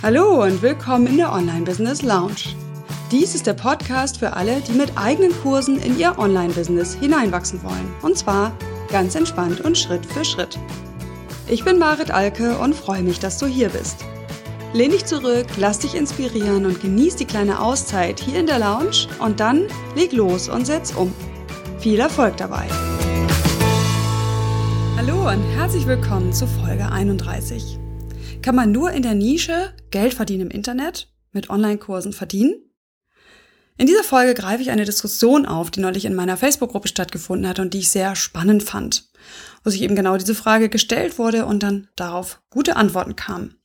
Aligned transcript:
Hallo 0.00 0.44
und 0.44 0.62
willkommen 0.62 1.08
in 1.08 1.16
der 1.16 1.32
Online 1.32 1.64
Business 1.64 2.02
Lounge. 2.02 2.54
Dies 3.10 3.34
ist 3.34 3.48
der 3.48 3.54
Podcast 3.54 4.18
für 4.18 4.34
alle, 4.34 4.60
die 4.60 4.72
mit 4.74 4.96
eigenen 4.96 5.32
Kursen 5.42 5.76
in 5.80 5.98
ihr 5.98 6.16
Online-Business 6.16 6.94
hineinwachsen 6.94 7.60
wollen. 7.64 7.92
Und 8.02 8.16
zwar 8.16 8.56
ganz 8.92 9.16
entspannt 9.16 9.60
und 9.60 9.76
Schritt 9.76 10.06
für 10.06 10.24
Schritt. 10.24 10.56
Ich 11.48 11.64
bin 11.64 11.80
Marit 11.80 12.12
Alke 12.12 12.56
und 12.58 12.76
freue 12.76 13.02
mich, 13.02 13.18
dass 13.18 13.38
du 13.38 13.46
hier 13.46 13.70
bist. 13.70 13.96
Lehn 14.72 14.92
dich 14.92 15.04
zurück, 15.04 15.46
lass 15.56 15.80
dich 15.80 15.96
inspirieren 15.96 16.64
und 16.64 16.80
genieß 16.80 17.16
die 17.16 17.24
kleine 17.24 17.60
Auszeit 17.60 18.20
hier 18.20 18.38
in 18.38 18.46
der 18.46 18.60
Lounge 18.60 19.08
und 19.18 19.40
dann 19.40 19.66
leg 19.96 20.12
los 20.12 20.48
und 20.48 20.64
setz 20.64 20.94
um. 20.94 21.12
Viel 21.80 21.98
Erfolg 21.98 22.36
dabei! 22.36 22.68
Hallo 24.96 25.28
und 25.28 25.42
herzlich 25.56 25.88
willkommen 25.88 26.32
zu 26.32 26.46
Folge 26.46 26.88
31. 26.88 27.80
Kann 28.48 28.56
man 28.56 28.72
nur 28.72 28.92
in 28.92 29.02
der 29.02 29.12
Nische 29.12 29.74
Geld 29.90 30.14
verdienen 30.14 30.44
im 30.44 30.50
Internet, 30.50 31.12
mit 31.32 31.50
Online-Kursen 31.50 32.14
verdienen? 32.14 32.54
In 33.76 33.86
dieser 33.86 34.02
Folge 34.02 34.32
greife 34.32 34.62
ich 34.62 34.70
eine 34.70 34.86
Diskussion 34.86 35.44
auf, 35.44 35.70
die 35.70 35.80
neulich 35.80 36.06
in 36.06 36.14
meiner 36.14 36.38
Facebook-Gruppe 36.38 36.88
stattgefunden 36.88 37.46
hat 37.46 37.58
und 37.58 37.74
die 37.74 37.80
ich 37.80 37.90
sehr 37.90 38.16
spannend 38.16 38.62
fand, 38.62 39.10
wo 39.64 39.68
sich 39.68 39.82
eben 39.82 39.94
genau 39.94 40.16
diese 40.16 40.34
Frage 40.34 40.70
gestellt 40.70 41.18
wurde 41.18 41.44
und 41.44 41.62
dann 41.62 41.88
darauf 41.94 42.40
gute 42.48 42.76
Antworten 42.76 43.16
kamen. 43.16 43.56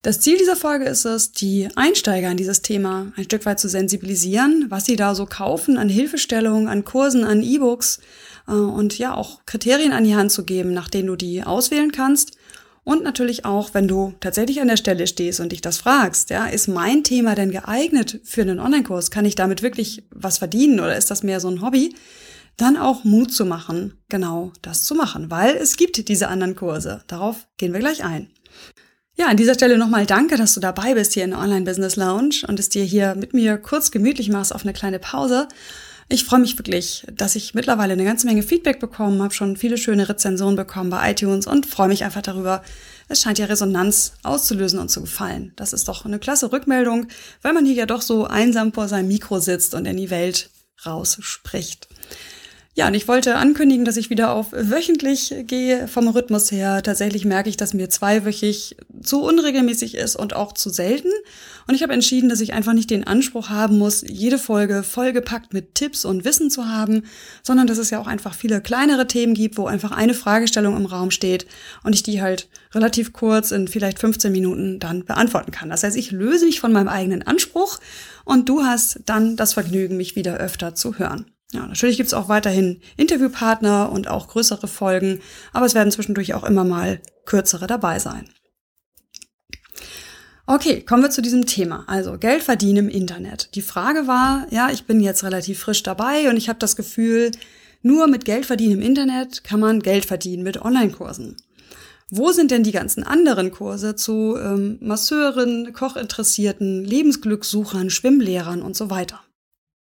Das 0.00 0.18
Ziel 0.18 0.38
dieser 0.38 0.56
Folge 0.56 0.86
ist 0.86 1.04
es, 1.04 1.32
die 1.32 1.68
Einsteiger 1.76 2.30
in 2.30 2.38
dieses 2.38 2.62
Thema 2.62 3.12
ein 3.16 3.24
Stück 3.24 3.44
weit 3.44 3.60
zu 3.60 3.68
sensibilisieren, 3.68 4.64
was 4.70 4.86
sie 4.86 4.96
da 4.96 5.14
so 5.14 5.26
kaufen 5.26 5.76
an 5.76 5.90
Hilfestellungen, 5.90 6.68
an 6.68 6.86
Kursen, 6.86 7.22
an 7.22 7.42
E-Books 7.42 8.00
äh, 8.48 8.52
und 8.52 8.96
ja 8.96 9.12
auch 9.12 9.44
Kriterien 9.44 9.92
an 9.92 10.04
die 10.04 10.16
Hand 10.16 10.32
zu 10.32 10.46
geben, 10.46 10.72
nach 10.72 10.88
denen 10.88 11.08
du 11.08 11.16
die 11.16 11.42
auswählen 11.42 11.92
kannst 11.92 12.38
und 12.84 13.02
natürlich 13.02 13.46
auch, 13.46 13.72
wenn 13.72 13.88
du 13.88 14.12
tatsächlich 14.20 14.60
an 14.60 14.68
der 14.68 14.76
Stelle 14.76 15.06
stehst 15.06 15.40
und 15.40 15.52
dich 15.52 15.62
das 15.62 15.78
fragst, 15.78 16.28
ja, 16.28 16.46
ist 16.46 16.68
mein 16.68 17.02
Thema 17.02 17.34
denn 17.34 17.50
geeignet 17.50 18.20
für 18.24 18.42
einen 18.42 18.60
Online-Kurs? 18.60 19.10
Kann 19.10 19.24
ich 19.24 19.34
damit 19.34 19.62
wirklich 19.62 20.04
was 20.10 20.38
verdienen 20.38 20.80
oder 20.80 20.96
ist 20.96 21.10
das 21.10 21.22
mehr 21.22 21.40
so 21.40 21.48
ein 21.48 21.62
Hobby? 21.62 21.94
Dann 22.58 22.76
auch 22.76 23.02
Mut 23.02 23.32
zu 23.32 23.46
machen, 23.46 23.94
genau 24.08 24.52
das 24.60 24.84
zu 24.84 24.94
machen, 24.94 25.30
weil 25.30 25.56
es 25.56 25.76
gibt 25.76 26.08
diese 26.08 26.28
anderen 26.28 26.54
Kurse. 26.54 27.02
Darauf 27.06 27.48
gehen 27.56 27.72
wir 27.72 27.80
gleich 27.80 28.04
ein. 28.04 28.28
Ja, 29.16 29.26
an 29.26 29.36
dieser 29.36 29.54
Stelle 29.54 29.78
nochmal 29.78 30.06
danke, 30.06 30.36
dass 30.36 30.54
du 30.54 30.60
dabei 30.60 30.94
bist 30.94 31.14
hier 31.14 31.24
in 31.24 31.30
der 31.30 31.38
Online 31.38 31.64
Business 31.64 31.96
Lounge 31.96 32.42
und 32.46 32.58
es 32.58 32.68
dir 32.68 32.84
hier 32.84 33.14
mit 33.14 33.32
mir 33.32 33.56
kurz 33.58 33.92
gemütlich 33.92 34.28
machst 34.28 34.54
auf 34.54 34.62
eine 34.62 34.72
kleine 34.72 34.98
Pause. 34.98 35.48
Ich 36.08 36.24
freue 36.24 36.40
mich 36.40 36.58
wirklich, 36.58 37.06
dass 37.12 37.34
ich 37.34 37.54
mittlerweile 37.54 37.94
eine 37.94 38.04
ganze 38.04 38.26
Menge 38.26 38.42
Feedback 38.42 38.78
bekommen 38.78 39.22
habe, 39.22 39.32
schon 39.32 39.56
viele 39.56 39.78
schöne 39.78 40.08
Rezensionen 40.08 40.56
bekommen 40.56 40.90
bei 40.90 41.10
iTunes 41.10 41.46
und 41.46 41.66
freue 41.66 41.88
mich 41.88 42.04
einfach 42.04 42.22
darüber. 42.22 42.62
Es 43.08 43.22
scheint 43.22 43.38
ja 43.38 43.46
Resonanz 43.46 44.12
auszulösen 44.22 44.78
und 44.78 44.90
zu 44.90 45.00
gefallen. 45.00 45.52
Das 45.56 45.72
ist 45.72 45.88
doch 45.88 46.04
eine 46.04 46.18
klasse 46.18 46.52
Rückmeldung, 46.52 47.06
weil 47.42 47.54
man 47.54 47.64
hier 47.64 47.74
ja 47.74 47.86
doch 47.86 48.02
so 48.02 48.26
einsam 48.26 48.72
vor 48.72 48.88
seinem 48.88 49.08
Mikro 49.08 49.40
sitzt 49.40 49.74
und 49.74 49.86
in 49.86 49.96
die 49.96 50.10
Welt 50.10 50.50
rausspricht. 50.84 51.88
Ja, 52.76 52.88
und 52.88 52.94
ich 52.94 53.06
wollte 53.06 53.36
ankündigen, 53.36 53.84
dass 53.84 53.96
ich 53.96 54.10
wieder 54.10 54.32
auf 54.32 54.48
wöchentlich 54.50 55.32
gehe 55.46 55.86
vom 55.86 56.08
Rhythmus 56.08 56.50
her. 56.50 56.82
Tatsächlich 56.82 57.24
merke 57.24 57.48
ich, 57.48 57.56
dass 57.56 57.72
mir 57.72 57.88
zweiwöchig 57.88 58.76
zu 59.00 59.22
unregelmäßig 59.22 59.94
ist 59.94 60.16
und 60.16 60.34
auch 60.34 60.52
zu 60.54 60.70
selten. 60.70 61.10
Und 61.68 61.76
ich 61.76 61.84
habe 61.84 61.92
entschieden, 61.92 62.28
dass 62.28 62.40
ich 62.40 62.52
einfach 62.52 62.72
nicht 62.72 62.90
den 62.90 63.06
Anspruch 63.06 63.48
haben 63.48 63.78
muss, 63.78 64.02
jede 64.02 64.38
Folge 64.38 64.82
vollgepackt 64.82 65.54
mit 65.54 65.76
Tipps 65.76 66.04
und 66.04 66.24
Wissen 66.24 66.50
zu 66.50 66.66
haben, 66.66 67.04
sondern 67.44 67.68
dass 67.68 67.78
es 67.78 67.90
ja 67.90 68.00
auch 68.00 68.08
einfach 68.08 68.34
viele 68.34 68.60
kleinere 68.60 69.06
Themen 69.06 69.34
gibt, 69.34 69.56
wo 69.56 69.66
einfach 69.66 69.92
eine 69.92 70.12
Fragestellung 70.12 70.76
im 70.76 70.86
Raum 70.86 71.12
steht 71.12 71.46
und 71.84 71.94
ich 71.94 72.02
die 72.02 72.22
halt 72.22 72.48
relativ 72.72 73.12
kurz 73.12 73.52
in 73.52 73.68
vielleicht 73.68 74.00
15 74.00 74.32
Minuten 74.32 74.80
dann 74.80 75.04
beantworten 75.04 75.52
kann. 75.52 75.70
Das 75.70 75.84
heißt, 75.84 75.96
ich 75.96 76.10
löse 76.10 76.44
mich 76.44 76.58
von 76.58 76.72
meinem 76.72 76.88
eigenen 76.88 77.22
Anspruch 77.22 77.78
und 78.24 78.48
du 78.48 78.64
hast 78.64 78.98
dann 79.06 79.36
das 79.36 79.52
Vergnügen, 79.52 79.96
mich 79.96 80.16
wieder 80.16 80.38
öfter 80.38 80.74
zu 80.74 80.98
hören. 80.98 81.26
Ja, 81.54 81.68
natürlich 81.68 81.98
gibt's 81.98 82.14
auch 82.14 82.28
weiterhin 82.28 82.80
Interviewpartner 82.96 83.92
und 83.92 84.08
auch 84.08 84.26
größere 84.26 84.66
Folgen, 84.66 85.20
aber 85.52 85.66
es 85.66 85.74
werden 85.74 85.92
zwischendurch 85.92 86.34
auch 86.34 86.42
immer 86.42 86.64
mal 86.64 87.00
kürzere 87.26 87.68
dabei 87.68 88.00
sein. 88.00 88.28
Okay, 90.46 90.82
kommen 90.82 91.04
wir 91.04 91.10
zu 91.10 91.22
diesem 91.22 91.46
Thema. 91.46 91.84
Also 91.86 92.18
Geld 92.18 92.42
verdienen 92.42 92.88
im 92.88 92.88
Internet. 92.88 93.54
Die 93.54 93.62
Frage 93.62 94.08
war, 94.08 94.46
ja, 94.50 94.68
ich 94.70 94.84
bin 94.84 95.00
jetzt 95.00 95.22
relativ 95.22 95.60
frisch 95.60 95.84
dabei 95.84 96.28
und 96.28 96.36
ich 96.36 96.48
habe 96.48 96.58
das 96.58 96.74
Gefühl, 96.74 97.30
nur 97.82 98.08
mit 98.08 98.24
Geld 98.24 98.46
verdienen 98.46 98.78
im 98.78 98.82
Internet 98.82 99.44
kann 99.44 99.60
man 99.60 99.80
Geld 99.80 100.04
verdienen 100.04 100.42
mit 100.42 100.60
Online-Kursen. 100.60 101.36
Wo 102.10 102.32
sind 102.32 102.50
denn 102.50 102.64
die 102.64 102.72
ganzen 102.72 103.04
anderen 103.04 103.52
Kurse 103.52 103.94
zu 103.94 104.36
ähm, 104.36 104.78
Masseuren, 104.80 105.72
Kochinteressierten, 105.72 106.84
Lebensglückssuchern, 106.84 107.90
Schwimmlehrern 107.90 108.60
und 108.60 108.76
so 108.76 108.90
weiter? 108.90 109.23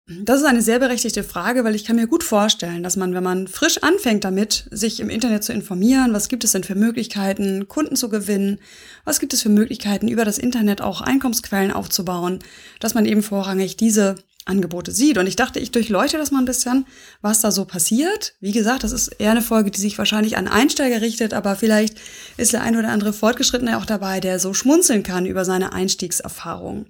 Das 0.09 0.39
ist 0.39 0.45
eine 0.45 0.61
sehr 0.61 0.79
berechtigte 0.79 1.21
Frage, 1.21 1.65
weil 1.65 1.75
ich 1.75 1.83
kann 1.83 1.97
mir 1.97 2.07
gut 2.07 2.23
vorstellen, 2.23 2.81
dass 2.81 2.95
man, 2.95 3.13
wenn 3.13 3.23
man 3.23 3.49
frisch 3.49 3.83
anfängt 3.83 4.23
damit, 4.23 4.65
sich 4.71 5.01
im 5.01 5.09
Internet 5.09 5.43
zu 5.43 5.51
informieren, 5.51 6.13
was 6.13 6.29
gibt 6.29 6.45
es 6.45 6.53
denn 6.53 6.63
für 6.63 6.75
Möglichkeiten, 6.75 7.67
Kunden 7.67 7.97
zu 7.97 8.07
gewinnen, 8.07 8.59
was 9.03 9.19
gibt 9.19 9.33
es 9.33 9.41
für 9.41 9.49
Möglichkeiten, 9.49 10.07
über 10.07 10.23
das 10.23 10.37
Internet 10.37 10.79
auch 10.79 11.01
Einkommensquellen 11.01 11.73
aufzubauen, 11.73 12.39
dass 12.79 12.93
man 12.93 13.05
eben 13.05 13.21
vorrangig 13.21 13.75
diese 13.75 14.15
Angebote 14.45 14.93
sieht. 14.93 15.17
Und 15.17 15.27
ich 15.27 15.35
dachte, 15.35 15.59
ich 15.59 15.71
durchleuchte 15.71 16.17
das 16.17 16.31
mal 16.31 16.39
ein 16.39 16.45
bisschen, 16.45 16.85
was 17.21 17.41
da 17.41 17.51
so 17.51 17.65
passiert. 17.65 18.33
Wie 18.39 18.53
gesagt, 18.53 18.85
das 18.85 18.93
ist 18.93 19.09
eher 19.19 19.31
eine 19.31 19.41
Folge, 19.41 19.71
die 19.71 19.81
sich 19.81 19.97
wahrscheinlich 19.97 20.37
an 20.37 20.47
Einsteiger 20.47 21.01
richtet, 21.01 21.33
aber 21.33 21.57
vielleicht 21.57 21.97
ist 22.37 22.53
der 22.53 22.61
ein 22.61 22.77
oder 22.77 22.89
andere 22.89 23.11
Fortgeschrittene 23.11 23.77
auch 23.77 23.85
dabei, 23.85 24.21
der 24.21 24.39
so 24.39 24.53
schmunzeln 24.53 25.03
kann 25.03 25.25
über 25.25 25.43
seine 25.43 25.73
Einstiegserfahrung. 25.73 26.85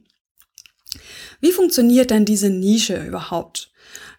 Wie 1.40 1.52
funktioniert 1.52 2.10
denn 2.10 2.26
diese 2.26 2.50
Nische 2.50 3.04
überhaupt? 3.04 3.72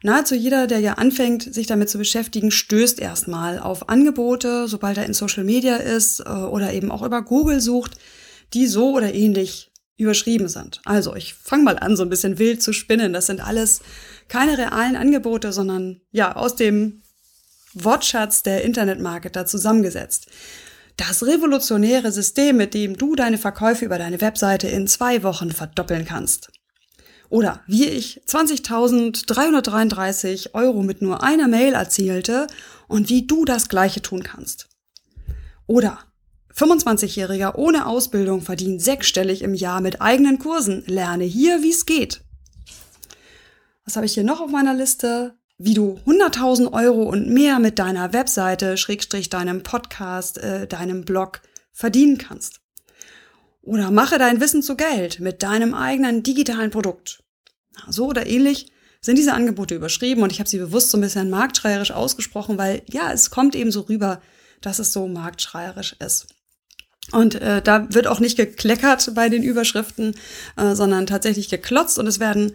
Nahezu 0.02 0.34
jeder, 0.34 0.66
der 0.66 0.78
ja 0.78 0.94
anfängt, 0.94 1.52
sich 1.52 1.66
damit 1.66 1.90
zu 1.90 1.98
beschäftigen, 1.98 2.50
stößt 2.50 3.00
erstmal 3.00 3.58
auf 3.58 3.88
Angebote, 3.88 4.68
sobald 4.68 4.96
er 4.96 5.06
in 5.06 5.14
Social 5.14 5.44
Media 5.44 5.76
ist 5.76 6.20
äh, 6.20 6.28
oder 6.28 6.72
eben 6.72 6.92
auch 6.92 7.02
über 7.02 7.22
Google 7.22 7.60
sucht, 7.60 7.96
die 8.54 8.66
so 8.66 8.92
oder 8.92 9.12
ähnlich 9.12 9.72
überschrieben 9.96 10.48
sind. 10.48 10.80
Also 10.84 11.16
ich 11.16 11.34
fange 11.34 11.64
mal 11.64 11.78
an, 11.78 11.96
so 11.96 12.04
ein 12.04 12.08
bisschen 12.08 12.38
wild 12.38 12.62
zu 12.62 12.72
spinnen. 12.72 13.12
Das 13.12 13.26
sind 13.26 13.44
alles 13.44 13.80
keine 14.28 14.56
realen 14.56 14.94
Angebote, 14.94 15.52
sondern 15.52 16.00
ja, 16.12 16.36
aus 16.36 16.54
dem 16.54 17.02
Wortschatz 17.74 18.44
der 18.44 18.62
Internetmarketer 18.62 19.46
zusammengesetzt. 19.46 20.28
Das 20.96 21.26
revolutionäre 21.26 22.12
System, 22.12 22.56
mit 22.56 22.74
dem 22.74 22.96
du 22.96 23.16
deine 23.16 23.38
Verkäufe 23.38 23.84
über 23.84 23.98
deine 23.98 24.20
Webseite 24.20 24.68
in 24.68 24.86
zwei 24.86 25.22
Wochen 25.24 25.50
verdoppeln 25.50 26.04
kannst. 26.04 26.50
Oder 27.30 27.62
wie 27.66 27.86
ich 27.86 28.22
20.333 28.26 30.54
Euro 30.54 30.82
mit 30.82 31.02
nur 31.02 31.22
einer 31.22 31.48
Mail 31.48 31.74
erzielte 31.74 32.46
und 32.86 33.10
wie 33.10 33.26
du 33.26 33.44
das 33.44 33.68
gleiche 33.68 34.00
tun 34.00 34.22
kannst. 34.22 34.68
Oder 35.66 35.98
25-Jähriger 36.54 37.56
ohne 37.56 37.86
Ausbildung 37.86 38.40
verdient 38.40 38.82
sechsstellig 38.82 39.42
im 39.42 39.54
Jahr 39.54 39.80
mit 39.80 40.00
eigenen 40.00 40.38
Kursen. 40.38 40.82
Lerne 40.86 41.24
hier, 41.24 41.62
wie 41.62 41.70
es 41.70 41.86
geht. 41.86 42.22
Was 43.84 43.96
habe 43.96 44.06
ich 44.06 44.14
hier 44.14 44.24
noch 44.24 44.40
auf 44.40 44.50
meiner 44.50 44.74
Liste? 44.74 45.34
Wie 45.56 45.74
du 45.74 46.00
100.000 46.06 46.72
Euro 46.72 47.02
und 47.02 47.28
mehr 47.28 47.58
mit 47.58 47.78
deiner 47.78 48.12
Webseite, 48.12 48.76
Schrägstrich 48.76 49.28
deinem 49.28 49.62
Podcast, 49.62 50.38
äh, 50.38 50.66
deinem 50.66 51.04
Blog 51.04 51.42
verdienen 51.72 52.18
kannst. 52.18 52.60
Oder 53.62 53.90
mache 53.90 54.18
dein 54.18 54.40
Wissen 54.40 54.62
zu 54.62 54.76
Geld 54.76 55.20
mit 55.20 55.42
deinem 55.42 55.74
eigenen 55.74 56.22
digitalen 56.22 56.70
Produkt. 56.70 57.22
So 57.88 58.06
oder 58.06 58.26
ähnlich 58.26 58.72
sind 59.00 59.18
diese 59.18 59.34
Angebote 59.34 59.74
überschrieben 59.74 60.22
und 60.22 60.32
ich 60.32 60.40
habe 60.40 60.48
sie 60.48 60.58
bewusst 60.58 60.90
so 60.90 60.98
ein 60.98 61.02
bisschen 61.02 61.30
marktschreierisch 61.30 61.92
ausgesprochen, 61.92 62.58
weil 62.58 62.82
ja, 62.90 63.12
es 63.12 63.30
kommt 63.30 63.54
eben 63.54 63.70
so 63.70 63.82
rüber, 63.82 64.20
dass 64.60 64.78
es 64.78 64.92
so 64.92 65.06
marktschreierisch 65.06 65.96
ist. 66.00 66.26
Und 67.10 67.36
äh, 67.36 67.62
da 67.62 67.92
wird 67.94 68.06
auch 68.06 68.20
nicht 68.20 68.36
gekleckert 68.36 69.14
bei 69.14 69.30
den 69.30 69.42
Überschriften, 69.42 70.14
äh, 70.56 70.74
sondern 70.74 71.06
tatsächlich 71.06 71.48
geklotzt 71.48 71.98
und 71.98 72.06
es 72.06 72.20
werden 72.20 72.52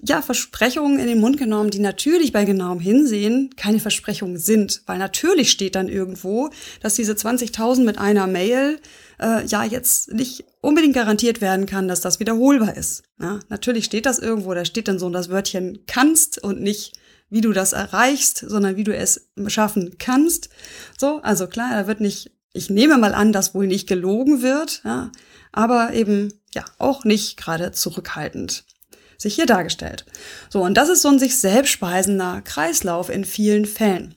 ja 0.00 0.22
Versprechungen 0.22 1.00
in 1.00 1.08
den 1.08 1.18
Mund 1.18 1.38
genommen, 1.38 1.70
die 1.70 1.80
natürlich 1.80 2.32
bei 2.32 2.44
genauem 2.44 2.78
Hinsehen 2.78 3.50
keine 3.56 3.80
Versprechungen 3.80 4.38
sind, 4.38 4.82
weil 4.86 4.98
natürlich 4.98 5.50
steht 5.50 5.74
dann 5.74 5.88
irgendwo, 5.88 6.50
dass 6.82 6.94
diese 6.94 7.14
20.000 7.14 7.82
mit 7.82 7.98
einer 7.98 8.28
Mail 8.28 8.78
äh, 9.20 9.44
ja 9.46 9.64
jetzt 9.64 10.12
nicht 10.12 10.44
unbedingt 10.60 10.94
garantiert 10.94 11.40
werden 11.40 11.66
kann, 11.66 11.88
dass 11.88 12.00
das 12.00 12.20
wiederholbar 12.20 12.76
ist. 12.76 13.02
Ja, 13.20 13.40
natürlich 13.48 13.84
steht 13.84 14.06
das 14.06 14.18
irgendwo, 14.18 14.54
da 14.54 14.64
steht 14.64 14.88
dann 14.88 14.98
so 14.98 15.08
das 15.10 15.30
Wörtchen 15.30 15.80
kannst 15.86 16.42
und 16.42 16.60
nicht 16.60 16.98
wie 17.28 17.40
du 17.40 17.52
das 17.52 17.72
erreichst, 17.72 18.38
sondern 18.38 18.76
wie 18.76 18.84
du 18.84 18.94
es 18.94 19.28
schaffen 19.48 19.96
kannst. 19.98 20.48
So, 20.96 21.20
also 21.22 21.48
klar, 21.48 21.70
da 21.72 21.86
wird 21.88 22.00
nicht 22.00 22.30
ich 22.56 22.70
nehme 22.70 22.96
mal 22.96 23.14
an, 23.14 23.32
dass 23.32 23.54
wohl 23.54 23.66
nicht 23.66 23.86
gelogen 23.86 24.42
wird, 24.42 24.80
ja, 24.84 25.12
aber 25.52 25.92
eben 25.92 26.32
ja 26.54 26.64
auch 26.78 27.04
nicht 27.04 27.36
gerade 27.36 27.72
zurückhaltend 27.72 28.64
sich 29.18 29.34
hier 29.34 29.46
dargestellt. 29.46 30.04
So, 30.50 30.62
und 30.62 30.74
das 30.74 30.88
ist 30.88 31.02
so 31.02 31.08
ein 31.08 31.18
sich 31.18 31.38
selbst 31.38 31.70
speisender 31.70 32.42
Kreislauf 32.42 33.08
in 33.08 33.24
vielen 33.24 33.64
Fällen. 33.64 34.14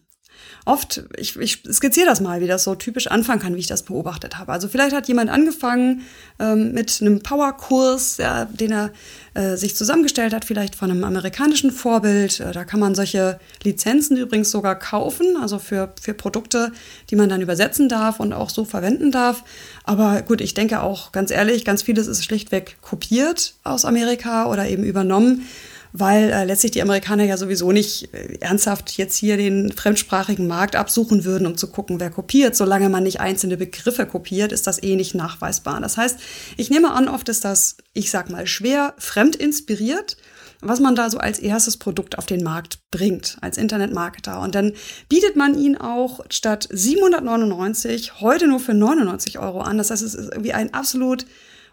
Oft, 0.70 1.04
ich, 1.18 1.36
ich 1.38 1.64
skizziere 1.72 2.06
das 2.06 2.22
mal, 2.22 2.42
wie 2.42 2.48
das 2.48 2.64
so 2.64 2.76
typisch 2.76 3.08
anfangen 3.08 3.42
kann, 3.42 3.56
wie 3.56 3.60
ich 3.60 3.68
das 3.68 3.84
beobachtet 3.84 4.38
habe. 4.38 4.52
Also 4.52 4.68
vielleicht 4.68 4.96
hat 4.96 5.08
jemand 5.08 5.30
angefangen 5.30 6.04
ähm, 6.40 6.74
mit 6.74 7.00
einem 7.02 7.22
Powerkurs, 7.22 8.18
ja, 8.18 8.46
den 8.46 8.72
er 8.72 8.92
äh, 9.34 9.58
sich 9.58 9.76
zusammengestellt 9.76 10.34
hat, 10.34 10.46
vielleicht 10.46 10.76
von 10.76 10.92
einem 10.92 11.04
amerikanischen 11.04 11.72
Vorbild. 11.72 12.40
Äh, 12.40 12.52
da 12.52 12.66
kann 12.66 12.80
man 12.80 12.94
solche 12.94 13.40
Lizenzen 13.64 14.16
übrigens 14.16 14.52
sogar 14.52 14.78
kaufen, 14.78 15.38
also 15.42 15.58
für, 15.58 15.92
für 16.00 16.14
Produkte, 16.14 16.72
die 17.10 17.16
man 17.16 17.30
dann 17.30 17.42
übersetzen 17.42 17.90
darf 17.90 18.20
und 18.20 18.32
auch 18.32 18.52
so 18.52 18.64
verwenden 18.64 19.12
darf. 19.12 19.44
Aber 19.84 20.22
gut, 20.22 20.40
ich 20.40 20.54
denke 20.54 20.82
auch 20.82 21.12
ganz 21.12 21.32
ehrlich, 21.32 21.66
ganz 21.66 21.82
vieles 21.82 22.06
ist 22.06 22.24
schlichtweg 22.24 22.78
kopiert 22.82 23.56
aus 23.64 23.86
Amerika 23.86 24.46
oder 24.46 24.68
eben 24.68 24.84
übernommen 24.84 25.48
weil 25.92 26.30
äh, 26.30 26.46
letztlich 26.46 26.72
die 26.72 26.82
Amerikaner 26.82 27.24
ja 27.24 27.38
sowieso 27.38 27.72
nicht 27.72 28.14
äh, 28.14 28.38
ernsthaft 28.40 28.92
jetzt 28.98 29.16
hier 29.16 29.38
den 29.38 29.72
fremdsprachigen 29.72 30.48
Markt 30.48 30.76
absuchen 30.76 31.26
würden, 31.26 31.48
um 31.48 31.58
zu 31.58 31.68
gucken, 31.68 32.00
wer 32.00 32.10
kopiert. 32.10 32.56
Solange 32.56 32.90
man 32.90 33.04
nicht 33.04 33.20
einzelne 33.20 33.58
Begriffe 33.58 34.06
kopiert, 34.06 34.52
ist 34.52 34.68
das 34.68 34.82
eh 34.82 34.96
nicht 34.96 35.16
nachweisbar. 35.16 35.80
Das 35.82 35.98
heißt, 35.98 36.20
ich 36.58 36.70
nehme 36.70 36.92
an, 36.92 37.08
oft 37.08 37.30
ist 37.30 37.46
das, 37.46 37.78
ich 37.94 38.12
sag 38.12 38.30
mal, 38.30 38.48
schwer 38.48 38.94
fremd 38.98 39.36
inspiriert 39.36 40.18
was 40.62 40.80
man 40.80 40.96
da 40.96 41.10
so 41.10 41.20
als 41.20 41.40
erstes 41.40 41.78
Produkt 41.78 42.18
auf 42.18 42.26
den 42.26 42.44
Markt 42.44 42.80
bringt, 42.92 43.38
als 43.42 43.58
Internetmarketer. 43.58 44.42
Und 44.42 44.56
dann 44.56 44.74
bietet 45.08 45.36
man 45.36 45.58
ihn 45.58 45.78
auch 45.78 46.20
statt 46.30 46.68
799 46.70 48.20
heute 48.20 48.48
nur 48.48 48.60
für 48.60 48.74
99 48.74 49.40
Euro 49.40 49.62
an. 49.62 49.78
Das 49.78 49.90
heißt, 49.90 50.04
es 50.04 50.16
ist 50.16 50.32
irgendwie 50.32 50.54
ein 50.54 50.74
absolut 50.74 51.26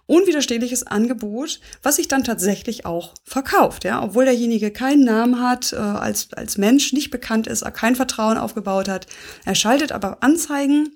unwiderstehliches 0.06 0.86
Angebot, 0.86 1.60
was 1.82 1.96
sich 1.96 2.08
dann 2.08 2.24
tatsächlich 2.24 2.86
auch 2.86 3.14
verkauft, 3.24 3.84
ja, 3.84 4.02
obwohl 4.02 4.24
derjenige 4.24 4.70
keinen 4.70 5.04
Namen 5.04 5.40
hat, 5.40 5.72
äh, 5.72 5.76
als, 5.76 6.32
als 6.32 6.58
Mensch 6.58 6.92
nicht 6.92 7.10
bekannt 7.10 7.46
ist, 7.46 7.64
kein 7.74 7.96
Vertrauen 7.96 8.38
aufgebaut 8.38 8.88
hat. 8.88 9.06
Er 9.44 9.54
schaltet 9.54 9.92
aber 9.92 10.22
Anzeigen 10.22 10.90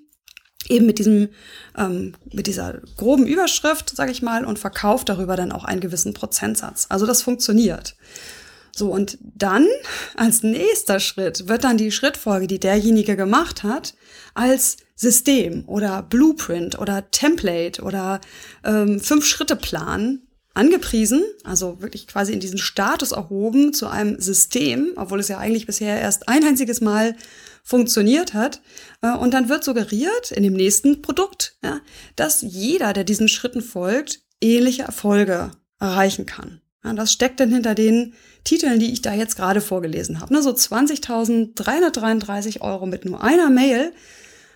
eben 0.69 0.85
mit 0.85 0.99
diesem 0.99 1.29
ähm, 1.77 2.13
mit 2.31 2.47
dieser 2.47 2.81
groben 2.97 3.25
Überschrift, 3.25 3.89
sage 3.89 4.11
ich 4.11 4.21
mal, 4.21 4.45
und 4.45 4.59
verkauft 4.59 5.09
darüber 5.09 5.35
dann 5.35 5.51
auch 5.51 5.65
einen 5.65 5.81
gewissen 5.81 6.13
Prozentsatz. 6.13 6.85
Also 6.89 7.05
das 7.05 7.21
funktioniert. 7.21 7.95
So 8.73 8.91
und 8.91 9.17
dann 9.21 9.67
als 10.15 10.43
nächster 10.43 10.99
Schritt 10.99 11.47
wird 11.47 11.63
dann 11.63 11.77
die 11.77 11.91
Schrittfolge, 11.91 12.47
die 12.47 12.59
derjenige 12.59 13.15
gemacht 13.15 13.63
hat, 13.63 13.95
als 14.33 14.77
System 14.95 15.63
oder 15.67 16.03
Blueprint 16.03 16.79
oder 16.79 17.09
Template 17.11 17.81
oder 17.81 18.21
ähm, 18.63 18.99
Fünf-Schritte-Plan 18.99 20.21
angepriesen, 20.53 21.23
also 21.43 21.81
wirklich 21.81 22.07
quasi 22.07 22.33
in 22.33 22.39
diesen 22.39 22.57
Status 22.57 23.11
erhoben 23.11 23.73
zu 23.73 23.87
einem 23.87 24.19
System, 24.19 24.91
obwohl 24.97 25.19
es 25.19 25.27
ja 25.27 25.37
eigentlich 25.37 25.65
bisher 25.65 25.99
erst 25.99 26.27
ein 26.27 26.43
einziges 26.43 26.81
Mal 26.81 27.15
funktioniert 27.63 28.33
hat. 28.33 28.61
Äh, 29.01 29.15
und 29.15 29.33
dann 29.33 29.49
wird 29.49 29.63
suggeriert 29.63 30.31
in 30.31 30.43
dem 30.43 30.53
nächsten 30.53 31.01
Produkt, 31.01 31.57
ja, 31.63 31.79
dass 32.15 32.41
jeder, 32.41 32.93
der 32.93 33.03
diesen 33.03 33.27
Schritten 33.27 33.61
folgt, 33.61 34.21
ähnliche 34.41 34.83
Erfolge 34.83 35.51
erreichen 35.79 36.25
kann. 36.25 36.60
Ja, 36.83 36.93
das 36.93 37.11
steckt 37.11 37.39
dann 37.39 37.51
hinter 37.51 37.75
den 37.75 38.13
Titeln, 38.43 38.79
die 38.79 38.91
ich 38.91 39.01
da 39.01 39.13
jetzt 39.13 39.35
gerade 39.35 39.61
vorgelesen 39.61 40.19
habe. 40.19 40.33
Ne, 40.33 40.41
so 40.41 40.51
20.333 40.51 42.61
Euro 42.61 42.87
mit 42.87 43.05
nur 43.05 43.23
einer 43.23 43.49
Mail 43.49 43.93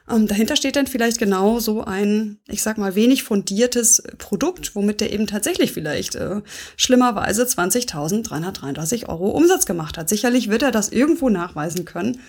ähm, 0.09 0.27
dahinter 0.27 0.55
steht 0.55 0.75
dann 0.75 0.85
vielleicht 0.85 1.17
genau 1.17 1.59
so 1.59 1.83
ein, 1.83 2.37
ich 2.47 2.61
sag 2.61 2.77
mal, 2.77 2.95
wenig 2.95 3.23
fundiertes 3.23 4.03
Produkt, 4.19 4.75
womit 4.75 5.01
der 5.01 5.11
eben 5.11 5.25
tatsächlich 5.25 5.71
vielleicht 5.71 6.15
äh, 6.15 6.41
schlimmerweise 6.77 7.43
20.333 7.43 9.09
Euro 9.09 9.29
Umsatz 9.29 9.65
gemacht 9.65 9.97
hat. 9.97 10.09
Sicherlich 10.09 10.49
wird 10.49 10.61
er 10.61 10.71
das 10.71 10.89
irgendwo 10.89 11.29
nachweisen 11.29 11.85
können. 11.85 12.19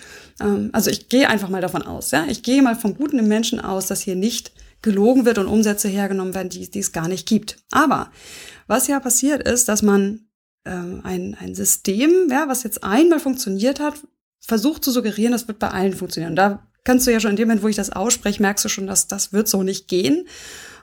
Ähm, 0.41 0.69
also 0.73 0.89
ich 0.89 1.09
gehe 1.09 1.29
einfach 1.29 1.49
mal 1.49 1.61
davon 1.61 1.83
aus, 1.83 2.11
ja. 2.11 2.25
Ich 2.27 2.41
gehe 2.41 2.63
mal 2.63 2.75
vom 2.75 2.95
Guten 2.95 3.19
im 3.19 3.27
Menschen 3.27 3.59
aus, 3.59 3.85
dass 3.85 4.01
hier 4.01 4.15
nicht 4.15 4.51
gelogen 4.81 5.25
wird 5.25 5.37
und 5.37 5.47
Umsätze 5.47 5.87
hergenommen 5.87 6.33
werden, 6.33 6.49
die, 6.49 6.69
die 6.69 6.79
es 6.79 6.91
gar 6.91 7.07
nicht 7.07 7.27
gibt. 7.27 7.57
Aber 7.71 8.11
was 8.67 8.87
ja 8.87 8.99
passiert 8.99 9.47
ist, 9.47 9.67
dass 9.67 9.81
man 9.81 10.27
ähm, 10.65 11.01
ein, 11.03 11.35
ein 11.39 11.55
System, 11.55 12.27
ja, 12.29 12.47
was 12.47 12.63
jetzt 12.63 12.83
einmal 12.83 13.19
funktioniert 13.19 13.79
hat, 13.79 13.95
versucht 14.39 14.83
zu 14.83 14.91
suggerieren, 14.91 15.31
das 15.31 15.47
wird 15.47 15.59
bei 15.59 15.69
allen 15.69 15.93
funktionieren. 15.93 16.33
Und 16.33 16.37
da 16.37 16.67
kannst 16.83 17.07
du 17.07 17.11
ja 17.11 17.19
schon 17.19 17.31
in 17.31 17.37
dem 17.37 17.47
Moment, 17.47 17.63
wo 17.63 17.67
ich 17.67 17.75
das 17.75 17.89
ausspreche, 17.89 18.41
merkst 18.41 18.63
du 18.65 18.69
schon, 18.69 18.87
dass 18.87 19.07
das 19.07 19.33
wird 19.33 19.47
so 19.47 19.63
nicht 19.63 19.87
gehen. 19.87 20.27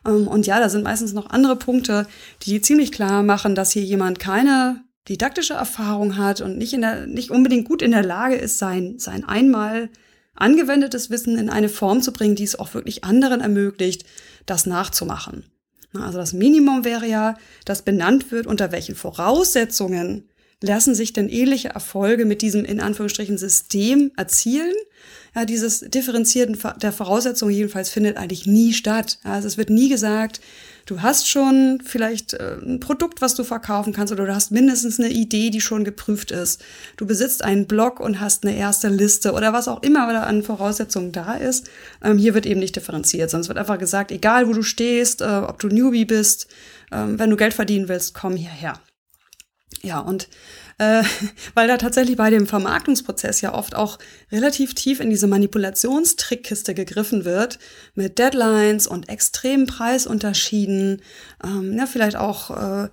Ähm, 0.07 0.29
und 0.29 0.47
ja, 0.47 0.61
da 0.61 0.69
sind 0.69 0.85
meistens 0.85 1.13
noch 1.13 1.31
andere 1.31 1.57
Punkte, 1.57 2.07
die 2.43 2.61
ziemlich 2.61 2.93
klar 2.93 3.23
machen, 3.23 3.55
dass 3.55 3.73
hier 3.73 3.83
jemand 3.83 4.19
keine 4.19 4.83
didaktische 5.09 5.55
Erfahrung 5.55 6.17
hat 6.17 6.41
und 6.41 6.57
nicht 6.57 6.73
in 6.73 6.81
der, 6.81 7.07
nicht 7.07 7.31
unbedingt 7.31 7.69
gut 7.69 7.83
in 7.83 7.91
der 7.91 8.05
Lage 8.05 8.37
ist, 8.37 8.59
sein, 8.59 8.99
sein 8.99 9.25
einmal 9.25 9.91
angewendetes 10.35 11.11
Wissen 11.11 11.39
in 11.39 11.51
eine 11.51 11.69
Form 11.69 12.03
zu 12.03 12.13
bringen, 12.13 12.35
die 12.35 12.45
es 12.45 12.59
auch 12.59 12.75
wirklich 12.75 13.05
anderen 13.05 13.41
ermöglicht, 13.41 14.05
das 14.47 14.67
nachzumachen. 14.67 15.45
Also 15.93 16.19
das 16.19 16.33
Minimum 16.33 16.85
wäre 16.85 17.07
ja, 17.07 17.37
dass 17.65 17.83
benannt 17.83 18.33
wird, 18.33 18.47
unter 18.47 18.73
welchen 18.73 18.97
Voraussetzungen 18.97 20.29
lassen 20.61 20.95
sich 20.95 21.13
denn 21.13 21.29
ähnliche 21.29 21.69
Erfolge 21.69 22.25
mit 22.25 22.43
diesem 22.43 22.65
in 22.65 22.81
Anführungsstrichen 22.81 23.39
System 23.39 24.11
erzielen 24.17 24.75
ja, 25.35 25.45
dieses 25.45 25.81
Differenzieren 25.81 26.57
der 26.81 26.93
Voraussetzungen 26.93 27.53
jedenfalls 27.53 27.91
findet 27.91 28.17
eigentlich 28.17 28.47
nie 28.47 28.73
statt. 28.73 29.19
Also 29.25 29.49
es 29.49 29.59
wird 29.59 29.71
nie 29.71 29.89
gesagt, 29.89 30.41
du 30.87 31.03
hast 31.03 31.29
schon 31.29 31.81
vielleicht 31.85 32.35
äh, 32.35 32.57
ein 32.63 32.81
Produkt, 32.81 33.21
was 33.21 33.35
du 33.35 33.45
verkaufen 33.45 33.93
kannst, 33.93 34.13
oder 34.13 34.27
du 34.27 34.35
hast 34.35 34.51
mindestens 34.51 34.99
eine 34.99 35.11
Idee, 35.11 35.51
die 35.51 35.61
schon 35.61 35.85
geprüft 35.85 36.31
ist. 36.31 36.63
Du 36.97 37.07
besitzt 37.07 37.45
einen 37.45 37.67
Blog 37.67 38.01
und 38.01 38.21
hast 38.21 38.45
eine 38.45 38.57
erste 38.57 38.89
Liste 38.89 39.33
oder 39.33 39.53
was 39.53 39.69
auch 39.69 39.83
immer 39.83 40.13
da 40.13 40.23
an 40.23 40.43
Voraussetzungen 40.43 41.13
da 41.13 41.35
ist. 41.35 41.69
Ähm, 42.03 42.19
hier 42.19 42.35
wird 42.35 42.47
eben 42.47 42.61
nicht 42.61 42.77
differenziert, 42.77 43.33
es 43.33 43.49
wird 43.49 43.59
einfach 43.59 43.79
gesagt, 43.79 44.13
egal 44.13 44.49
wo 44.49 44.53
du 44.53 44.63
stehst, 44.63 45.21
äh, 45.21 45.25
ob 45.25 45.59
du 45.59 45.69
Newbie 45.69 46.05
bist, 46.05 46.47
ähm, 46.93 47.19
wenn 47.19 47.31
du 47.31 47.37
Geld 47.37 47.55
verdienen 47.55 47.89
willst, 47.89 48.15
komm 48.15 48.37
hierher. 48.37 48.75
Ja, 49.85 49.99
und 50.01 50.29
äh, 50.79 51.03
weil 51.55 51.69
da 51.69 51.77
tatsächlich 51.77 52.17
bei 52.17 52.31
dem 52.31 52.47
Vermarktungsprozess 52.47 53.43
ja 53.43 53.55
oft 53.55 53.75
auch 53.75 53.99
relativ 54.33 54.75
tief 54.75 55.01
in 55.01 55.11
diese 55.11 55.27
Manipulationstrickkiste 55.27 56.75
gegriffen 56.75 57.25
wird, 57.25 57.59
mit 57.95 58.19
Deadlines 58.19 58.87
und 58.87 59.09
extremen 59.09 59.67
Preisunterschieden, 59.67 61.03
ähm, 61.45 61.77
ja, 61.77 61.87
vielleicht 61.87 62.17
auch 62.17 62.51
äh, 62.51 62.89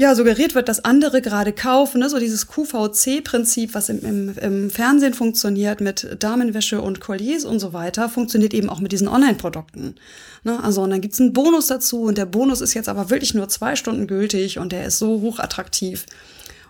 ja, 0.00 0.14
suggeriert 0.14 0.54
wird, 0.54 0.68
dass 0.68 0.84
andere 0.84 1.20
gerade 1.20 1.52
kaufen, 1.52 1.98
ne? 1.98 2.08
so 2.08 2.20
dieses 2.20 2.46
QVC-Prinzip, 2.46 3.74
was 3.74 3.88
im, 3.88 3.98
im, 4.04 4.38
im 4.38 4.70
Fernsehen 4.70 5.12
funktioniert 5.12 5.80
mit 5.80 6.16
Damenwäsche 6.20 6.80
und 6.80 7.00
Colliers 7.00 7.44
und 7.44 7.58
so 7.58 7.72
weiter, 7.72 8.08
funktioniert 8.08 8.54
eben 8.54 8.70
auch 8.70 8.78
mit 8.78 8.92
diesen 8.92 9.08
Online-Produkten. 9.08 9.96
Ne? 10.44 10.62
Also 10.62 10.82
und 10.82 10.90
dann 10.90 11.00
gibt's 11.00 11.20
einen 11.20 11.32
Bonus 11.32 11.66
dazu 11.66 12.02
und 12.02 12.16
der 12.16 12.26
Bonus 12.26 12.60
ist 12.60 12.74
jetzt 12.74 12.88
aber 12.88 13.10
wirklich 13.10 13.34
nur 13.34 13.48
zwei 13.48 13.74
Stunden 13.74 14.06
gültig 14.06 14.60
und 14.60 14.70
der 14.70 14.86
ist 14.86 15.00
so 15.00 15.20
hochattraktiv 15.20 16.06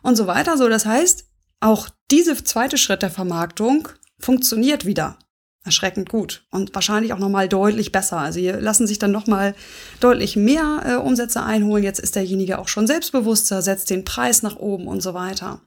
und 0.01 0.17
so 0.17 0.27
weiter. 0.27 0.57
So, 0.57 0.71
das 0.71 0.87
heißt, 0.87 1.27
auch 1.61 1.91
dieser 2.11 2.43
zweite 2.43 2.79
Schritt 2.79 3.03
der 3.03 3.11
Vermarktung 3.11 3.89
funktioniert 4.19 4.87
wieder 4.87 5.19
erschreckend 5.69 6.09
gut 6.09 6.43
und 6.51 6.75
wahrscheinlich 6.75 7.13
auch 7.13 7.19
nochmal 7.19 7.49
deutlich 7.49 7.93
besser. 7.93 8.19
Also 8.19 8.41
hier 8.41 8.61
lassen 8.61 8.87
sich 8.87 8.99
dann 8.99 9.13
nochmal 9.13 9.55
deutlich 10.01 10.35
mehr 10.35 10.83
äh, 10.85 10.95
Umsätze 10.95 11.43
einholen. 11.43 11.85
Jetzt 11.85 12.01
ist 12.01 12.17
derjenige 12.17 12.59
auch 12.59 12.69
schon 12.69 12.87
selbstbewusster, 12.87 13.61
setzt 13.61 13.91
den 13.91 14.05
Preis 14.05 14.43
nach 14.43 14.57
oben 14.57 14.89
und 14.89 15.03
so 15.03 15.15
weiter. 15.15 15.61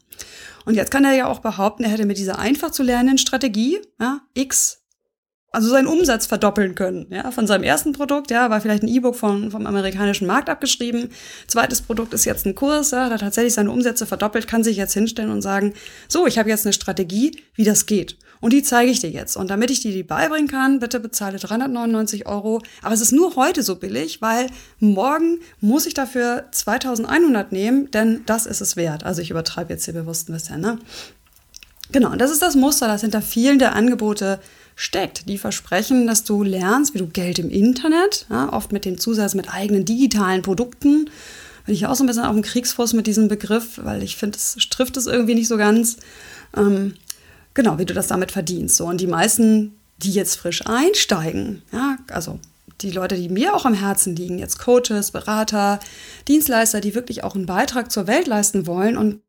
Und 0.66 0.76
jetzt 0.76 0.92
kann 0.92 1.06
er 1.06 1.14
ja 1.14 1.28
auch 1.28 1.40
behaupten, 1.40 1.84
er 1.84 1.92
hätte 1.92 2.06
mit 2.06 2.18
dieser 2.18 2.40
einfach 2.40 2.72
zu 2.72 2.84
lernenden 2.84 3.18
Strategie 3.18 3.80
ja, 4.00 4.22
X 4.34 4.81
also 5.52 5.70
seinen 5.70 5.88
Umsatz 5.88 6.26
verdoppeln 6.28 6.76
können. 6.76 7.08
Ja, 7.10 7.30
von 7.32 7.46
seinem 7.46 7.64
ersten 7.64 7.92
Produkt, 7.92 8.32
ja, 8.32 8.50
war 8.50 8.62
vielleicht 8.62 8.84
ein 8.84 8.88
E-Book 8.88 9.16
vom, 9.16 9.52
vom 9.52 9.68
amerikanischen 9.68 10.26
Markt 10.26 10.50
abgeschrieben. 10.50 11.10
Zweites 11.48 11.82
Produkt 11.82 12.14
ist 12.14 12.24
jetzt 12.24 12.46
ein 12.46 12.56
Kurs, 12.56 12.92
ja, 12.92 13.10
hat 13.10 13.20
tatsächlich 13.20 13.54
seine 13.54 13.70
Umsätze 13.70 14.06
verdoppelt, 14.06 14.48
kann 14.48 14.64
sich 14.64 14.78
jetzt 14.78 14.94
hinstellen 14.94 15.30
und 15.30 15.42
sagen, 15.42 15.74
so, 16.08 16.26
ich 16.26 16.40
habe 16.40 16.50
jetzt 16.50 16.66
eine 16.66 16.72
Strategie, 16.72 17.38
wie 17.54 17.66
das 17.66 17.86
geht. 17.86 18.18
Und 18.40 18.54
die 18.54 18.64
zeige 18.64 18.92
ich 18.92 19.02
dir 19.02 19.10
jetzt. 19.10 19.36
Und 19.36 19.50
damit 19.50 19.70
ich 19.72 19.82
dir 19.82 19.92
die 19.92 20.04
beibringen 20.04 20.48
kann, 20.48 20.80
bitte 20.80 21.02
bezahle 21.02 21.38
399 21.38 22.28
Euro. 22.28 22.62
Aber 22.82 22.94
es 22.94 23.02
ist 23.02 23.12
nur 23.12 23.36
heute 23.36 23.62
so 23.62 23.76
billig, 23.76 24.22
weil 24.22 24.48
morgen 24.80 25.40
muss 25.60 25.86
ich 25.86 25.94
dafür 25.94 26.46
2100 26.52 27.52
nehmen, 27.52 27.92
denn 27.92 28.22
das 28.26 28.46
ist 28.46 28.62
es 28.62 28.78
wert. 28.78 29.04
Also 29.04 29.22
ich 29.22 29.30
übertreibe 29.30 29.74
jetzt 29.74 29.86
hier 29.86 29.94
bewusst 29.94 30.30
ein 30.30 30.34
bisschen, 30.34 30.62
ne? 30.62 30.80
Genau, 31.92 32.12
und 32.12 32.22
das 32.22 32.32
ist 32.32 32.42
das 32.42 32.56
Muster, 32.56 32.88
das 32.88 33.02
hinter 33.02 33.22
vielen 33.22 33.60
der 33.60 33.76
Angebote 33.76 34.40
steckt. 34.76 35.28
Die 35.30 35.38
versprechen, 35.38 36.08
dass 36.08 36.24
du 36.24 36.44
lernst, 36.44 36.94
wie 36.94 37.00
du 37.00 37.08
Geld 37.08 37.40
im 37.40 37.50
Internet, 37.50 38.26
ja, 38.30 38.52
oft 38.52 38.72
mit 38.72 38.86
dem 38.86 38.98
Zusatz 38.98 39.36
mit 39.36 39.54
eigenen 39.54 39.86
digitalen 39.86 40.42
Produkten. 40.42 41.10
Bin 41.66 41.76
ich 41.76 41.86
auch 41.86 41.96
so 41.96 42.04
ein 42.04 42.08
bisschen 42.08 42.26
auf 42.26 42.34
dem 42.34 42.42
Kriegsfuß 42.42 42.94
mit 42.94 43.08
diesem 43.08 43.28
Begriff, 43.28 43.80
weil 43.84 44.04
ich 44.04 44.16
finde, 44.16 44.38
es 44.38 44.56
trifft 44.70 44.98
es 44.98 45.06
irgendwie 45.06 45.36
nicht 45.36 45.48
so 45.48 45.58
ganz. 45.58 45.98
Ähm, 46.56 46.96
genau, 47.54 47.78
wie 47.78 47.86
du 47.86 47.94
das 47.94 48.08
damit 48.08 48.32
verdienst. 48.32 48.78
So, 48.78 48.86
und 48.86 49.00
die 49.00 49.08
meisten, 49.08 49.76
die 49.98 50.12
jetzt 50.12 50.36
frisch 50.36 50.66
einsteigen, 50.66 51.62
ja, 51.72 51.98
also 52.10 52.40
die 52.82 52.92
Leute, 52.92 53.16
die 53.16 53.30
mir 53.30 53.54
auch 53.56 53.66
am 53.66 53.76
Herzen 53.76 54.16
liegen, 54.16 54.40
jetzt 54.40 54.58
Coaches, 54.60 55.12
Berater, 55.12 55.80
Dienstleister, 56.28 56.82
die 56.82 56.96
wirklich 56.96 57.24
auch 57.24 57.36
einen 57.36 57.46
Beitrag 57.46 57.92
zur 57.92 58.08
Welt 58.08 58.28
leisten 58.28 58.66
wollen 58.66 58.98
und 58.98 59.22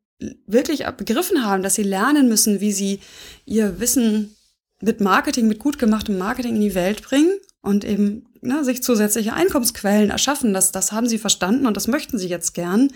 wirklich 0.47 0.85
begriffen 0.97 1.45
haben, 1.45 1.63
dass 1.63 1.75
sie 1.75 1.83
lernen 1.83 2.29
müssen, 2.29 2.61
wie 2.61 2.71
sie 2.71 2.99
ihr 3.45 3.79
Wissen 3.79 4.35
mit 4.83 4.99
Marketing, 4.99 5.47
mit 5.47 5.59
gut 5.59 5.79
gemachtem 5.79 6.17
Marketing 6.17 6.55
in 6.55 6.61
die 6.61 6.75
Welt 6.75 7.01
bringen 7.01 7.31
und 7.61 7.85
eben 7.85 8.25
ne, 8.41 8.63
sich 8.63 8.83
zusätzliche 8.83 9.33
Einkommensquellen 9.33 10.09
erschaffen. 10.09 10.53
Das, 10.53 10.71
das 10.71 10.91
haben 10.91 11.07
sie 11.07 11.17
verstanden 11.17 11.65
und 11.65 11.77
das 11.77 11.87
möchten 11.87 12.17
sie 12.17 12.27
jetzt 12.27 12.53
gern. 12.53 12.91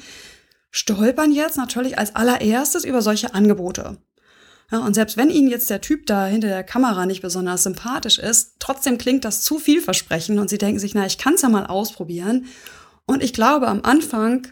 Stolpern 0.70 1.32
jetzt 1.32 1.58
natürlich 1.58 1.98
als 1.98 2.15
allererstes 2.15 2.84
über 2.84 3.01
solche 3.01 3.34
Angebote. 3.34 3.98
Ja, 4.70 4.79
und 4.79 4.96
selbst 4.96 5.15
wenn 5.15 5.29
Ihnen 5.29 5.48
jetzt 5.48 5.70
der 5.70 5.79
Typ 5.79 6.06
da 6.08 6.25
hinter 6.25 6.50
der 6.50 6.63
Kamera 6.65 7.06
nicht 7.06 7.22
besonders 7.22 7.63
sympathisch 7.63 8.20
ist, 8.20 8.56
trotzdem 8.60 8.98
klingt 8.98 9.24
das 9.24 9.41
zu 9.41 9.60
vielversprechend 9.60 10.38
und 10.39 10.50
Sie 10.50 10.58
denken 10.58 10.79
sich, 10.79 10.94
na, 10.94 11.06
ich 11.06 11.17
kann 11.17 11.36
es 11.36 11.41
ja 11.41 11.48
mal 11.48 11.67
ausprobieren. 11.67 12.48
Und 13.06 13.24
ich 13.24 13.32
glaube, 13.32 13.70
am 13.70 13.84
Anfang 13.84 14.46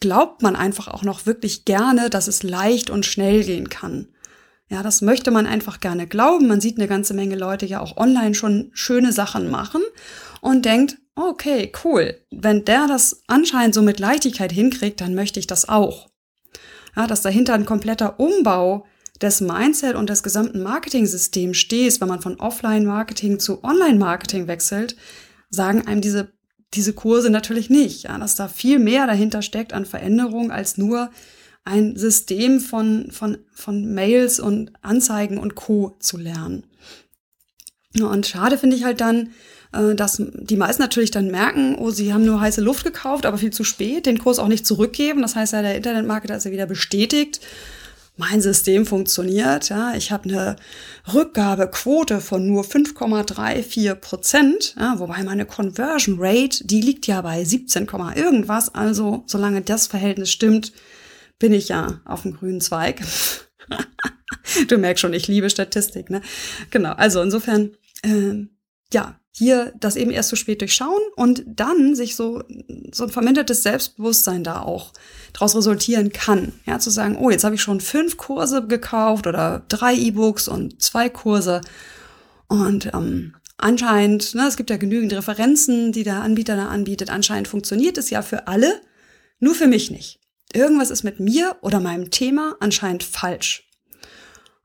glaubt 0.00 0.40
man 0.40 0.56
einfach 0.56 0.88
auch 0.88 1.02
noch 1.02 1.26
wirklich 1.26 1.66
gerne, 1.66 2.08
dass 2.08 2.26
es 2.26 2.42
leicht 2.42 2.88
und 2.88 3.04
schnell 3.04 3.44
gehen 3.44 3.68
kann. 3.68 4.08
Ja, 4.70 4.82
das 4.82 5.00
möchte 5.00 5.30
man 5.30 5.46
einfach 5.46 5.80
gerne 5.80 6.06
glauben. 6.06 6.46
Man 6.46 6.60
sieht 6.60 6.76
eine 6.76 6.88
ganze 6.88 7.14
Menge 7.14 7.36
Leute 7.36 7.64
ja 7.64 7.80
auch 7.80 7.96
online 7.96 8.34
schon 8.34 8.70
schöne 8.74 9.12
Sachen 9.12 9.50
machen 9.50 9.80
und 10.40 10.64
denkt, 10.64 10.98
okay, 11.14 11.72
cool. 11.84 12.20
Wenn 12.30 12.64
der 12.64 12.86
das 12.86 13.22
anscheinend 13.26 13.74
so 13.74 13.82
mit 13.82 13.98
Leichtigkeit 13.98 14.52
hinkriegt, 14.52 15.00
dann 15.00 15.14
möchte 15.14 15.40
ich 15.40 15.46
das 15.46 15.68
auch. 15.68 16.08
Ja, 16.96 17.06
dass 17.06 17.22
dahinter 17.22 17.54
ein 17.54 17.64
kompletter 17.64 18.20
Umbau 18.20 18.86
des 19.22 19.40
Mindset 19.40 19.96
und 19.96 20.10
des 20.10 20.22
gesamten 20.22 20.62
Marketing-Systems 20.62 21.56
steht, 21.56 22.00
wenn 22.00 22.08
man 22.08 22.20
von 22.20 22.38
Offline-Marketing 22.38 23.38
zu 23.40 23.64
Online-Marketing 23.64 24.46
wechselt, 24.46 24.96
sagen 25.50 25.86
einem 25.86 26.00
diese, 26.00 26.32
diese 26.74 26.92
Kurse 26.92 27.30
natürlich 27.30 27.70
nicht, 27.70 28.04
ja, 28.04 28.18
dass 28.18 28.36
da 28.36 28.48
viel 28.48 28.78
mehr 28.78 29.06
dahinter 29.06 29.42
steckt 29.42 29.72
an 29.72 29.86
Veränderung 29.86 30.50
als 30.50 30.76
nur 30.76 31.10
ein 31.68 31.96
System 31.96 32.60
von, 32.60 33.10
von, 33.10 33.38
von 33.52 33.94
Mails 33.94 34.40
und 34.40 34.72
Anzeigen 34.80 35.38
und 35.38 35.54
Co. 35.54 35.96
zu 36.00 36.16
lernen. 36.16 36.64
Und 38.00 38.26
schade 38.26 38.56
finde 38.56 38.76
ich 38.76 38.84
halt 38.84 39.00
dann, 39.00 39.30
äh, 39.72 39.94
dass 39.94 40.22
die 40.22 40.56
meisten 40.56 40.82
natürlich 40.82 41.10
dann 41.10 41.30
merken, 41.30 41.76
oh, 41.76 41.90
sie 41.90 42.12
haben 42.12 42.24
nur 42.24 42.40
heiße 42.40 42.62
Luft 42.62 42.84
gekauft, 42.84 43.26
aber 43.26 43.38
viel 43.38 43.52
zu 43.52 43.64
spät, 43.64 44.06
den 44.06 44.18
Kurs 44.18 44.38
auch 44.38 44.48
nicht 44.48 44.66
zurückgeben. 44.66 45.20
Das 45.20 45.36
heißt 45.36 45.52
ja, 45.52 45.62
der 45.62 45.76
Internetmarketer 45.76 46.36
ist 46.36 46.44
ja 46.44 46.52
wieder 46.52 46.66
bestätigt. 46.66 47.40
Mein 48.16 48.40
System 48.40 48.84
funktioniert, 48.84 49.68
ja. 49.68 49.94
Ich 49.94 50.10
habe 50.10 50.28
eine 50.28 50.56
Rückgabequote 51.12 52.20
von 52.20 52.46
nur 52.46 52.64
5,34 52.64 53.94
Prozent, 53.94 54.74
ja, 54.78 54.98
wobei 54.98 55.22
meine 55.22 55.44
Conversion 55.44 56.16
Rate, 56.18 56.66
die 56.66 56.80
liegt 56.80 57.06
ja 57.06 57.20
bei 57.20 57.44
17, 57.44 57.86
irgendwas. 58.16 58.74
Also, 58.74 59.22
solange 59.26 59.60
das 59.60 59.86
Verhältnis 59.86 60.32
stimmt, 60.32 60.72
bin 61.38 61.52
ich 61.52 61.68
ja 61.68 62.00
auf 62.04 62.22
dem 62.22 62.34
grünen 62.34 62.60
Zweig. 62.60 63.00
du 64.68 64.78
merkst 64.78 65.00
schon, 65.00 65.12
ich 65.12 65.28
liebe 65.28 65.50
Statistik, 65.50 66.10
ne? 66.10 66.20
Genau, 66.70 66.92
also 66.92 67.22
insofern, 67.22 67.76
äh, 68.02 68.46
ja, 68.92 69.20
hier 69.38 69.72
das 69.78 69.94
eben 69.94 70.10
erst 70.10 70.30
zu 70.30 70.36
so 70.36 70.40
spät 70.40 70.60
durchschauen 70.60 71.00
und 71.14 71.44
dann 71.46 71.94
sich 71.94 72.16
so, 72.16 72.42
so 72.92 73.04
ein 73.04 73.10
vermindertes 73.10 73.62
Selbstbewusstsein 73.62 74.42
da 74.42 74.62
auch 74.62 74.92
daraus 75.32 75.54
resultieren 75.54 76.12
kann. 76.12 76.52
Ja, 76.66 76.80
zu 76.80 76.90
sagen, 76.90 77.16
oh, 77.16 77.30
jetzt 77.30 77.44
habe 77.44 77.54
ich 77.54 77.62
schon 77.62 77.80
fünf 77.80 78.16
Kurse 78.16 78.66
gekauft 78.66 79.28
oder 79.28 79.62
drei 79.68 79.94
E-Books 79.94 80.48
und 80.48 80.82
zwei 80.82 81.08
Kurse 81.08 81.60
und 82.48 82.86
ähm, 82.86 83.36
anscheinend, 83.58 84.34
ne, 84.34 84.48
es 84.48 84.56
gibt 84.56 84.70
ja 84.70 84.76
genügend 84.76 85.12
Referenzen, 85.12 85.92
die 85.92 86.02
der 86.02 86.22
Anbieter 86.22 86.56
da 86.56 86.68
anbietet, 86.68 87.10
anscheinend 87.10 87.46
funktioniert 87.46 87.98
es 87.98 88.10
ja 88.10 88.22
für 88.22 88.48
alle, 88.48 88.80
nur 89.38 89.54
für 89.54 89.68
mich 89.68 89.90
nicht. 89.90 90.18
Irgendwas 90.52 90.90
ist 90.90 91.02
mit 91.02 91.20
mir 91.20 91.56
oder 91.60 91.80
meinem 91.80 92.10
Thema 92.10 92.56
anscheinend 92.60 93.04
falsch. 93.04 93.68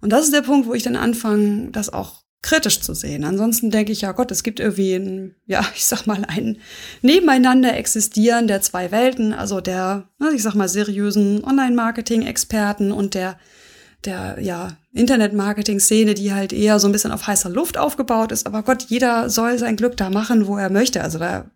Und 0.01 0.11
das 0.11 0.25
ist 0.25 0.33
der 0.33 0.41
Punkt, 0.41 0.67
wo 0.67 0.73
ich 0.73 0.83
dann 0.83 0.95
anfange, 0.95 1.71
das 1.71 1.91
auch 1.91 2.23
kritisch 2.43 2.81
zu 2.81 2.93
sehen. 2.93 3.23
Ansonsten 3.23 3.71
denke 3.71 3.91
ich, 3.91 4.01
ja 4.01 4.11
Gott, 4.11 4.29
es 4.29 4.43
gibt 4.43 4.59
irgendwie 4.59 4.93
ein, 4.93 5.35
ja, 5.47 5.65
ich 5.75 5.85
sag 5.85 6.05
mal, 6.05 6.23
ein 6.27 6.57
nebeneinander 7.01 7.75
existieren 7.75 8.47
der 8.47 8.61
zwei 8.61 8.91
Welten, 8.91 9.33
also 9.33 9.61
der, 9.61 10.09
ich 10.35 10.43
sag 10.43 10.53
mal, 10.53 10.69
seriösen 10.69 11.43
Online-Marketing-Experten 11.43 12.91
und 12.91 13.15
der, 13.15 13.39
der, 14.05 14.37
ja, 14.41 14.77
Internet-Marketing-Szene, 14.91 16.13
die 16.13 16.33
halt 16.33 16.53
eher 16.53 16.79
so 16.79 16.87
ein 16.87 16.91
bisschen 16.91 17.13
auf 17.13 17.25
heißer 17.25 17.49
Luft 17.49 17.77
aufgebaut 17.77 18.31
ist. 18.31 18.45
Aber 18.45 18.61
Gott, 18.61 18.83
jeder 18.89 19.29
soll 19.29 19.57
sein 19.57 19.77
Glück 19.77 19.97
da 19.97 20.09
machen, 20.09 20.45
wo 20.45 20.57
er 20.57 20.69
möchte. 20.69 21.01
Also 21.01 21.17
da 21.17 21.49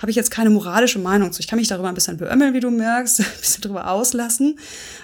habe 0.00 0.10
ich 0.10 0.16
jetzt 0.16 0.30
keine 0.30 0.50
moralische 0.50 0.98
Meinung 0.98 1.32
zu. 1.32 1.40
Ich 1.40 1.48
kann 1.48 1.58
mich 1.58 1.68
darüber 1.68 1.88
ein 1.88 1.94
bisschen 1.94 2.16
beömmeln, 2.16 2.54
wie 2.54 2.60
du 2.60 2.70
merkst, 2.70 3.20
ein 3.20 3.26
bisschen 3.40 3.62
drüber 3.62 3.90
auslassen. 3.90 4.58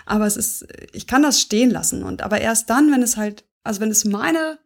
Aber 0.06 0.26
es 0.26 0.36
ist, 0.36 0.66
ich 0.92 1.06
kann 1.06 1.22
das 1.22 1.40
stehen 1.40 1.70
lassen. 1.70 2.02
Und 2.02 2.22
aber 2.22 2.40
erst 2.40 2.70
dann, 2.70 2.90
wenn 2.92 3.02
es 3.02 3.16
halt, 3.16 3.44
also 3.62 3.80
wenn 3.80 3.90
es 3.90 4.04
meine, 4.04 4.58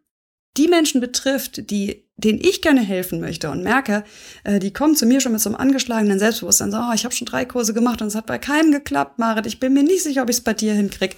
die 0.57 0.67
Menschen 0.67 1.01
betrifft, 1.01 1.69
die, 1.69 2.05
denen 2.17 2.39
ich 2.39 2.61
gerne 2.61 2.81
helfen 2.81 3.19
möchte 3.19 3.49
und 3.49 3.63
merke, 3.63 4.03
äh, 4.43 4.59
die 4.59 4.71
kommen 4.71 4.95
zu 4.95 5.05
mir 5.05 5.19
schon 5.19 5.33
mit 5.33 5.41
so 5.41 5.49
einem 5.49 5.57
angeschlagenen 5.57 6.17
Selbstbewusstsein, 6.17 6.71
so, 6.71 6.77
oh, 6.77 6.93
ich 6.93 7.03
habe 7.03 7.13
schon 7.13 7.25
drei 7.25 7.45
Kurse 7.45 7.73
gemacht 7.73 8.01
und 8.01 8.07
es 8.07 8.15
hat 8.15 8.25
bei 8.25 8.37
keinem 8.37 8.71
geklappt, 8.71 9.19
Marit, 9.19 9.45
ich 9.45 9.59
bin 9.59 9.73
mir 9.73 9.83
nicht 9.83 10.03
sicher, 10.03 10.23
ob 10.23 10.29
ich 10.29 10.37
es 10.37 10.43
bei 10.43 10.53
dir 10.53 10.73
hinkrieg. 10.73 11.17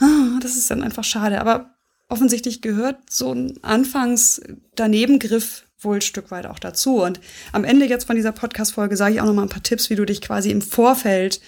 Oh, 0.00 0.38
das 0.40 0.56
ist 0.56 0.70
dann 0.70 0.82
einfach 0.82 1.04
schade. 1.04 1.40
Aber 1.40 1.74
offensichtlich 2.08 2.62
gehört 2.62 3.10
so 3.10 3.32
ein 3.32 3.58
Anfangs 3.62 4.40
Danebengriff 4.74 5.63
wohl 5.84 5.96
ein 5.96 6.02
Stück 6.02 6.30
weit 6.30 6.46
auch 6.46 6.58
dazu. 6.58 7.02
Und 7.02 7.20
am 7.52 7.64
Ende 7.64 7.86
jetzt 7.86 8.06
von 8.06 8.16
dieser 8.16 8.32
Podcast-Folge 8.32 8.96
sage 8.96 9.14
ich 9.14 9.20
auch 9.20 9.26
noch 9.26 9.34
mal 9.34 9.42
ein 9.42 9.48
paar 9.48 9.62
Tipps, 9.62 9.90
wie 9.90 9.96
du 9.96 10.04
dich 10.04 10.20
quasi 10.20 10.50
im 10.50 10.62
Vorfeld 10.62 11.40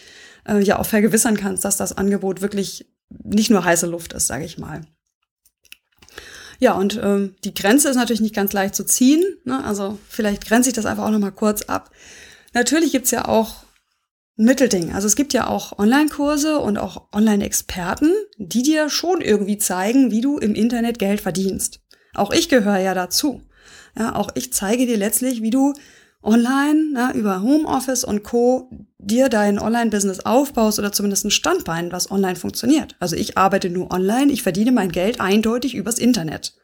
äh, 0.49 0.61
ja 0.61 0.79
auch 0.79 0.87
vergewissern 0.87 1.37
kannst, 1.37 1.65
dass 1.65 1.77
das 1.77 1.97
Angebot 1.97 2.41
wirklich 2.41 2.87
nicht 3.09 3.51
nur 3.51 3.65
heiße 3.65 3.87
Luft 3.87 4.13
ist, 4.13 4.27
sage 4.27 4.45
ich 4.45 4.59
mal. 4.59 4.83
Ja, 6.59 6.73
und 6.73 6.99
ähm, 7.03 7.35
die 7.45 7.55
Grenze 7.55 7.89
ist 7.89 7.97
natürlich 7.97 8.21
nicht 8.21 8.35
ganz 8.35 8.53
leicht 8.53 8.75
zu 8.75 8.85
ziehen. 8.85 9.23
Ne? 9.45 9.63
Also 9.65 9.99
vielleicht 10.09 10.47
grenze 10.47 10.71
ich 10.71 10.75
das 10.75 10.87
einfach 10.87 11.05
auch 11.05 11.11
noch 11.11 11.19
mal 11.19 11.31
kurz 11.31 11.63
ab. 11.63 11.91
Natürlich 12.55 12.93
gibt's 12.93 13.11
ja 13.11 13.27
auch 13.29 13.65
ein 14.39 14.47
Mittelding. 14.47 14.93
Also 14.93 15.07
es 15.07 15.17
gibt 15.17 15.33
ja 15.35 15.49
auch 15.49 15.79
Online-Kurse 15.79 16.59
und 16.59 16.79
auch 16.79 17.09
Online-Experten, 17.13 18.13
die 18.39 18.63
dir 18.63 18.89
schon 18.89 19.21
irgendwie 19.21 19.59
zeigen, 19.59 20.11
wie 20.11 20.21
du 20.21 20.39
im 20.39 20.55
Internet 20.55 20.99
Geld 20.99 21.21
verdienst. 21.21 21.81
Auch 22.15 22.33
ich 22.33 22.49
gehöre 22.49 22.79
ja 22.79 22.95
dazu. 22.95 23.43
Ja, 23.99 24.15
auch 24.15 24.31
ich 24.35 24.53
zeige 24.53 24.87
dir 24.87 24.97
letztlich, 24.97 25.43
wie 25.43 25.51
du 25.51 25.73
online 26.23 26.91
na, 26.93 27.15
über 27.15 27.41
Homeoffice 27.41 28.05
und 28.05 28.25
Co. 28.25 28.69
dir 28.99 29.29
dein 29.29 29.59
Online-Business 29.59 30.21
aufbaust 30.21 30.79
oder 30.79 30.93
zumindest 30.93 31.25
ein 31.25 31.31
Standbein, 31.31 31.93
was 31.93 32.11
online 32.11 32.37
funktioniert. 32.37 32.97
Also 32.99 33.17
ich 33.17 33.39
arbeite 33.39 33.71
nur 33.71 33.93
online, 33.93 34.33
ich 34.33 34.43
verdiene 34.43 34.73
mein 34.73 34.91
Geld 34.91 35.21
eindeutig 35.21 35.75
übers 35.75 35.99
Internet. 35.99 36.55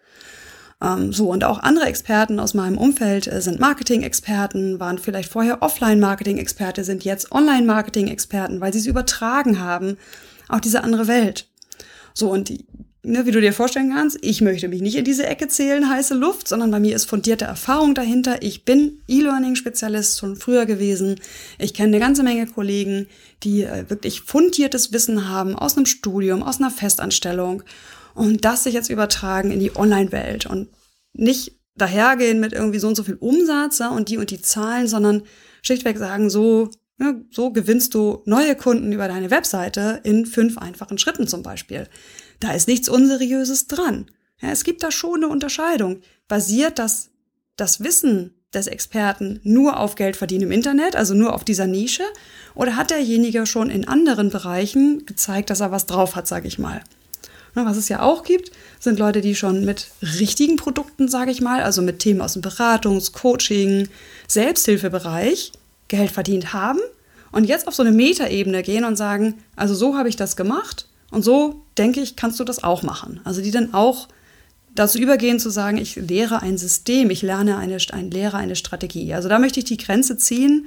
Ähm, 0.82 1.12
so, 1.12 1.30
und 1.30 1.44
auch 1.44 1.60
andere 1.60 1.86
Experten 1.86 2.40
aus 2.40 2.54
meinem 2.54 2.76
Umfeld 2.76 3.28
äh, 3.28 3.40
sind 3.40 3.60
Marketing-Experten, 3.60 4.80
waren 4.80 4.98
vielleicht 4.98 5.30
vorher 5.30 5.62
Offline-Marketing-Experte, 5.62 6.82
sind 6.82 7.04
jetzt 7.04 7.30
Online-Marketing-Experten, 7.30 8.60
weil 8.60 8.72
sie 8.72 8.80
es 8.80 8.86
übertragen 8.86 9.60
haben, 9.60 9.96
auch 10.48 10.60
diese 10.60 10.82
andere 10.82 11.06
Welt. 11.06 11.48
So, 12.14 12.30
und 12.30 12.48
die, 12.48 12.66
ne, 13.02 13.26
wie 13.26 13.30
du 13.30 13.40
dir 13.40 13.52
vorstellen 13.52 13.92
kannst, 13.92 14.18
ich 14.22 14.40
möchte 14.40 14.68
mich 14.68 14.80
nicht 14.80 14.96
in 14.96 15.04
diese 15.04 15.26
Ecke 15.26 15.48
zählen, 15.48 15.88
heiße 15.88 16.14
Luft, 16.14 16.48
sondern 16.48 16.70
bei 16.70 16.80
mir 16.80 16.94
ist 16.94 17.06
fundierte 17.06 17.44
Erfahrung 17.44 17.94
dahinter. 17.94 18.42
Ich 18.42 18.64
bin 18.64 19.00
E-Learning-Spezialist 19.08 20.18
schon 20.18 20.36
früher 20.36 20.66
gewesen. 20.66 21.20
Ich 21.58 21.74
kenne 21.74 21.88
eine 21.88 21.98
ganze 21.98 22.22
Menge 22.22 22.46
Kollegen, 22.46 23.06
die 23.42 23.64
äh, 23.64 23.88
wirklich 23.88 24.20
fundiertes 24.22 24.92
Wissen 24.92 25.28
haben 25.28 25.56
aus 25.56 25.76
einem 25.76 25.86
Studium, 25.86 26.42
aus 26.42 26.58
einer 26.58 26.70
Festanstellung 26.70 27.62
und 28.14 28.44
das 28.44 28.64
sich 28.64 28.74
jetzt 28.74 28.90
übertragen 28.90 29.50
in 29.50 29.60
die 29.60 29.74
Online-Welt 29.74 30.46
und 30.46 30.68
nicht 31.12 31.58
dahergehen 31.74 32.40
mit 32.40 32.52
irgendwie 32.52 32.78
so 32.78 32.88
und 32.88 32.94
so 32.94 33.02
viel 33.02 33.16
Umsatz 33.16 33.78
ja, 33.78 33.88
und 33.88 34.08
die 34.08 34.18
und 34.18 34.30
die 34.30 34.42
Zahlen, 34.42 34.86
sondern 34.86 35.22
schlichtweg 35.62 35.98
sagen, 35.98 36.28
so, 36.28 36.70
ja, 37.00 37.14
so 37.30 37.50
gewinnst 37.50 37.94
du 37.94 38.22
neue 38.26 38.54
Kunden 38.54 38.92
über 38.92 39.08
deine 39.08 39.30
Webseite 39.30 40.00
in 40.04 40.26
fünf 40.26 40.58
einfachen 40.58 40.98
Schritten 40.98 41.26
zum 41.26 41.42
Beispiel. 41.42 41.88
Da 42.42 42.50
ist 42.50 42.66
nichts 42.66 42.88
Unseriöses 42.88 43.68
dran. 43.68 44.06
Ja, 44.40 44.50
es 44.50 44.64
gibt 44.64 44.82
da 44.82 44.90
schon 44.90 45.22
eine 45.22 45.28
Unterscheidung. 45.28 46.00
Basiert 46.26 46.80
das, 46.80 47.10
das 47.54 47.84
Wissen 47.84 48.34
des 48.52 48.66
Experten 48.66 49.38
nur 49.44 49.78
auf 49.78 49.94
Geld 49.94 50.16
verdienen 50.16 50.46
im 50.46 50.50
Internet, 50.50 50.96
also 50.96 51.14
nur 51.14 51.34
auf 51.34 51.44
dieser 51.44 51.68
Nische? 51.68 52.02
Oder 52.56 52.74
hat 52.74 52.90
derjenige 52.90 53.46
schon 53.46 53.70
in 53.70 53.86
anderen 53.86 54.30
Bereichen 54.30 55.06
gezeigt, 55.06 55.50
dass 55.50 55.60
er 55.60 55.70
was 55.70 55.86
drauf 55.86 56.16
hat, 56.16 56.26
sage 56.26 56.48
ich 56.48 56.58
mal? 56.58 56.82
Was 57.54 57.76
es 57.76 57.88
ja 57.88 58.02
auch 58.02 58.24
gibt, 58.24 58.50
sind 58.80 58.98
Leute, 58.98 59.20
die 59.20 59.36
schon 59.36 59.64
mit 59.64 59.92
richtigen 60.00 60.56
Produkten, 60.56 61.06
sage 61.06 61.30
ich 61.30 61.40
mal, 61.40 61.62
also 61.62 61.80
mit 61.80 62.00
Themen 62.00 62.22
aus 62.22 62.32
dem 62.32 62.42
Beratungs-, 62.42 63.12
Coaching-, 63.12 63.88
Selbsthilfebereich 64.26 65.52
Geld 65.86 66.10
verdient 66.10 66.52
haben 66.52 66.80
und 67.30 67.44
jetzt 67.44 67.68
auf 67.68 67.74
so 67.76 67.84
eine 67.84 67.92
Metaebene 67.92 68.64
gehen 68.64 68.84
und 68.84 68.96
sagen, 68.96 69.44
also 69.54 69.74
so 69.76 69.96
habe 69.96 70.08
ich 70.08 70.16
das 70.16 70.34
gemacht 70.34 70.88
und 71.12 71.22
so, 71.22 71.66
denke 71.78 72.00
ich, 72.00 72.16
kannst 72.16 72.40
du 72.40 72.44
das 72.44 72.64
auch 72.64 72.82
machen. 72.82 73.20
Also 73.24 73.42
die 73.42 73.50
dann 73.50 73.74
auch 73.74 74.08
dazu 74.74 74.98
übergehen 74.98 75.38
zu 75.38 75.50
sagen, 75.50 75.76
ich 75.76 75.96
lehre 75.96 76.42
ein 76.42 76.58
System, 76.58 77.10
ich 77.10 77.22
lerne 77.22 77.58
eine, 77.58 77.76
ein 77.92 78.10
lehre 78.10 78.38
eine 78.38 78.56
Strategie. 78.56 79.12
Also 79.14 79.28
da 79.28 79.38
möchte 79.38 79.60
ich 79.60 79.66
die 79.66 79.76
Grenze 79.76 80.16
ziehen, 80.16 80.66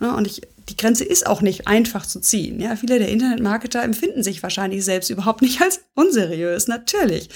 Ja, 0.00 0.14
und 0.14 0.26
ich, 0.26 0.42
die 0.68 0.76
Grenze 0.76 1.04
ist 1.04 1.26
auch 1.26 1.42
nicht 1.42 1.68
einfach 1.68 2.06
zu 2.06 2.20
ziehen. 2.20 2.58
Ja, 2.58 2.74
viele 2.76 2.98
der 2.98 3.08
Internetmarketer 3.08 3.82
empfinden 3.82 4.22
sich 4.22 4.42
wahrscheinlich 4.42 4.84
selbst 4.84 5.10
überhaupt 5.10 5.42
nicht 5.42 5.60
als 5.60 5.82
unseriös, 5.94 6.66
natürlich. 6.66 7.28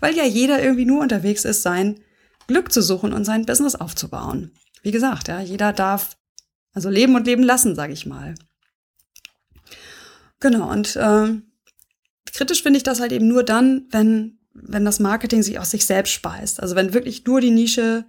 Weil 0.00 0.14
ja 0.16 0.24
jeder 0.24 0.62
irgendwie 0.62 0.86
nur 0.86 1.02
unterwegs 1.02 1.44
ist, 1.44 1.62
sein 1.62 2.00
Glück 2.46 2.72
zu 2.72 2.80
suchen 2.80 3.12
und 3.12 3.24
sein 3.24 3.44
Business 3.44 3.74
aufzubauen. 3.74 4.52
Wie 4.82 4.92
gesagt, 4.92 5.28
ja, 5.28 5.40
jeder 5.40 5.72
darf 5.72 6.16
also 6.74 6.90
leben 6.90 7.14
und 7.14 7.26
leben 7.26 7.42
lassen, 7.42 7.74
sage 7.74 7.92
ich 7.92 8.06
mal. 8.06 8.34
Genau, 10.40 10.70
und 10.70 10.96
äh, 10.96 11.34
kritisch 12.34 12.62
finde 12.62 12.76
ich 12.76 12.82
das 12.82 13.00
halt 13.00 13.12
eben 13.12 13.28
nur 13.28 13.42
dann, 13.42 13.86
wenn, 13.90 14.38
wenn 14.52 14.84
das 14.84 15.00
Marketing 15.00 15.42
sich 15.42 15.58
aus 15.58 15.70
sich 15.70 15.86
selbst 15.86 16.12
speist. 16.12 16.60
Also 16.60 16.76
wenn 16.76 16.92
wirklich 16.92 17.24
nur 17.24 17.40
die 17.40 17.50
Nische 17.50 18.04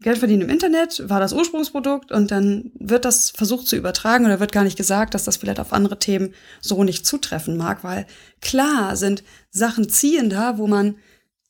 Geld 0.00 0.18
verdienen 0.18 0.42
im 0.42 0.48
Internet 0.48 1.08
war 1.08 1.18
das 1.18 1.32
Ursprungsprodukt 1.32 2.12
und 2.12 2.30
dann 2.30 2.70
wird 2.78 3.04
das 3.04 3.30
versucht 3.30 3.66
zu 3.66 3.74
übertragen 3.74 4.26
oder 4.26 4.38
wird 4.38 4.52
gar 4.52 4.62
nicht 4.62 4.76
gesagt, 4.76 5.12
dass 5.12 5.24
das 5.24 5.36
vielleicht 5.36 5.58
auf 5.58 5.72
andere 5.72 5.98
Themen 5.98 6.34
so 6.60 6.84
nicht 6.84 7.04
zutreffen 7.04 7.56
mag, 7.56 7.82
weil 7.82 8.06
klar 8.40 8.94
sind 8.94 9.24
Sachen 9.50 9.88
ziehender, 9.88 10.56
wo 10.56 10.68
man 10.68 10.96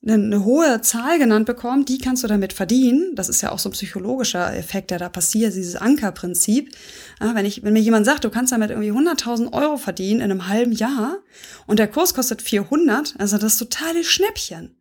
eine, 0.06 0.44
hohe 0.44 0.80
Zahl 0.80 1.18
genannt 1.18 1.46
bekommt, 1.46 1.88
die 1.88 1.98
kannst 1.98 2.22
du 2.22 2.28
damit 2.28 2.52
verdienen. 2.52 3.14
Das 3.14 3.28
ist 3.28 3.42
ja 3.42 3.50
auch 3.50 3.58
so 3.58 3.68
ein 3.68 3.72
psychologischer 3.72 4.56
Effekt, 4.56 4.90
der 4.90 4.98
da 4.98 5.08
passiert, 5.08 5.54
dieses 5.54 5.76
Ankerprinzip. 5.76 6.74
Ja, 7.20 7.34
wenn, 7.34 7.44
ich, 7.44 7.62
wenn 7.64 7.72
mir 7.72 7.80
jemand 7.80 8.06
sagt, 8.06 8.24
du 8.24 8.30
kannst 8.30 8.52
damit 8.52 8.70
irgendwie 8.70 8.92
100.000 8.92 9.52
Euro 9.52 9.76
verdienen 9.76 10.20
in 10.20 10.30
einem 10.30 10.48
halben 10.48 10.72
Jahr 10.72 11.18
und 11.66 11.78
der 11.78 11.88
Kurs 11.88 12.14
kostet 12.14 12.42
400, 12.42 13.16
also 13.18 13.38
das 13.38 13.54
ist 13.54 13.58
totale 13.58 14.04
Schnäppchen. 14.04 14.76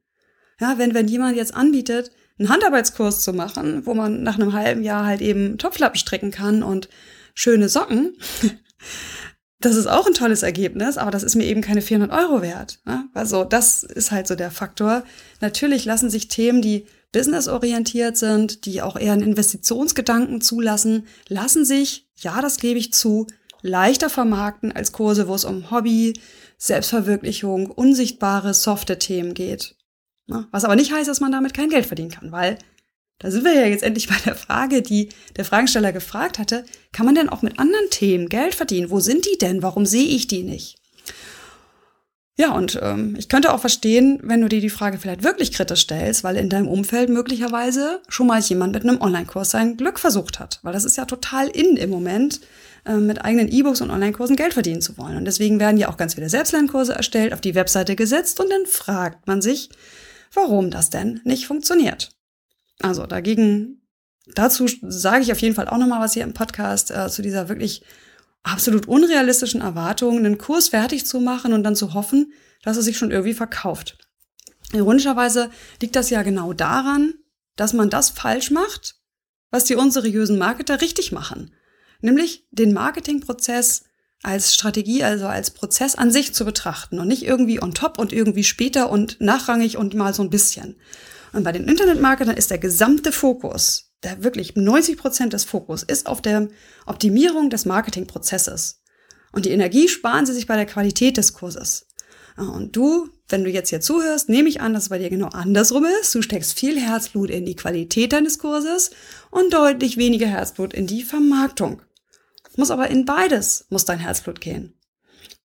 Ja, 0.60 0.78
wenn, 0.78 0.94
wenn 0.94 1.08
jemand 1.08 1.36
jetzt 1.36 1.54
anbietet, 1.54 2.12
einen 2.40 2.50
Handarbeitskurs 2.50 3.22
zu 3.22 3.34
machen, 3.34 3.86
wo 3.86 3.94
man 3.94 4.22
nach 4.22 4.36
einem 4.36 4.54
halben 4.54 4.84
Jahr 4.84 5.06
halt 5.06 5.22
eben 5.22 5.58
Topflappen 5.58 5.98
stricken 5.98 6.32
kann 6.32 6.62
und 6.62 6.90
schöne 7.34 7.70
Socken, 7.70 8.14
das 9.60 9.76
ist 9.76 9.88
auch 9.88 10.06
ein 10.06 10.14
tolles 10.14 10.44
Ergebnis, 10.44 10.98
aber 10.98 11.10
das 11.10 11.24
ist 11.24 11.36
mir 11.36 11.46
eben 11.46 11.62
keine 11.62 11.82
400 11.82 12.12
Euro 12.12 12.42
wert. 12.42 12.80
Ne? 12.86 13.10
Also 13.14 13.44
das 13.44 13.84
ist 13.84 14.12
halt 14.12 14.28
so 14.28 14.36
der 14.36 14.52
Faktor. 14.52 15.04
Natürlich 15.42 15.86
lassen 15.86 16.10
sich 16.10 16.28
Themen, 16.28 16.62
die 16.62 16.86
businessorientiert 17.12 18.18
sind, 18.18 18.66
die 18.66 18.82
auch 18.82 18.96
eher 18.96 19.14
einen 19.14 19.24
Investitionsgedanken 19.24 20.42
zulassen, 20.42 21.08
lassen 21.28 21.66
sich, 21.66 22.08
ja, 22.18 22.42
das 22.42 22.58
gebe 22.58 22.78
ich 22.78 22.94
zu, 22.94 23.26
leichter 23.62 24.10
vermarkten 24.10 24.72
als 24.72 24.92
Kurse, 24.92 25.28
wo 25.28 25.34
es 25.34 25.46
um 25.46 25.72
Hobby, 25.72 26.14
Selbstverwirklichung, 26.60 27.68
unsichtbare, 27.68 28.54
softe 28.54 29.00
Themen 29.00 29.34
geht. 29.34 29.76
Ne? 30.28 30.48
Was 30.52 30.66
aber 30.66 30.76
nicht 30.76 30.92
heißt, 30.92 31.10
dass 31.10 31.22
man 31.22 31.32
damit 31.32 31.54
kein 31.56 31.70
Geld 31.70 31.86
verdienen 31.86 32.12
kann, 32.12 32.32
weil 32.32 32.60
da 33.20 33.32
sind 33.32 33.44
wir 33.44 33.54
ja 33.54 33.66
jetzt 33.66 33.84
endlich 33.84 34.08
bei 34.08 34.18
der 34.26 34.36
Frage, 34.36 34.82
die 34.82 35.10
der 35.36 35.46
Fragesteller 35.46 35.92
gefragt 35.92 36.38
hatte, 36.40 36.66
kann 36.92 37.06
man 37.06 37.16
denn 37.16 37.30
auch 37.30 37.42
mit 37.42 37.60
anderen 37.60 37.90
Themen 37.90 38.30
Geld 38.30 38.56
verdienen? 38.56 38.92
Wo 38.92 39.00
sind 39.00 39.26
die 39.26 39.38
denn? 39.38 39.64
Warum 39.64 39.86
sehe 39.86 40.08
ich 40.08 40.28
die 40.28 40.44
nicht? 40.44 40.78
Ja, 42.40 42.54
und 42.54 42.80
ähm, 42.84 43.16
ich 43.18 43.30
könnte 43.30 43.52
auch 43.52 43.60
verstehen, 43.60 44.20
wenn 44.22 44.42
du 44.42 44.48
dir 44.48 44.62
die 44.62 44.70
Frage 44.70 45.00
vielleicht 45.00 45.24
wirklich 45.24 45.52
kritisch 45.52 45.82
stellst, 45.82 46.24
weil 46.24 46.38
in 46.38 46.50
deinem 46.50 46.68
Umfeld 46.68 47.10
möglicherweise 47.10 48.00
schon 48.10 48.28
mal 48.28 48.40
jemand 48.40 48.74
mit 48.74 48.84
einem 48.84 49.02
Online-Kurs 49.02 49.50
sein 49.50 49.76
Glück 49.76 50.00
versucht 50.00 50.40
hat. 50.40 50.60
Weil 50.62 50.74
das 50.74 50.86
ist 50.86 50.98
ja 50.98 51.06
total 51.06 51.48
in 51.48 51.78
im 51.78 51.90
Moment, 51.90 52.42
äh, 52.86 52.98
mit 52.98 53.26
eigenen 53.26 53.52
E-Books 53.52 53.82
und 53.82 53.90
Online-Kursen 53.90 54.36
Geld 54.36 54.54
verdienen 54.54 54.82
zu 54.82 55.00
wollen. 55.00 55.18
Und 55.18 55.26
deswegen 55.26 55.60
werden 55.60 55.78
ja 55.78 55.90
auch 55.90 55.98
ganz 55.98 56.14
viele 56.14 56.30
Selbstlernkurse 56.30 56.94
erstellt, 56.94 57.34
auf 57.34 57.42
die 57.42 57.56
Webseite 57.56 57.96
gesetzt 57.96 58.40
und 58.40 58.52
dann 58.52 58.68
fragt 58.68 59.26
man 59.26 59.42
sich, 59.42 59.72
warum 60.32 60.70
das 60.70 60.92
denn 60.92 61.22
nicht 61.24 61.48
funktioniert. 61.48 62.17
Also 62.82 63.06
dagegen, 63.06 63.88
dazu 64.36 64.68
sage 64.82 65.24
ich 65.24 65.32
auf 65.32 65.40
jeden 65.40 65.56
Fall 65.56 65.68
auch 65.68 65.78
nochmal 65.78 66.02
was 66.02 66.14
hier 66.14 66.24
im 66.24 66.34
Podcast 66.34 66.92
äh, 66.92 67.10
zu 67.10 67.22
dieser 67.22 67.50
wirklich 67.50 67.84
absolut 68.44 68.88
unrealistischen 68.88 69.62
Erwartung, 69.62 70.18
einen 70.18 70.38
Kurs 70.38 70.70
fertig 70.70 71.06
zu 71.06 71.20
machen 71.20 71.54
und 71.54 71.64
dann 71.64 71.76
zu 71.76 71.94
hoffen, 71.94 72.34
dass 72.64 72.78
er 72.78 72.84
sich 72.84 72.98
schon 72.98 73.12
irgendwie 73.12 73.34
verkauft. 73.34 73.98
Ironischerweise 74.74 75.50
liegt 75.82 75.96
das 75.96 76.10
ja 76.10 76.24
genau 76.24 76.54
daran, 76.54 77.14
dass 77.56 77.74
man 77.74 77.90
das 77.90 78.10
falsch 78.10 78.52
macht, 78.52 78.96
was 79.52 79.66
die 79.66 79.76
unseriösen 79.76 80.38
Marketer 80.38 80.82
richtig 80.82 81.12
machen. 81.12 81.54
Nämlich 82.02 82.48
den 82.52 82.74
Marketingprozess 82.74 83.86
als 84.24 84.54
Strategie, 84.54 85.04
also 85.04 85.28
als 85.28 85.52
Prozess 85.52 85.96
an 85.96 86.12
sich 86.12 86.34
zu 86.34 86.44
betrachten 86.44 87.00
und 87.00 87.08
nicht 87.08 87.24
irgendwie 87.24 87.62
on 87.62 87.74
top 87.74 87.98
und 87.98 88.12
irgendwie 88.12 88.44
später 88.44 88.90
und 88.90 89.22
nachrangig 89.22 89.78
und 89.78 89.94
mal 89.94 90.14
so 90.14 90.24
ein 90.24 90.30
bisschen. 90.30 90.76
Und 91.38 91.44
bei 91.44 91.52
den 91.52 91.68
Internetmarketern 91.68 92.36
ist 92.36 92.52
der 92.52 92.58
gesamte 92.58 93.12
Fokus, 93.12 93.92
der 94.04 94.24
wirklich 94.24 94.56
90 94.56 94.98
Prozent 94.98 95.34
des 95.34 95.46
Fokus 95.46 95.84
ist 95.84 96.08
auf 96.08 96.22
der 96.22 96.50
Optimierung 96.86 97.50
des 97.50 97.66
Marketingprozesses. 97.66 98.82
Und 99.32 99.46
die 99.46 99.52
Energie 99.52 99.88
sparen 99.88 100.26
sie 100.26 100.34
sich 100.34 100.48
bei 100.48 100.56
der 100.56 100.66
Qualität 100.66 101.18
des 101.18 101.34
Kurses. 101.34 101.88
Und 102.36 102.76
du, 102.76 103.10
wenn 103.30 103.44
du 103.44 103.50
jetzt 103.50 103.70
hier 103.70 103.82
zuhörst, 103.82 104.30
nehme 104.30 104.50
ich 104.50 104.62
an, 104.62 104.74
dass 104.74 104.84
es 104.84 104.90
bei 104.90 105.00
dir 105.00 105.10
genau 105.10 105.28
andersrum 105.28 105.86
ist. 106.02 106.14
Du 106.14 106.22
steckst 106.22 106.58
viel 106.58 106.80
Herzblut 106.80 107.30
in 107.30 107.46
die 107.46 107.56
Qualität 107.56 108.14
deines 108.14 108.38
Kurses 108.38 108.92
und 109.32 109.54
deutlich 109.54 109.98
weniger 109.98 110.28
Herzblut 110.28 110.74
in 110.74 110.88
die 110.88 111.04
Vermarktung 111.04 111.82
muss 112.58 112.72
aber 112.72 112.90
in 112.90 113.06
beides, 113.06 113.66
muss 113.70 113.86
dein 113.86 114.00
Herzblut 114.00 114.42
gehen. 114.42 114.74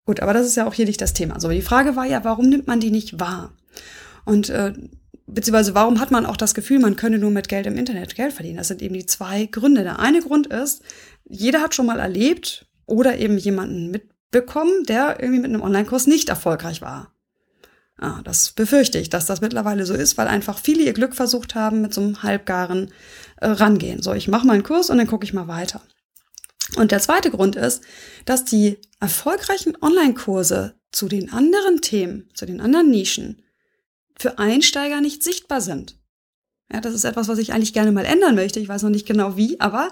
Gut, 0.05 0.21
aber 0.21 0.33
das 0.33 0.47
ist 0.47 0.57
ja 0.57 0.67
auch 0.67 0.75
hier 0.75 0.87
nicht 0.87 1.01
das 1.01 1.13
Thema. 1.13 1.39
So, 1.39 1.49
die 1.49 1.63
Frage 1.63 1.95
war 1.95 2.07
ja, 2.07 2.25
warum 2.25 2.49
nimmt 2.49 2.67
man 2.67 2.81
die 2.81 2.91
nicht 2.91 3.21
wahr? 3.21 3.57
Und 4.25 4.49
äh, 4.49 4.73
beziehungsweise 5.35 5.75
warum 5.75 6.01
hat 6.01 6.11
man 6.11 6.27
auch 6.27 6.37
das 6.37 6.55
Gefühl, 6.55 6.79
man 6.79 6.97
könne 6.97 7.19
nur 7.19 7.31
mit 7.31 7.49
Geld 7.49 7.67
im 7.67 7.77
Internet 7.77 8.15
Geld 8.15 8.33
verdienen? 8.33 8.59
Das 8.59 8.69
sind 8.69 8.83
eben 8.83 8.95
die 8.95 9.07
zwei 9.07 9.47
Gründe. 9.47 9.83
Der 9.83 9.99
eine 9.99 10.21
Grund 10.21 10.47
ist, 10.47 10.83
jeder 11.25 11.61
hat 11.61 11.75
schon 11.75 11.87
mal 11.87 12.01
erlebt 12.01 12.67
oder 12.87 13.19
eben 13.19 13.39
jemanden 13.39 13.91
mitbekommen, 13.91 14.85
der 14.85 15.21
irgendwie 15.21 15.41
mit 15.41 15.51
einem 15.51 15.63
Online-Kurs 15.63 16.07
nicht 16.07 16.29
erfolgreich 16.29 16.83
war. 16.83 17.13
Ah, 17.99 18.21
das 18.25 18.53
befürchte 18.53 18.99
ich, 18.99 19.11
dass 19.11 19.27
das 19.27 19.41
mittlerweile 19.41 19.87
so 19.87 19.95
ist, 19.95 20.19
weil 20.19 20.27
einfach 20.27 20.59
viele 20.59 20.83
ihr 20.83 20.93
Glück 20.93 21.15
versucht 21.15 21.55
haben 21.55 21.83
mit 21.83 21.95
so 21.95 22.01
einem 22.01 22.23
halbgaren 22.23 22.91
äh, 23.37 23.47
Rangehen. 23.47 24.03
So, 24.03 24.13
ich 24.13 24.29
mache 24.29 24.47
mal 24.47 24.55
einen 24.55 24.65
Kurs 24.65 24.91
und 24.91 24.99
dann 24.99 25.07
gucke 25.07 25.25
ich 25.25 25.33
mal 25.33 25.47
weiter. 25.47 25.81
Und 26.77 26.91
der 26.91 27.01
zweite 27.01 27.31
Grund 27.31 27.55
ist, 27.55 27.83
dass 28.25 28.45
die 28.45 28.79
erfolgreichen 28.99 29.77
Online-Kurse 29.81 30.75
zu 30.91 31.09
den 31.09 31.33
anderen 31.33 31.81
Themen, 31.81 32.29
zu 32.35 32.47
den 32.47 32.61
anderen 32.61 32.91
Nischen 32.91 33.42
für 34.23 34.39
Einsteiger 34.39 35.01
nicht 35.01 35.23
sichtbar 35.23 35.61
sind. 35.61 35.99
Ja, 36.73 36.81
das 36.81 36.95
ist 36.95 37.05
etwas, 37.05 37.29
was 37.29 37.39
ich 37.39 37.53
eigentlich 37.53 37.75
gerne 37.75 37.93
mal 37.93 38.07
ändern 38.07 38.35
möchte. 38.35 38.61
Ich 38.61 38.69
weiß 38.69 38.83
noch 38.85 38.91
nicht 38.91 39.07
genau 39.07 39.37
wie, 39.37 39.61
aber 39.61 39.91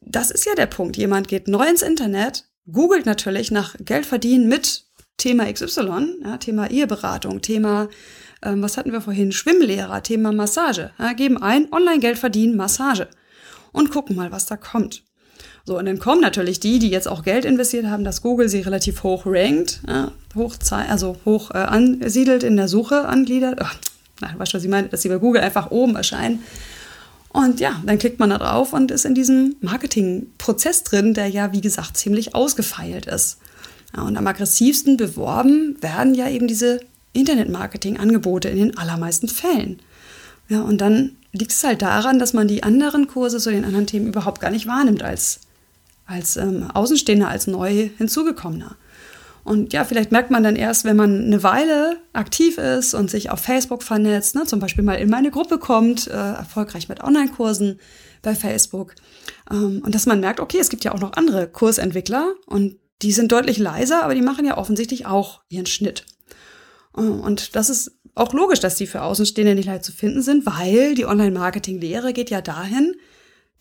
das 0.00 0.30
ist 0.30 0.46
ja 0.46 0.54
der 0.54 0.66
Punkt. 0.66 0.96
Jemand 0.96 1.26
geht 1.26 1.48
neu 1.48 1.66
ins 1.68 1.82
Internet, 1.82 2.44
googelt 2.70 3.06
natürlich 3.06 3.50
nach 3.50 3.74
Geld 3.80 4.06
verdienen 4.06 4.46
mit 4.46 4.84
Thema 5.16 5.50
XY, 5.52 6.18
ja, 6.22 6.36
Thema 6.36 6.70
Eheberatung, 6.70 7.40
Thema, 7.40 7.88
ähm, 8.42 8.62
was 8.62 8.76
hatten 8.76 8.92
wir 8.92 9.00
vorhin, 9.00 9.32
Schwimmlehrer, 9.32 10.02
Thema 10.02 10.30
Massage. 10.30 10.92
Ja, 10.98 11.14
geben 11.14 11.38
ein, 11.42 11.72
Online-Geld 11.72 12.18
verdienen, 12.18 12.56
Massage 12.56 13.08
und 13.72 13.90
gucken 13.90 14.14
mal, 14.14 14.30
was 14.30 14.46
da 14.46 14.56
kommt. 14.56 15.02
So, 15.66 15.76
und 15.76 15.86
dann 15.86 15.98
kommen 15.98 16.20
natürlich 16.20 16.60
die, 16.60 16.78
die 16.78 16.90
jetzt 16.90 17.08
auch 17.08 17.24
Geld 17.24 17.44
investiert 17.44 17.86
haben, 17.86 18.04
dass 18.04 18.22
Google 18.22 18.48
sie 18.48 18.60
relativ 18.60 19.02
hoch 19.02 19.24
rankt, 19.26 19.80
ja, 19.88 20.12
hoch, 20.36 20.54
also 20.70 21.16
hoch 21.24 21.50
äh, 21.50 21.58
ansiedelt 21.58 22.44
in 22.44 22.56
der 22.56 22.68
Suche 22.68 23.06
angliedert. 23.06 23.58
Oh, 23.60 23.76
nein, 24.20 24.38
weißt 24.38 24.52
du, 24.52 24.56
was 24.58 24.64
ich 24.64 24.70
meine? 24.70 24.88
Dass 24.88 25.02
sie 25.02 25.08
bei 25.08 25.18
Google 25.18 25.42
einfach 25.42 25.72
oben 25.72 25.96
erscheinen. 25.96 26.44
Und 27.30 27.58
ja, 27.58 27.82
dann 27.84 27.98
klickt 27.98 28.20
man 28.20 28.30
da 28.30 28.38
drauf 28.38 28.72
und 28.72 28.92
ist 28.92 29.04
in 29.04 29.16
diesem 29.16 29.56
Marketingprozess 29.60 30.84
drin, 30.84 31.14
der 31.14 31.26
ja, 31.26 31.52
wie 31.52 31.60
gesagt, 31.60 31.96
ziemlich 31.96 32.36
ausgefeilt 32.36 33.06
ist. 33.06 33.38
Ja, 33.94 34.04
und 34.04 34.16
am 34.16 34.26
aggressivsten 34.26 34.96
beworben 34.96 35.76
werden 35.80 36.14
ja 36.14 36.28
eben 36.28 36.46
diese 36.46 36.78
Internetmarketing-Angebote 37.12 38.48
in 38.48 38.58
den 38.58 38.78
allermeisten 38.78 39.26
Fällen. 39.26 39.80
Ja, 40.48 40.62
und 40.62 40.80
dann 40.80 41.16
liegt 41.32 41.50
es 41.50 41.64
halt 41.64 41.82
daran, 41.82 42.20
dass 42.20 42.34
man 42.34 42.46
die 42.46 42.62
anderen 42.62 43.08
Kurse 43.08 43.38
zu 43.38 43.50
den 43.50 43.64
anderen 43.64 43.88
Themen 43.88 44.06
überhaupt 44.06 44.40
gar 44.40 44.50
nicht 44.50 44.68
wahrnimmt 44.68 45.02
als 45.02 45.40
als 46.06 46.36
ähm, 46.36 46.70
Außenstehender, 46.70 47.28
als 47.28 47.46
neu 47.46 47.90
hinzugekommener. 47.96 48.76
Und 49.46 49.72
ja, 49.72 49.84
vielleicht 49.84 50.10
merkt 50.10 50.32
man 50.32 50.42
dann 50.42 50.56
erst, 50.56 50.84
wenn 50.84 50.96
man 50.96 51.24
eine 51.24 51.44
Weile 51.44 51.98
aktiv 52.12 52.58
ist 52.58 52.94
und 52.94 53.10
sich 53.10 53.30
auf 53.30 53.38
Facebook 53.38 53.84
vernetzt, 53.84 54.34
ne, 54.34 54.44
zum 54.44 54.58
Beispiel 54.58 54.82
mal 54.82 54.94
in 54.94 55.08
meine 55.08 55.30
Gruppe 55.30 55.58
kommt, 55.58 56.08
äh, 56.08 56.10
erfolgreich 56.10 56.88
mit 56.88 57.04
Online-Kursen 57.04 57.78
bei 58.22 58.34
Facebook. 58.34 58.96
Ähm, 59.48 59.82
und 59.84 59.94
dass 59.94 60.06
man 60.06 60.18
merkt, 60.18 60.40
okay, 60.40 60.58
es 60.58 60.68
gibt 60.68 60.84
ja 60.84 60.92
auch 60.92 61.00
noch 61.00 61.12
andere 61.12 61.46
Kursentwickler 61.46 62.34
und 62.46 62.76
die 63.02 63.12
sind 63.12 63.30
deutlich 63.30 63.58
leiser, 63.58 64.02
aber 64.02 64.16
die 64.16 64.22
machen 64.22 64.44
ja 64.44 64.58
offensichtlich 64.58 65.06
auch 65.06 65.42
ihren 65.48 65.66
Schnitt. 65.66 66.06
Äh, 66.96 67.02
und 67.02 67.54
das 67.54 67.70
ist 67.70 67.92
auch 68.16 68.32
logisch, 68.32 68.58
dass 68.58 68.74
die 68.74 68.88
für 68.88 69.02
Außenstehende 69.02 69.54
nicht 69.54 69.66
leicht 69.66 69.84
zu 69.84 69.92
finden 69.92 70.22
sind, 70.22 70.44
weil 70.44 70.96
die 70.96 71.06
Online-Marketing-Lehre 71.06 72.12
geht 72.12 72.30
ja 72.30 72.40
dahin, 72.40 72.96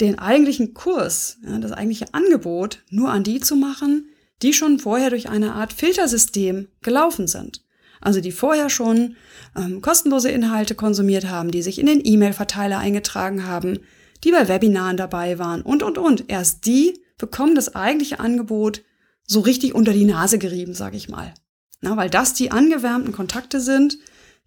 den 0.02 0.20
eigentlichen 0.20 0.74
Kurs, 0.74 1.38
ja, 1.46 1.58
das 1.60 1.72
eigentliche 1.72 2.14
Angebot 2.14 2.84
nur 2.90 3.10
an 3.10 3.24
die 3.24 3.40
zu 3.40 3.56
machen, 3.56 4.10
die 4.42 4.54
schon 4.54 4.80
vorher 4.80 5.10
durch 5.10 5.30
eine 5.30 5.54
Art 5.54 5.74
Filtersystem 5.74 6.68
gelaufen 6.82 7.28
sind. 7.28 7.64
Also 8.02 8.20
die 8.22 8.32
vorher 8.32 8.70
schon 8.70 9.16
ähm, 9.56 9.82
kostenlose 9.82 10.30
Inhalte 10.30 10.76
konsumiert 10.76 11.28
haben, 11.28 11.52
die 11.52 11.62
sich 11.62 11.80
in 11.80 11.86
den 11.86 12.02
E-Mail-Verteiler 12.04 12.78
eingetragen 12.78 13.48
haben, 13.48 13.80
die 14.24 14.32
bei 14.32 14.48
Webinaren 14.48 14.98
dabei 14.98 15.40
waren 15.40 15.62
und, 15.62 15.82
und, 15.82 15.98
und. 15.98 16.26
Erst 16.30 16.66
die 16.66 17.02
bekommen 17.18 17.56
das 17.56 17.76
eigentliche 17.76 18.20
Angebot 18.20 18.84
so 19.26 19.40
richtig 19.40 19.74
unter 19.74 19.94
die 19.94 20.06
Nase 20.06 20.38
gerieben, 20.38 20.74
sage 20.74 20.98
ich 20.98 21.10
mal. 21.10 21.34
Na, 21.82 21.98
weil 21.98 22.10
das 22.10 22.34
die 22.34 22.52
angewärmten 22.52 23.12
Kontakte 23.12 23.60
sind, 23.60 23.98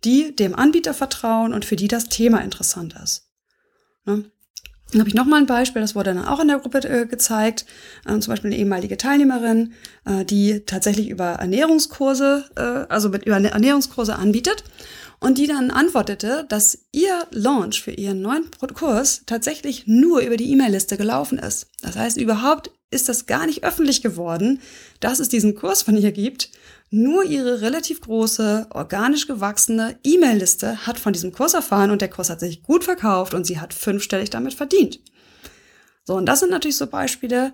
die 0.04 0.34
dem 0.34 0.54
Anbieter 0.54 0.94
vertrauen 0.94 1.52
und 1.52 1.64
für 1.64 1.76
die 1.76 1.88
das 1.88 2.08
Thema 2.08 2.38
interessant 2.38 2.94
ist. 3.02 3.30
Na, 4.04 4.22
dann 4.90 5.00
habe 5.00 5.08
ich 5.08 5.14
noch 5.14 5.26
mal 5.26 5.36
ein 5.36 5.46
Beispiel, 5.46 5.82
das 5.82 5.94
wurde 5.94 6.14
dann 6.14 6.24
auch 6.24 6.40
in 6.40 6.48
der 6.48 6.58
Gruppe 6.58 6.78
äh, 6.78 7.06
gezeigt, 7.06 7.66
äh, 8.06 8.18
zum 8.18 8.32
Beispiel 8.32 8.50
eine 8.50 8.58
ehemalige 8.58 8.96
Teilnehmerin, 8.96 9.72
äh, 10.06 10.24
die 10.24 10.60
tatsächlich 10.60 11.10
über 11.10 11.24
Ernährungskurse, 11.24 12.44
äh, 12.56 12.60
also 12.92 13.10
mit, 13.10 13.26
über 13.26 13.36
Ernährungskurse 13.36 14.16
anbietet 14.16 14.64
und 15.20 15.38
die 15.38 15.46
dann 15.46 15.70
antwortete, 15.70 16.46
dass 16.48 16.86
ihr 16.92 17.26
Launch 17.30 17.82
für 17.82 17.90
ihren 17.90 18.22
neuen 18.22 18.50
Kurs 18.74 19.22
tatsächlich 19.26 19.86
nur 19.86 20.20
über 20.20 20.36
die 20.36 20.50
E-Mail-Liste 20.52 20.96
gelaufen 20.96 21.38
ist. 21.38 21.66
Das 21.82 21.96
heißt, 21.96 22.16
überhaupt 22.16 22.70
ist 22.90 23.08
das 23.08 23.26
gar 23.26 23.46
nicht 23.46 23.64
öffentlich 23.64 24.00
geworden, 24.02 24.60
dass 25.00 25.20
es 25.20 25.28
diesen 25.28 25.54
Kurs 25.54 25.82
von 25.82 25.96
ihr 25.96 26.12
gibt. 26.12 26.50
Nur 26.90 27.24
ihre 27.24 27.60
relativ 27.60 28.00
große, 28.00 28.68
organisch 28.70 29.26
gewachsene 29.26 29.98
E-Mail-Liste 30.04 30.86
hat 30.86 30.98
von 30.98 31.12
diesem 31.12 31.32
Kurs 31.32 31.54
erfahren 31.54 31.90
und 31.90 32.00
der 32.00 32.08
Kurs 32.08 32.30
hat 32.30 32.40
sich 32.40 32.62
gut 32.62 32.84
verkauft 32.84 33.34
und 33.34 33.46
sie 33.46 33.60
hat 33.60 33.74
fünfstellig 33.74 34.30
damit 34.30 34.54
verdient. 34.54 35.00
So, 36.04 36.14
und 36.14 36.26
das 36.26 36.40
sind 36.40 36.50
natürlich 36.50 36.78
so 36.78 36.86
Beispiele, 36.86 37.52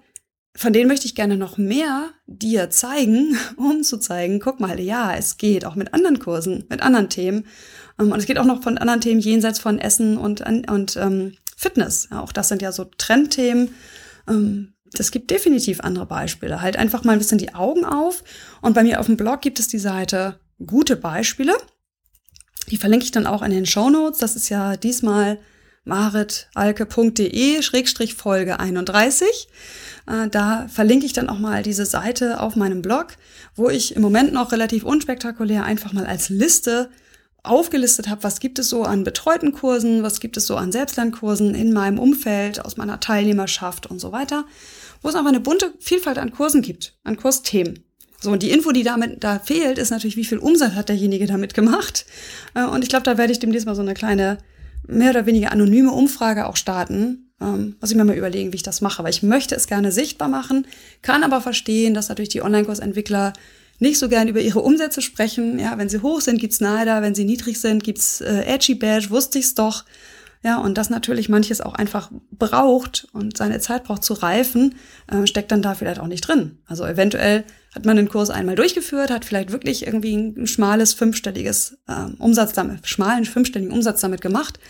von 0.57 0.73
denen 0.73 0.87
möchte 0.87 1.07
ich 1.07 1.17
gerne 1.17 1.37
noch 1.37 1.59
mehr 1.59 2.11
dir 2.27 2.71
zeigen, 2.71 3.37
um 3.57 3.83
zu 3.83 3.99
zeigen, 3.99 4.39
guck 4.39 4.61
mal, 4.61 4.79
ja, 4.79 5.15
es 5.15 5.37
geht 5.37 5.65
auch 5.65 5.75
mit 5.75 5.93
anderen 5.93 6.21
Kursen, 6.21 6.65
mit 6.69 6.81
anderen 6.81 7.09
Themen. 7.09 7.47
Ähm, 7.99 8.13
und 8.13 8.19
es 8.19 8.27
geht 8.27 8.39
auch 8.39 8.45
noch 8.45 8.63
von 8.63 8.79
anderen 8.79 9.01
Themen 9.01 9.21
jenseits 9.21 9.59
von 9.59 9.81
Essen 9.81 10.17
und, 10.17 10.43
und 10.43 10.97
ähm, 10.97 11.37
Fitness. 11.57 12.09
Auch 12.13 12.31
das 12.31 12.49
sind 12.49 12.63
ja 12.63 12.71
so 12.71 12.85
Trendthemen. 12.85 13.75
Ähm, 14.29 14.74
es 15.01 15.11
gibt 15.11 15.31
definitiv 15.31 15.81
andere 15.81 16.07
Beispiele. 16.07 16.63
Halt 16.63 16.77
einfach 16.77 17.05
mal 17.05 17.13
ein 17.13 17.19
bisschen 17.19 17.39
die 17.39 17.55
Augen 17.55 17.85
auf. 17.85 18.25
Und 18.61 18.75
bei 18.75 18.83
mir 18.83 19.01
auf 19.01 19.07
dem 19.07 19.17
Blog 19.17 19.41
gibt 19.41 19.61
es 19.61 19.69
die 19.69 19.79
Seite 19.79 20.39
gute 20.65 20.97
Beispiele. 20.97 21.55
Die 22.71 22.77
verlinke 22.77 23.05
ich 23.05 23.11
dann 23.11 23.27
auch 23.27 23.43
in 23.43 23.51
den 23.51 23.67
Show 23.67 23.91
Notes. 23.91 24.19
Das 24.19 24.37
ist 24.37 24.49
ja 24.49 24.77
diesmal 24.77 25.39
maritalke.de-folge 25.85 28.59
31. 28.59 29.49
Äh, 30.07 30.29
da 30.29 30.69
verlinke 30.69 31.07
ich 31.07 31.13
dann 31.13 31.29
auch 31.29 31.39
mal 31.39 31.63
diese 31.63 31.87
Seite 31.87 32.41
auf 32.41 32.57
meinem 32.57 32.83
Blog, 32.83 33.09
wo 33.55 33.71
ich 33.71 33.95
im 33.95 34.03
Moment 34.03 34.33
noch 34.33 34.51
relativ 34.53 34.83
unspektakulär 34.85 35.65
einfach 35.65 35.93
mal 35.93 36.07
als 36.07 36.31
Liste 36.31 36.91
aufgelistet 37.43 38.09
habe, 38.09 38.23
was 38.23 38.41
gibt 38.41 38.59
es 38.59 38.71
so 38.71 38.85
an 38.85 39.05
betreuten 39.05 39.53
Kursen, 39.53 40.03
was 40.03 40.19
gibt 40.19 40.39
es 40.39 40.47
so 40.47 40.57
an 40.57 40.73
Selbstlernkursen 40.73 41.55
in 41.55 41.75
meinem 41.75 41.99
Umfeld, 41.99 42.65
aus 42.65 42.79
meiner 42.79 43.01
Teilnehmerschaft 43.01 43.87
und 43.87 44.01
so 44.01 44.13
weiter, 44.13 44.47
wo 45.05 45.11
es 45.11 45.15
einfach 45.15 45.29
eine 45.29 45.41
bunte 45.41 45.75
Vielfalt 45.79 46.19
an 46.19 46.33
Kursen 46.33 46.63
gibt, 46.63 46.97
an 47.05 47.17
Kursthemen. 47.17 47.85
So, 48.21 48.31
und 48.31 48.43
die 48.43 48.51
Info, 48.51 48.73
die 48.73 48.83
damit 48.83 49.23
da 49.23 49.39
fehlt, 49.39 49.77
ist 49.77 49.91
natürlich, 49.91 50.17
wie 50.17 50.25
viel 50.25 50.39
Umsatz 50.39 50.73
hat 50.73 50.89
derjenige 50.89 51.27
damit 51.27 51.53
gemacht. 51.53 52.07
Äh, 52.55 52.65
und 52.65 52.83
ich 52.83 52.89
glaube, 52.89 53.05
da 53.05 53.19
werde 53.19 53.31
ich 53.31 53.39
demnächst 53.39 53.67
mal 53.67 53.75
so 53.75 53.83
eine 53.83 53.93
kleine, 53.93 54.39
mehr 54.89 55.11
oder 55.11 55.27
weniger 55.27 55.53
anonyme 55.53 55.93
Umfrage 55.93 56.47
auch 56.47 56.57
starten, 56.57 57.31
ähm, 57.39 57.77
muss 57.81 57.91
ich 57.91 57.97
mir 57.97 58.05
mal 58.05 58.17
überlegen, 58.17 58.53
wie 58.53 58.57
ich 58.57 58.63
das 58.63 58.81
mache, 58.81 59.05
weil 59.05 59.11
ich 59.11 59.23
möchte 59.23 59.55
es 59.55 59.67
gerne 59.67 59.93
sichtbar 59.93 60.29
machen, 60.29 60.67
kann 61.03 61.23
aber 61.23 61.43
verstehen, 61.43 61.93
dass 61.93 62.09
natürlich 62.09 62.31
die 62.31 62.43
Online-Kursentwickler 62.43 63.35
nicht 63.81 63.99
so 63.99 64.09
gern 64.09 64.29
über 64.29 64.41
ihre 64.41 64.61
Umsätze 64.61 65.03
sprechen. 65.03 65.59
Ja, 65.59 65.77
wenn 65.77 65.91
sie 65.91 66.01
hoch 66.01 66.23
sind, 66.23 66.39
gibt's 66.39 66.61
Neider, 66.61 67.03
wenn 67.03 67.15
sie 67.15 67.25
niedrig 67.25 67.61
sind, 67.61 67.85
gibt's 67.85 68.23
äh, 68.23 68.45
Edgy 68.47 68.75
Badge, 68.75 69.11
wusste 69.11 69.39
ich's 69.39 69.55
doch. 69.55 69.85
Ja, 70.45 70.59
und 70.59 70.79
das 70.79 70.91
natürlich 70.91 71.29
manches 71.29 71.61
auch 71.61 71.75
einfach 71.75 72.11
braucht 72.31 73.09
und 73.13 73.37
seine 73.37 73.59
Zeit 73.61 73.85
braucht 73.85 74.05
zu 74.05 74.13
reifen, 74.13 74.77
äh, 75.11 75.27
steckt 75.27 75.51
dann 75.51 75.63
da 75.63 75.75
vielleicht 75.75 75.99
auch 75.99 76.07
nicht 76.07 76.29
drin. 76.29 76.59
Also 76.67 76.85
eventuell 76.85 77.45
hat 77.75 77.87
man 77.87 77.97
den 77.97 78.09
Kurs 78.09 78.31
einmal 78.31 78.55
durchgeführt, 78.55 79.11
hat 79.11 79.25
vielleicht 79.25 79.51
wirklich 79.51 79.87
irgendwie 79.87 80.15
ein 80.15 80.47
schmales 80.47 80.93
fünfstelliges 80.93 81.79
äh, 81.89 82.13
Umsatz 82.19 82.53
damit, 82.53 82.87
schmalen 82.87 83.25
fünfstelligen 83.25 83.73
Umsatz 83.73 84.03
damit 84.03 84.21
gemacht 84.21 84.61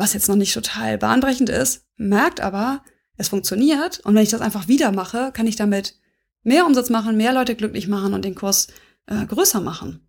was 0.00 0.14
jetzt 0.14 0.28
noch 0.28 0.36
nicht 0.36 0.54
total 0.54 0.98
bahnbrechend 0.98 1.50
ist, 1.50 1.84
merkt 1.96 2.40
aber, 2.40 2.82
es 3.16 3.28
funktioniert 3.28 4.00
und 4.00 4.14
wenn 4.14 4.22
ich 4.22 4.30
das 4.30 4.40
einfach 4.40 4.66
wieder 4.66 4.92
mache, 4.92 5.30
kann 5.32 5.46
ich 5.46 5.56
damit 5.56 5.94
mehr 6.42 6.64
Umsatz 6.64 6.88
machen, 6.88 7.18
mehr 7.18 7.34
Leute 7.34 7.54
glücklich 7.54 7.86
machen 7.86 8.14
und 8.14 8.24
den 8.24 8.34
Kurs 8.34 8.68
äh, 9.06 9.26
größer 9.26 9.60
machen. 9.60 10.08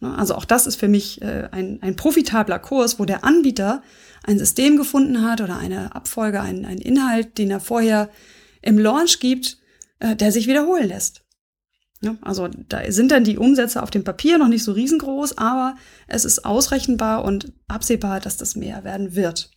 Ne, 0.00 0.16
also 0.16 0.34
auch 0.34 0.44
das 0.44 0.66
ist 0.66 0.76
für 0.76 0.88
mich 0.88 1.20
äh, 1.22 1.48
ein, 1.52 1.78
ein 1.82 1.94
profitabler 1.94 2.58
Kurs, 2.58 2.98
wo 2.98 3.04
der 3.04 3.24
Anbieter 3.24 3.82
ein 4.24 4.38
System 4.38 4.76
gefunden 4.76 5.22
hat 5.22 5.40
oder 5.40 5.58
eine 5.58 5.94
Abfolge, 5.94 6.40
einen, 6.40 6.64
einen 6.64 6.80
Inhalt, 6.80 7.38
den 7.38 7.50
er 7.50 7.60
vorher 7.60 8.10
im 8.62 8.78
Launch 8.78 9.20
gibt, 9.20 9.58
äh, 9.98 10.16
der 10.16 10.32
sich 10.32 10.46
wiederholen 10.46 10.88
lässt. 10.88 11.22
Ja, 12.02 12.16
also 12.22 12.48
da 12.48 12.90
sind 12.90 13.10
dann 13.10 13.24
die 13.24 13.36
Umsätze 13.36 13.82
auf 13.82 13.90
dem 13.90 14.04
Papier 14.04 14.38
noch 14.38 14.48
nicht 14.48 14.64
so 14.64 14.72
riesengroß, 14.72 15.36
aber 15.36 15.76
es 16.08 16.24
ist 16.24 16.46
ausrechenbar 16.46 17.24
und 17.24 17.52
absehbar, 17.68 18.20
dass 18.20 18.38
das 18.38 18.56
mehr 18.56 18.84
werden 18.84 19.14
wird. 19.14 19.50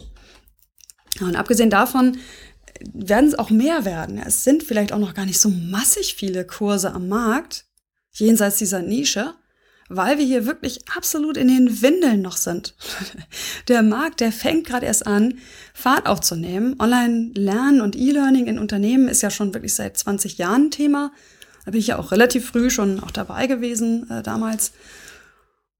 Und 1.21 1.37
abgesehen 1.37 1.69
davon 1.69 2.17
äh, 2.65 2.85
werden 2.93 3.29
es 3.29 3.39
auch 3.39 3.49
mehr 3.49 3.85
werden. 3.85 4.17
Es 4.17 4.43
sind 4.43 4.63
vielleicht 4.63 4.91
auch 4.91 4.99
noch 4.99 5.13
gar 5.13 5.25
nicht 5.25 5.39
so 5.39 5.49
massig 5.49 6.15
viele 6.15 6.45
Kurse 6.45 6.93
am 6.93 7.07
Markt, 7.07 7.65
jenseits 8.11 8.57
dieser 8.57 8.81
Nische, 8.81 9.35
weil 9.89 10.17
wir 10.17 10.25
hier 10.25 10.45
wirklich 10.45 10.81
absolut 10.95 11.37
in 11.37 11.47
den 11.47 11.81
Windeln 11.81 12.21
noch 12.21 12.37
sind. 12.37 12.75
Der 13.67 13.83
Markt, 13.83 14.21
der 14.21 14.31
fängt 14.31 14.65
gerade 14.65 14.85
erst 14.85 15.07
an, 15.07 15.35
Fahrt 15.73 16.07
aufzunehmen. 16.07 16.75
Online-Lernen 16.79 17.81
und 17.81 17.95
E-Learning 17.95 18.47
in 18.47 18.59
Unternehmen 18.59 19.07
ist 19.07 19.21
ja 19.21 19.29
schon 19.29 19.53
wirklich 19.53 19.73
seit 19.73 19.97
20 19.97 20.37
Jahren 20.37 20.71
Thema. 20.71 21.11
Da 21.65 21.71
bin 21.71 21.79
ich 21.79 21.87
ja 21.87 21.99
auch 21.99 22.11
relativ 22.11 22.49
früh 22.49 22.69
schon 22.69 22.99
auch 23.01 23.11
dabei 23.11 23.47
gewesen 23.47 24.09
äh, 24.09 24.21
damals. 24.21 24.73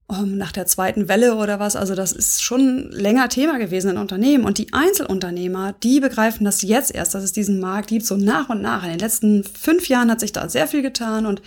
Um, 0.06 0.36
nach 0.36 0.52
der 0.52 0.66
zweiten 0.66 1.08
Welle 1.08 1.34
oder 1.36 1.58
was. 1.58 1.76
Also 1.76 1.94
das 1.94 2.12
ist 2.12 2.42
schon 2.42 2.90
länger 2.90 3.30
Thema 3.30 3.58
gewesen 3.58 3.92
in 3.92 3.96
Unternehmen. 3.96 4.44
Und 4.44 4.58
die 4.58 4.70
Einzelunternehmer, 4.74 5.74
die 5.82 5.98
begreifen 5.98 6.44
das 6.44 6.60
jetzt 6.60 6.94
erst, 6.94 7.14
dass 7.14 7.24
es 7.24 7.32
diesen 7.32 7.58
Markt 7.58 7.88
gibt, 7.88 8.04
so 8.04 8.18
nach 8.18 8.50
und 8.50 8.60
nach. 8.60 8.84
In 8.84 8.90
den 8.90 8.98
letzten 8.98 9.44
fünf 9.44 9.88
Jahren 9.88 10.10
hat 10.10 10.20
sich 10.20 10.32
da 10.32 10.46
sehr 10.50 10.68
viel 10.68 10.82
getan. 10.82 11.24
Und 11.24 11.40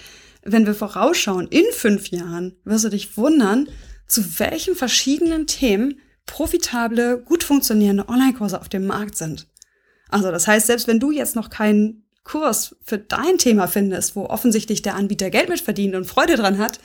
wenn 0.48 0.66
wir 0.66 0.74
vorausschauen, 0.74 1.48
in 1.48 1.66
fünf 1.72 2.08
Jahren 2.08 2.56
wirst 2.64 2.86
du 2.86 2.90
dich 2.90 3.18
wundern, 3.18 3.70
zu 4.08 4.40
welchen 4.40 4.76
verschiedenen 4.76 5.48
Themen 5.48 6.00
profitable, 6.26 7.20
gut 7.20 7.44
funktionierende 7.44 8.08
Online-Kurse 8.10 8.60
auf 8.60 8.70
dem 8.70 8.86
Markt 8.86 9.18
sind. 9.18 9.48
Also 10.10 10.32
das 10.32 10.48
heißt, 10.48 10.68
selbst 10.68 10.88
wenn 10.88 11.00
du 11.00 11.12
jetzt 11.12 11.36
noch 11.36 11.50
keinen 11.50 12.04
Kurs 12.24 12.76
für 12.84 12.98
dein 12.98 13.38
Thema 13.38 13.68
findest, 13.68 14.16
wo 14.16 14.26
offensichtlich 14.26 14.82
der 14.82 14.96
Anbieter 14.96 15.30
Geld 15.30 15.50
mit 15.50 15.62
verdient 15.62 15.96
und 15.96 16.06
Freude 16.06 16.36
dran 16.36 16.58
hat, 16.58 16.80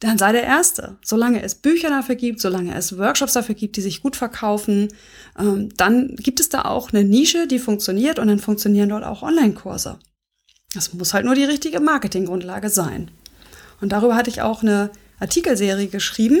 dann 0.00 0.18
sei 0.18 0.32
der 0.32 0.42
Erste. 0.42 0.98
Solange 1.02 1.42
es 1.42 1.54
Bücher 1.54 1.88
dafür 1.88 2.16
gibt, 2.16 2.40
solange 2.40 2.74
es 2.74 2.98
Workshops 2.98 3.32
dafür 3.32 3.54
gibt, 3.54 3.76
die 3.76 3.80
sich 3.80 4.02
gut 4.02 4.16
verkaufen, 4.16 4.88
ähm, 5.38 5.70
dann 5.76 6.16
gibt 6.16 6.40
es 6.40 6.50
da 6.50 6.62
auch 6.62 6.92
eine 6.92 7.04
Nische, 7.04 7.46
die 7.46 7.58
funktioniert 7.58 8.18
und 8.18 8.28
dann 8.28 8.38
funktionieren 8.38 8.90
dort 8.90 9.04
auch 9.04 9.22
Online-Kurse. 9.22 9.98
Das 10.76 10.92
muss 10.92 11.14
halt 11.14 11.24
nur 11.24 11.34
die 11.34 11.44
richtige 11.44 11.80
Marketinggrundlage 11.80 12.68
sein. 12.68 13.10
Und 13.80 13.92
darüber 13.92 14.14
hatte 14.14 14.28
ich 14.28 14.42
auch 14.42 14.62
eine 14.62 14.90
Artikelserie 15.18 15.88
geschrieben, 15.88 16.38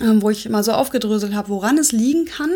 ähm, 0.00 0.22
wo 0.22 0.30
ich 0.30 0.48
mal 0.48 0.62
so 0.62 0.72
aufgedröselt 0.72 1.34
habe, 1.34 1.48
woran 1.48 1.76
es 1.76 1.90
liegen 1.90 2.24
kann, 2.24 2.50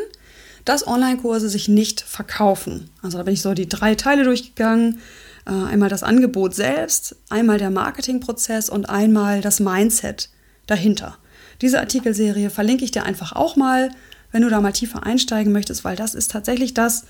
dass 0.65 0.87
Online-Kurse 0.87 1.49
sich 1.49 1.69
nicht 1.69 2.01
verkaufen. 2.01 2.89
Also 3.03 3.19
da 3.19 3.25
bin 3.25 3.35
ich 3.35 3.43
so 3.43 3.53
die 3.53 3.69
drei 3.69 3.97
Teile 3.97 4.23
durchgegangen. 4.23 5.01
Äh, 5.45 5.51
einmal 5.51 5.89
das 5.89 6.05
Angebot 6.05 6.55
selbst, 6.55 7.17
einmal 7.31 7.59
der 7.59 7.71
Marketingprozess 7.71 8.69
und 8.69 8.89
einmal 8.89 9.41
das 9.41 9.59
Mindset 9.59 10.31
dahinter. 10.67 11.19
Diese 11.63 11.81
Artikelserie 11.81 12.51
verlinke 12.51 12.85
ich 12.85 12.93
dir 12.93 13.05
einfach 13.05 13.33
auch 13.33 13.57
mal, 13.57 13.91
wenn 14.31 14.43
du 14.43 14.51
da 14.51 14.61
mal 14.61 14.73
tiefer 14.73 15.05
einsteigen 15.05 15.53
möchtest, 15.53 15.85
weil 15.85 15.97
das 15.97 16.15
ist 16.15 16.31
tatsächlich 16.31 16.75
das, 16.75 17.07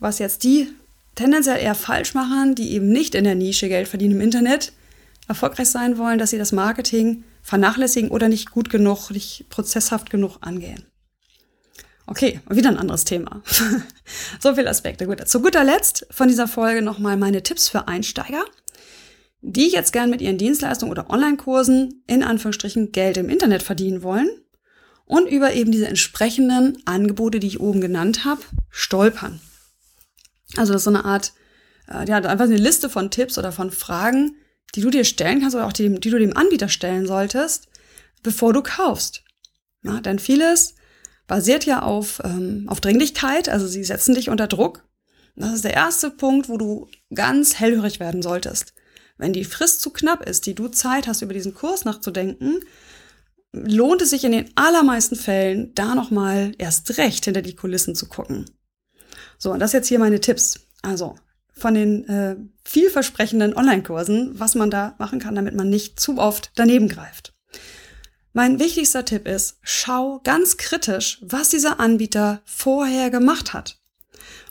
was 0.00 0.18
jetzt 0.18 0.42
die 0.42 0.68
tendenziell 1.20 1.58
eher 1.58 1.74
falsch 1.74 2.14
machen, 2.14 2.54
die 2.54 2.72
eben 2.72 2.88
nicht 2.88 3.14
in 3.14 3.24
der 3.24 3.34
Nische 3.34 3.68
Geld 3.68 3.88
verdienen 3.88 4.16
im 4.16 4.20
Internet, 4.22 4.72
erfolgreich 5.28 5.68
sein 5.68 5.98
wollen, 5.98 6.18
dass 6.18 6.30
sie 6.30 6.38
das 6.38 6.50
Marketing 6.50 7.24
vernachlässigen 7.42 8.10
oder 8.10 8.28
nicht 8.28 8.50
gut 8.50 8.70
genug, 8.70 9.10
nicht 9.10 9.44
prozesshaft 9.50 10.08
genug 10.08 10.38
angehen. 10.40 10.84
Okay, 12.06 12.40
wieder 12.48 12.70
ein 12.70 12.78
anderes 12.78 13.04
Thema. 13.04 13.42
so 14.40 14.54
viele 14.54 14.70
Aspekte. 14.70 15.06
Gut, 15.06 15.28
zu 15.28 15.42
guter 15.42 15.62
Letzt 15.62 16.06
von 16.10 16.26
dieser 16.26 16.48
Folge 16.48 16.80
nochmal 16.80 17.18
meine 17.18 17.42
Tipps 17.42 17.68
für 17.68 17.86
Einsteiger, 17.86 18.42
die 19.42 19.68
jetzt 19.68 19.92
gern 19.92 20.08
mit 20.08 20.22
ihren 20.22 20.38
Dienstleistungen 20.38 20.90
oder 20.90 21.10
Online-Kursen 21.10 22.02
in 22.06 22.22
Anführungsstrichen 22.22 22.92
Geld 22.92 23.18
im 23.18 23.28
Internet 23.28 23.62
verdienen 23.62 24.02
wollen 24.02 24.30
und 25.04 25.28
über 25.28 25.52
eben 25.52 25.70
diese 25.70 25.86
entsprechenden 25.86 26.78
Angebote, 26.86 27.40
die 27.40 27.46
ich 27.46 27.60
oben 27.60 27.82
genannt 27.82 28.24
habe, 28.24 28.40
stolpern. 28.70 29.40
Also 30.56 30.72
das 30.72 30.80
ist 30.80 30.84
so 30.84 30.90
eine 30.90 31.04
Art, 31.04 31.32
äh, 31.88 32.08
ja, 32.08 32.16
einfach 32.16 32.44
eine 32.44 32.56
Liste 32.56 32.90
von 32.90 33.10
Tipps 33.10 33.38
oder 33.38 33.52
von 33.52 33.70
Fragen, 33.70 34.36
die 34.74 34.80
du 34.80 34.90
dir 34.90 35.04
stellen 35.04 35.40
kannst 35.40 35.56
oder 35.56 35.66
auch 35.66 35.72
die, 35.72 36.00
die 36.00 36.10
du 36.10 36.18
dem 36.18 36.36
Anbieter 36.36 36.68
stellen 36.68 37.06
solltest, 37.06 37.68
bevor 38.22 38.52
du 38.52 38.62
kaufst. 38.62 39.24
Ja, 39.82 40.00
denn 40.00 40.18
vieles 40.18 40.74
basiert 41.26 41.64
ja 41.64 41.82
auf, 41.82 42.20
ähm, 42.24 42.64
auf 42.68 42.80
Dringlichkeit, 42.80 43.48
also 43.48 43.66
sie 43.66 43.84
setzen 43.84 44.14
dich 44.14 44.30
unter 44.30 44.46
Druck. 44.46 44.84
Das 45.36 45.54
ist 45.54 45.64
der 45.64 45.74
erste 45.74 46.10
Punkt, 46.10 46.48
wo 46.48 46.58
du 46.58 46.88
ganz 47.14 47.58
hellhörig 47.58 48.00
werden 48.00 48.20
solltest. 48.20 48.74
Wenn 49.16 49.32
die 49.32 49.44
Frist 49.44 49.80
zu 49.80 49.90
knapp 49.90 50.28
ist, 50.28 50.46
die 50.46 50.54
du 50.54 50.68
Zeit 50.68 51.06
hast, 51.06 51.22
über 51.22 51.34
diesen 51.34 51.54
Kurs 51.54 51.84
nachzudenken, 51.84 52.60
lohnt 53.52 54.02
es 54.02 54.10
sich 54.10 54.24
in 54.24 54.32
den 54.32 54.50
allermeisten 54.54 55.16
Fällen, 55.16 55.74
da 55.74 55.94
nochmal 55.94 56.52
erst 56.58 56.98
recht 56.98 57.24
hinter 57.24 57.42
die 57.42 57.56
Kulissen 57.56 57.94
zu 57.94 58.08
gucken. 58.08 58.46
So, 59.40 59.50
und 59.52 59.58
das 59.58 59.72
jetzt 59.72 59.88
hier 59.88 59.98
meine 59.98 60.20
Tipps. 60.20 60.60
Also, 60.82 61.16
von 61.52 61.74
den 61.74 62.06
äh, 62.08 62.36
vielversprechenden 62.64 63.56
Online-Kursen, 63.56 64.38
was 64.38 64.54
man 64.54 64.70
da 64.70 64.94
machen 64.98 65.18
kann, 65.18 65.34
damit 65.34 65.54
man 65.54 65.70
nicht 65.70 65.98
zu 65.98 66.18
oft 66.18 66.52
daneben 66.54 66.88
greift. 66.88 67.34
Mein 68.32 68.60
wichtigster 68.60 69.04
Tipp 69.04 69.26
ist, 69.26 69.58
schau 69.62 70.20
ganz 70.22 70.56
kritisch, 70.58 71.18
was 71.22 71.48
dieser 71.48 71.80
Anbieter 71.80 72.42
vorher 72.44 73.10
gemacht 73.10 73.54
hat. 73.54 73.80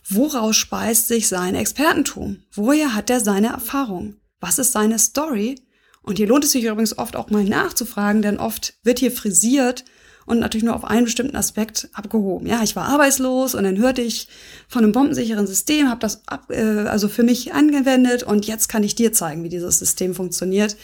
Woraus 0.10 0.58
speist 0.58 1.08
sich 1.08 1.28
sein 1.28 1.56
Expertentum? 1.56 2.44
Woher 2.52 2.96
hat 2.96 3.12
er 3.12 3.20
seine 3.20 3.50
Erfahrung? 3.50 4.16
Was 4.40 4.58
ist 4.58 4.72
seine 4.72 4.98
Story? 4.98 5.62
Und 6.02 6.18
hier 6.18 6.28
lohnt 6.28 6.44
es 6.44 6.52
sich 6.52 6.64
übrigens 6.64 6.98
oft 6.98 7.16
auch 7.16 7.30
mal 7.30 7.44
nachzufragen, 7.44 8.24
denn 8.24 8.40
oft 8.40 8.74
wird 8.84 9.00
hier 9.00 9.12
frisiert 9.12 9.86
und 10.30 10.40
natürlich 10.40 10.64
nur 10.64 10.76
auf 10.76 10.86
einen 10.86 11.06
bestimmten 11.06 11.36
Aspekt 11.36 11.90
abgehoben. 11.94 12.46
Ja, 12.46 12.62
ich 12.62 12.76
war 12.76 12.88
arbeitslos 12.88 13.56
und 13.56 13.64
dann 13.64 13.78
hörte 13.78 14.02
ich 14.02 14.28
von 14.68 14.84
einem 14.84 14.92
bombensicheren 14.92 15.48
System, 15.48 15.90
habe 15.90 16.00
das 16.02 16.22
ab, 16.28 16.52
äh, 16.52 16.62
also 16.88 17.10
für 17.10 17.24
mich 17.24 17.54
angewendet 17.54 18.22
und 18.22 18.46
jetzt 18.46 18.70
kann 18.70 18.84
ich 18.84 18.94
dir 18.94 19.12
zeigen, 19.12 19.44
wie 19.44 19.50
dieses 19.50 19.80
System 19.80 20.14
funktioniert. 20.14 20.78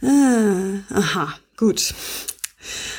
Ah, 0.00 0.78
aha, 0.90 1.34
gut. 1.56 1.92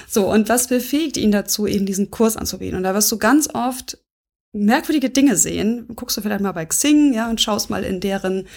So, 0.09 0.31
und 0.31 0.49
was 0.49 0.67
befähigt 0.67 1.15
ihn 1.15 1.31
dazu, 1.31 1.65
eben 1.65 1.85
diesen 1.85 2.11
Kurs 2.11 2.35
anzubieten? 2.35 2.77
Und 2.77 2.83
da 2.83 2.93
wirst 2.93 3.11
du 3.11 3.17
ganz 3.17 3.49
oft 3.53 3.97
merkwürdige 4.51 5.09
Dinge 5.09 5.37
sehen. 5.37 5.87
Guckst 5.95 6.17
du 6.17 6.21
vielleicht 6.21 6.41
mal 6.41 6.51
bei 6.51 6.65
Xing, 6.65 7.13
ja, 7.13 7.29
und 7.29 7.39
schaust 7.39 7.69
mal 7.69 7.83
in 7.83 8.01
deren 8.01 8.47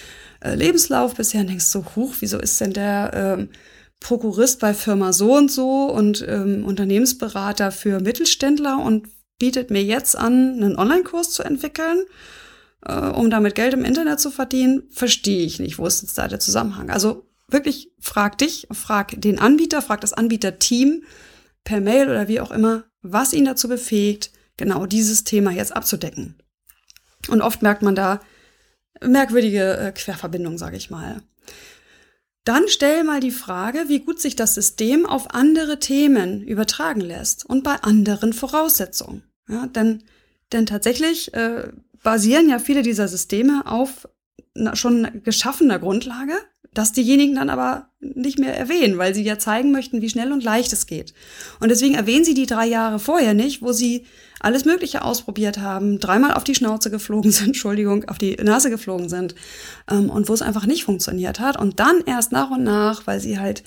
äh, 0.41 0.55
Lebenslauf 0.55 1.15
bisher 1.15 1.41
und 1.41 1.47
denkst 1.47 1.65
so, 1.65 1.85
huch, 1.95 2.15
wieso 2.19 2.37
ist 2.37 2.59
denn 2.59 2.73
der 2.73 3.11
ähm, 3.13 3.49
Prokurist 3.99 4.59
bei 4.59 4.73
Firma 4.73 5.13
so 5.13 5.35
und 5.35 5.51
so 5.51 5.85
und 5.85 6.25
ähm, 6.27 6.65
Unternehmensberater 6.65 7.71
für 7.71 7.99
Mittelständler 7.99 8.79
und 8.79 9.07
bietet 9.39 9.71
mir 9.71 9.83
jetzt 9.83 10.17
an, 10.17 10.53
einen 10.53 10.77
Online-Kurs 10.77 11.31
zu 11.31 11.43
entwickeln, 11.43 12.05
äh, 12.85 12.93
um 12.93 13.29
damit 13.29 13.55
Geld 13.55 13.73
im 13.73 13.85
Internet 13.85 14.19
zu 14.19 14.31
verdienen, 14.31 14.83
verstehe 14.89 15.45
ich 15.45 15.59
nicht. 15.59 15.77
Wo 15.77 15.85
ist 15.85 16.01
jetzt 16.01 16.17
da 16.17 16.27
der 16.27 16.39
Zusammenhang? 16.39 16.89
Also 16.89 17.25
wirklich 17.47 17.91
frag 17.99 18.37
dich, 18.37 18.67
frag 18.71 19.19
den 19.19 19.39
Anbieter, 19.39 19.81
frag 19.81 20.01
das 20.01 20.13
Anbieterteam 20.13 21.03
per 21.63 21.81
Mail 21.81 22.09
oder 22.09 22.27
wie 22.27 22.39
auch 22.39 22.51
immer, 22.51 22.83
was 23.01 23.33
ihn 23.33 23.45
dazu 23.45 23.67
befähigt, 23.67 24.31
genau 24.57 24.85
dieses 24.85 25.23
Thema 25.23 25.51
jetzt 25.51 25.75
abzudecken. 25.75 26.35
Und 27.29 27.41
oft 27.41 27.61
merkt 27.61 27.81
man 27.81 27.95
da 27.95 28.21
merkwürdige 29.01 29.77
äh, 29.77 29.91
Querverbindungen, 29.91 30.57
sage 30.57 30.77
ich 30.77 30.89
mal. 30.89 31.21
Dann 32.45 32.63
stell 32.67 33.03
mal 33.03 33.19
die 33.19 33.31
Frage, 33.31 33.85
wie 33.87 33.99
gut 33.99 34.19
sich 34.19 34.35
das 34.35 34.55
System 34.55 35.05
auf 35.05 35.33
andere 35.33 35.79
Themen 35.79 36.41
übertragen 36.41 37.01
lässt 37.01 37.45
und 37.45 37.63
bei 37.63 37.75
anderen 37.75 38.33
Voraussetzungen. 38.33 39.23
Ja, 39.47 39.67
denn, 39.67 40.03
denn 40.51 40.65
tatsächlich 40.65 41.33
äh, 41.33 41.69
basieren 42.01 42.49
ja 42.49 42.59
viele 42.59 42.81
dieser 42.81 43.07
Systeme 43.07 43.63
auf 43.65 44.07
schon 44.73 45.21
geschaffener 45.23 45.79
Grundlage, 45.79 46.33
das 46.73 46.91
diejenigen 46.91 47.35
dann 47.35 47.49
aber 47.49 47.89
nicht 47.99 48.39
mehr 48.39 48.55
erwähnen, 48.55 48.97
weil 48.97 49.15
sie 49.15 49.23
ja 49.23 49.39
zeigen 49.39 49.71
möchten, 49.71 50.01
wie 50.01 50.09
schnell 50.09 50.31
und 50.31 50.43
leicht 50.43 50.71
es 50.73 50.85
geht. 50.85 51.13
Und 51.59 51.69
deswegen 51.69 51.95
erwähnen 51.95 52.25
sie 52.25 52.33
die 52.33 52.45
drei 52.45 52.67
Jahre 52.67 52.99
vorher 52.99 53.33
nicht, 53.33 53.61
wo 53.61 53.71
sie 53.71 54.05
alles 54.39 54.65
Mögliche 54.65 55.03
ausprobiert 55.03 55.59
haben, 55.59 55.99
dreimal 55.99 56.33
auf 56.33 56.43
die 56.43 56.55
Schnauze 56.55 56.89
geflogen 56.91 57.31
sind, 57.31 57.47
Entschuldigung, 57.47 58.07
auf 58.09 58.17
die 58.17 58.35
Nase 58.35 58.69
geflogen 58.69 59.09
sind 59.09 59.35
ähm, 59.89 60.09
und 60.09 60.29
wo 60.29 60.33
es 60.33 60.41
einfach 60.41 60.65
nicht 60.65 60.83
funktioniert 60.83 61.39
hat. 61.39 61.57
Und 61.57 61.79
dann 61.79 62.01
erst 62.05 62.31
nach 62.31 62.51
und 62.51 62.63
nach, 62.63 63.07
weil 63.07 63.19
sie 63.19 63.39
halt 63.39 63.63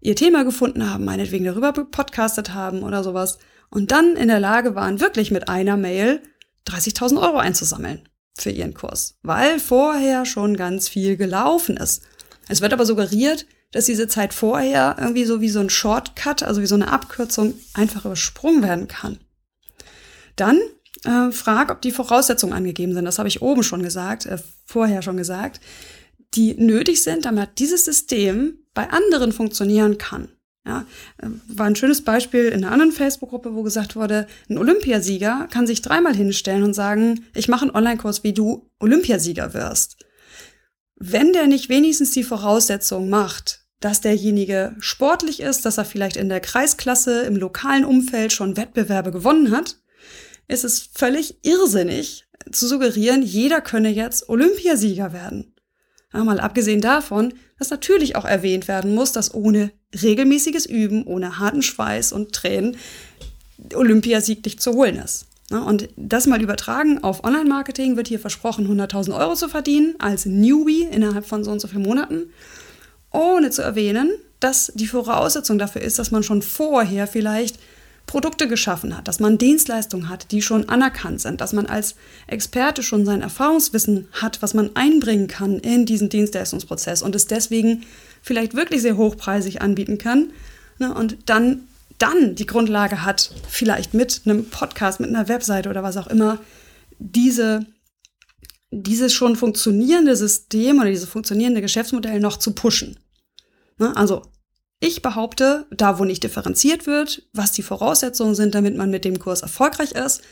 ihr 0.00 0.16
Thema 0.16 0.44
gefunden 0.44 0.90
haben, 0.90 1.04
meinetwegen 1.04 1.44
darüber 1.44 1.72
podcastet 1.72 2.54
haben 2.54 2.82
oder 2.82 3.04
sowas, 3.04 3.38
und 3.70 3.92
dann 3.92 4.16
in 4.16 4.28
der 4.28 4.40
Lage 4.40 4.74
waren, 4.74 5.00
wirklich 5.00 5.30
mit 5.30 5.48
einer 5.48 5.76
Mail 5.76 6.20
30.000 6.66 7.20
Euro 7.20 7.38
einzusammeln 7.38 8.08
für 8.36 8.50
ihren 8.50 8.74
Kurs, 8.74 9.16
weil 9.22 9.58
vorher 9.60 10.26
schon 10.26 10.56
ganz 10.56 10.88
viel 10.88 11.16
gelaufen 11.16 11.76
ist. 11.76 12.02
Es 12.48 12.60
wird 12.60 12.72
aber 12.72 12.84
suggeriert, 12.84 13.46
dass 13.72 13.84
diese 13.84 14.08
Zeit 14.08 14.34
vorher 14.34 14.96
irgendwie 14.98 15.24
so 15.24 15.40
wie 15.40 15.48
so 15.48 15.60
ein 15.60 15.70
Shortcut, 15.70 16.42
also 16.42 16.60
wie 16.60 16.66
so 16.66 16.74
eine 16.74 16.92
Abkürzung, 16.92 17.54
einfach 17.74 18.04
übersprungen 18.04 18.62
werden 18.62 18.88
kann. 18.88 19.18
Dann 20.36 20.60
äh, 21.04 21.30
frag, 21.32 21.70
ob 21.70 21.80
die 21.80 21.92
Voraussetzungen 21.92 22.52
angegeben 22.52 22.94
sind. 22.94 23.04
Das 23.04 23.18
habe 23.18 23.28
ich 23.28 23.42
oben 23.42 23.62
schon 23.62 23.82
gesagt, 23.82 24.26
äh, 24.26 24.38
vorher 24.66 25.02
schon 25.02 25.16
gesagt, 25.16 25.60
die 26.34 26.54
nötig 26.54 27.02
sind, 27.02 27.24
damit 27.24 27.58
dieses 27.58 27.84
System 27.84 28.58
bei 28.74 28.90
anderen 28.90 29.32
funktionieren 29.32 29.98
kann. 29.98 30.28
Ja, 30.66 30.84
äh, 31.18 31.26
war 31.48 31.66
ein 31.66 31.76
schönes 31.76 32.04
Beispiel 32.04 32.46
in 32.46 32.64
einer 32.64 32.72
anderen 32.72 32.92
Facebook-Gruppe, 32.92 33.54
wo 33.54 33.62
gesagt 33.62 33.96
wurde, 33.96 34.26
ein 34.48 34.58
Olympiasieger 34.58 35.48
kann 35.50 35.66
sich 35.66 35.80
dreimal 35.80 36.14
hinstellen 36.14 36.62
und 36.62 36.74
sagen, 36.74 37.24
ich 37.34 37.48
mache 37.48 37.62
einen 37.62 37.74
Online-Kurs, 37.74 38.22
wie 38.24 38.34
du 38.34 38.70
Olympiasieger 38.78 39.54
wirst. 39.54 39.96
Wenn 40.96 41.32
der 41.32 41.46
nicht 41.46 41.70
wenigstens 41.70 42.10
die 42.10 42.24
Voraussetzung 42.24 43.08
macht, 43.08 43.64
dass 43.80 44.02
derjenige 44.02 44.76
sportlich 44.80 45.40
ist, 45.40 45.64
dass 45.64 45.78
er 45.78 45.86
vielleicht 45.86 46.18
in 46.18 46.28
der 46.28 46.40
Kreisklasse 46.40 47.22
im 47.22 47.36
lokalen 47.36 47.86
Umfeld 47.86 48.32
schon 48.32 48.58
Wettbewerbe 48.58 49.10
gewonnen 49.10 49.50
hat, 49.50 49.79
ist 50.50 50.64
es 50.64 50.88
völlig 50.92 51.36
irrsinnig 51.42 52.26
zu 52.50 52.66
suggerieren, 52.66 53.22
jeder 53.22 53.60
könne 53.60 53.90
jetzt 53.90 54.28
Olympiasieger 54.28 55.12
werden. 55.12 55.54
Mal 56.12 56.40
abgesehen 56.40 56.80
davon, 56.80 57.34
dass 57.58 57.70
natürlich 57.70 58.16
auch 58.16 58.24
erwähnt 58.24 58.66
werden 58.66 58.94
muss, 58.94 59.12
dass 59.12 59.32
ohne 59.32 59.70
regelmäßiges 59.94 60.66
Üben, 60.66 61.06
ohne 61.06 61.38
harten 61.38 61.62
Schweiß 61.62 62.12
und 62.12 62.32
Tränen 62.32 62.76
Olympiasieg 63.74 64.44
nicht 64.44 64.60
zu 64.60 64.72
holen 64.72 64.96
ist. 64.96 65.26
Und 65.50 65.88
das 65.96 66.26
mal 66.26 66.42
übertragen 66.42 67.02
auf 67.02 67.24
Online-Marketing 67.24 67.96
wird 67.96 68.08
hier 68.08 68.20
versprochen, 68.20 68.68
100.000 68.68 69.16
Euro 69.16 69.34
zu 69.34 69.48
verdienen 69.48 69.94
als 69.98 70.26
Newbie 70.26 70.84
innerhalb 70.84 71.26
von 71.26 71.44
so 71.44 71.50
und 71.50 71.60
so 71.60 71.68
vielen 71.68 71.82
Monaten, 71.82 72.32
ohne 73.12 73.50
zu 73.50 73.62
erwähnen, 73.62 74.12
dass 74.38 74.72
die 74.74 74.86
Voraussetzung 74.86 75.58
dafür 75.58 75.82
ist, 75.82 75.98
dass 75.98 76.12
man 76.12 76.22
schon 76.22 76.42
vorher 76.42 77.06
vielleicht 77.06 77.58
Produkte 78.10 78.48
geschaffen 78.48 78.96
hat, 78.96 79.06
dass 79.06 79.20
man 79.20 79.38
Dienstleistungen 79.38 80.08
hat, 80.08 80.32
die 80.32 80.42
schon 80.42 80.68
anerkannt 80.68 81.20
sind, 81.20 81.40
dass 81.40 81.52
man 81.52 81.66
als 81.66 81.94
Experte 82.26 82.82
schon 82.82 83.06
sein 83.06 83.22
Erfahrungswissen 83.22 84.08
hat, 84.10 84.42
was 84.42 84.52
man 84.52 84.74
einbringen 84.74 85.28
kann 85.28 85.60
in 85.60 85.86
diesen 85.86 86.08
Dienstleistungsprozess 86.08 87.02
und 87.02 87.14
es 87.14 87.28
deswegen 87.28 87.84
vielleicht 88.20 88.54
wirklich 88.54 88.82
sehr 88.82 88.96
hochpreisig 88.96 89.62
anbieten 89.62 89.96
kann. 89.96 90.32
Ne, 90.80 90.92
und 90.92 91.18
dann 91.26 91.68
dann 91.98 92.34
die 92.34 92.46
Grundlage 92.46 93.04
hat, 93.04 93.30
vielleicht 93.48 93.94
mit 93.94 94.22
einem 94.24 94.46
Podcast, 94.46 94.98
mit 94.98 95.10
einer 95.10 95.28
Webseite 95.28 95.68
oder 95.68 95.84
was 95.84 95.96
auch 95.96 96.08
immer, 96.08 96.38
diese, 96.98 97.64
dieses 98.72 99.12
schon 99.12 99.36
funktionierende 99.36 100.16
System 100.16 100.80
oder 100.80 100.90
dieses 100.90 101.08
funktionierende 101.08 101.60
Geschäftsmodell 101.60 102.18
noch 102.18 102.38
zu 102.38 102.54
pushen. 102.54 102.98
Ne? 103.78 103.94
Also 103.96 104.22
ich 104.80 105.02
behaupte, 105.02 105.66
da 105.70 105.98
wo 105.98 106.04
nicht 106.04 106.24
differenziert 106.24 106.86
wird, 106.86 107.28
was 107.32 107.52
die 107.52 107.62
Voraussetzungen 107.62 108.34
sind, 108.34 108.54
damit 108.54 108.76
man 108.76 108.90
mit 108.90 109.04
dem 109.04 109.18
Kurs 109.18 109.42
erfolgreich 109.42 109.92
ist, 109.92 110.22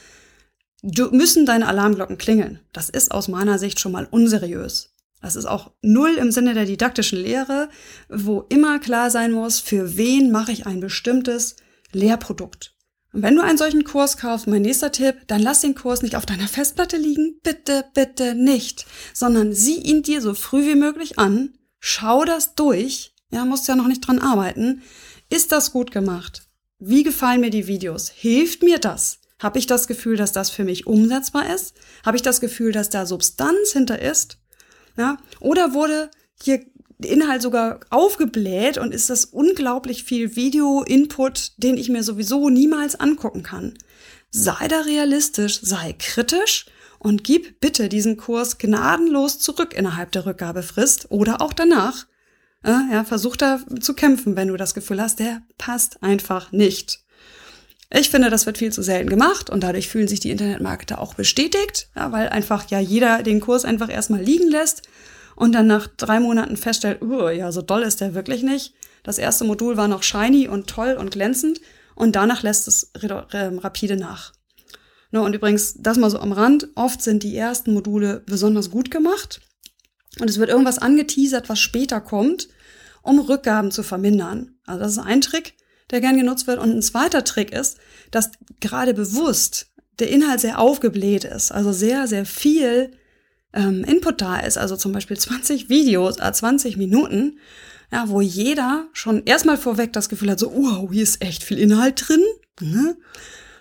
müssen 0.83 1.45
deine 1.45 1.69
Alarmglocken 1.69 2.19
klingeln. 2.19 2.61
Das 2.73 2.89
ist 2.89 3.11
aus 3.11 3.29
meiner 3.29 3.59
Sicht 3.59 3.79
schon 3.79 3.93
mal 3.93 4.07
unseriös. 4.11 4.95
Das 5.21 5.37
ist 5.37 5.47
auch 5.47 5.73
null 5.83 6.15
im 6.15 6.31
Sinne 6.31 6.55
der 6.55 6.65
didaktischen 6.65 7.19
Lehre, 7.19 7.69
wo 8.09 8.47
immer 8.49 8.79
klar 8.79 9.11
sein 9.11 9.33
muss, 9.33 9.59
für 9.59 9.97
wen 9.97 10.31
mache 10.31 10.53
ich 10.53 10.67
ein 10.67 10.81
bestimmtes 10.81 11.57
Lehrprodukt. 11.93 12.75
Und 13.13 13.23
wenn 13.23 13.35
du 13.35 13.43
einen 13.43 13.59
solchen 13.59 13.85
Kurs 13.85 14.17
kaufst, 14.17 14.47
mein 14.47 14.63
nächster 14.63 14.93
Tipp, 14.93 15.17
dann 15.27 15.43
lass 15.43 15.63
den 15.63 15.75
Kurs 15.75 16.03
nicht 16.03 16.15
auf 16.15 16.27
deiner 16.27 16.47
Festplatte 16.47 16.97
liegen, 16.97 17.41
bitte, 17.43 17.85
bitte 17.95 18.35
nicht, 18.35 18.87
sondern 19.13 19.53
sieh 19.53 19.79
ihn 19.81 20.03
dir 20.03 20.21
so 20.21 20.35
früh 20.35 20.67
wie 20.67 20.77
möglich 20.77 21.19
an, 21.19 21.55
schau 21.81 22.25
das 22.25 22.55
durch, 22.55 23.15
ja, 23.31 23.45
musst 23.45 23.69
ja 23.69 23.77
noch 23.77 23.89
nicht 23.89 24.07
dran 24.07 24.19
arbeiten. 24.19 24.83
Ist 25.31 25.53
das 25.53 25.73
gut 25.73 25.91
gemacht? 25.91 26.43
Wie 26.79 27.03
gefallen 27.03 27.41
mir 27.41 27.51
die 27.51 27.67
Videos? 27.67 28.09
Hilft 28.09 28.63
mir 28.63 28.79
das? 28.79 29.21
Habe 29.41 29.59
ich 29.59 29.67
das 29.67 29.87
Gefühl, 29.87 30.17
dass 30.17 30.33
das 30.33 30.51
für 30.51 30.65
mich 30.65 30.87
umsetzbar 30.87 31.55
ist? 31.55 31.75
Habe 32.05 32.17
ich 32.17 32.23
das 32.23 32.41
Gefühl, 32.41 32.73
dass 32.73 32.91
da 32.91 33.07
Substanz 33.07 33.73
hinter 33.73 34.01
ist? 34.01 34.39
Ja? 34.97 35.19
Oder 35.41 35.75
wurde 35.75 36.11
hier 36.43 36.65
Inhalt 37.01 37.43
sogar 37.43 37.81
aufgebläht 37.91 38.79
und 38.79 38.93
ist 38.93 39.09
das 39.09 39.25
unglaublich 39.27 40.03
viel 40.03 40.35
Video-Input, 40.35 41.53
den 41.57 41.77
ich 41.77 41.89
mir 41.89 42.03
sowieso 42.03 42.49
niemals 42.49 42.99
angucken 42.99 43.45
kann. 43.45 43.75
Sei 44.31 44.67
da 44.67 44.81
realistisch, 44.81 45.61
sei 45.63 45.95
kritisch 45.97 46.67
und 46.99 47.23
gib 47.23 47.61
bitte 47.61 47.89
diesen 47.89 48.17
Kurs 48.17 48.59
gnadenlos 48.59 49.39
zurück 49.39 49.75
innerhalb 49.75 50.11
der 50.11 50.27
Rückgabefrist 50.27 51.11
oder 51.11 51.41
auch 51.41 51.53
danach. 51.53 52.07
Ja, 52.65 53.05
versuch 53.05 53.37
da 53.37 53.61
zu 53.81 53.95
kämpfen, 53.95 54.37
wenn 54.37 54.49
du 54.49 54.57
das 54.57 54.75
Gefühl 54.75 55.01
hast, 55.01 55.21
der 55.21 55.43
passt 55.59 56.03
einfach 56.03 56.51
nicht. 56.53 57.01
Ich 57.91 58.11
finde, 58.11 58.29
das 58.29 58.45
wird 58.45 58.59
viel 58.59 58.73
zu 58.73 58.83
selten 58.83 59.09
gemacht 59.09 59.49
und 59.49 59.63
dadurch 59.63 59.89
fühlen 59.89 60.09
sich 60.09 60.21
die 60.21 60.31
Internetmarketer 60.31 61.01
auch 61.01 61.15
bestätigt, 61.15 61.89
ja, 61.97 62.13
weil 62.13 62.29
einfach 62.29 62.69
ja 62.71 62.81
jeder 62.81 63.23
den 63.23 63.41
Kurs 63.41 63.65
einfach 63.65 63.89
erstmal 63.89 64.21
liegen 64.21 64.49
lässt 64.49 64.83
und 65.37 65.53
dann 65.53 65.69
nach 65.69 65.87
drei 65.87 66.21
Monaten 66.21 66.57
feststellt, 66.57 67.01
uh, 67.01 67.29
ja, 67.29 67.51
so 67.53 67.63
doll 67.63 67.83
ist 67.83 68.01
der 68.01 68.15
wirklich 68.15 68.43
nicht. 68.43 68.75
Das 69.05 69.19
erste 69.19 69.45
Modul 69.45 69.77
war 69.77 69.89
noch 69.89 70.03
shiny 70.03 70.49
und 70.49 70.67
toll 70.67 70.97
und 70.99 71.13
glänzend 71.13 71.61
und 71.95 72.17
danach 72.17 72.43
lässt 72.43 72.69
es 72.69 72.93
rapide 73.01 73.97
nach. 73.97 74.33
No, 75.11 75.25
und 75.25 75.35
übrigens, 75.35 75.75
das 75.79 75.97
mal 75.97 76.11
so 76.11 76.19
am 76.19 76.33
Rand, 76.33 76.69
oft 76.75 77.01
sind 77.01 77.23
die 77.23 77.35
ersten 77.35 77.73
Module 77.73 78.23
besonders 78.27 78.71
gut 78.71 78.91
gemacht 78.91 79.41
und 80.21 80.31
es 80.31 80.39
wird 80.39 80.51
irgendwas 80.51 80.79
angeteasert, 80.79 81.49
was 81.49 81.59
später 81.61 82.01
kommt, 82.01 82.49
um 83.03 83.19
Rückgaben 83.19 83.71
zu 83.71 83.83
vermindern. 83.83 84.57
Also 84.67 84.81
das 84.81 84.93
ist 84.93 84.99
ein 84.99 85.21
Trick, 85.21 85.55
der 85.91 86.01
gern 86.01 86.17
genutzt 86.17 86.47
wird. 86.47 86.59
Und 86.59 86.71
ein 86.71 86.83
zweiter 86.83 87.25
Trick 87.25 87.53
ist, 87.53 87.79
dass 88.11 88.31
gerade 88.61 88.95
bewusst 88.95 89.69
der 89.99 90.11
Inhalt 90.11 90.41
sehr 90.41 90.59
aufgebläht 90.59 91.25
ist, 91.25 91.51
also 91.51 91.73
sehr, 91.73 92.07
sehr 92.07 92.25
viel 92.25 92.93
ähm, 93.53 93.83
Input 93.85 94.21
da 94.21 94.39
ist, 94.39 94.59
also 94.59 94.77
zum 94.77 94.93
Beispiel 94.93 95.17
20 95.19 95.69
Videos, 95.69 96.19
äh, 96.19 96.33
20 96.33 96.77
Minuten, 96.77 97.39
ja, 97.91 98.09
wo 98.09 98.21
jeder 98.21 98.87
schon 98.93 99.25
erstmal 99.25 99.57
vorweg 99.57 99.93
das 99.93 100.09
Gefühl 100.09 100.31
hat, 100.31 100.39
so, 100.39 100.53
wow, 100.55 100.91
hier 100.93 101.03
ist 101.03 101.23
echt 101.23 101.43
viel 101.43 101.59
Inhalt 101.59 102.09
drin. 102.09 102.23
Ne? 102.61 102.97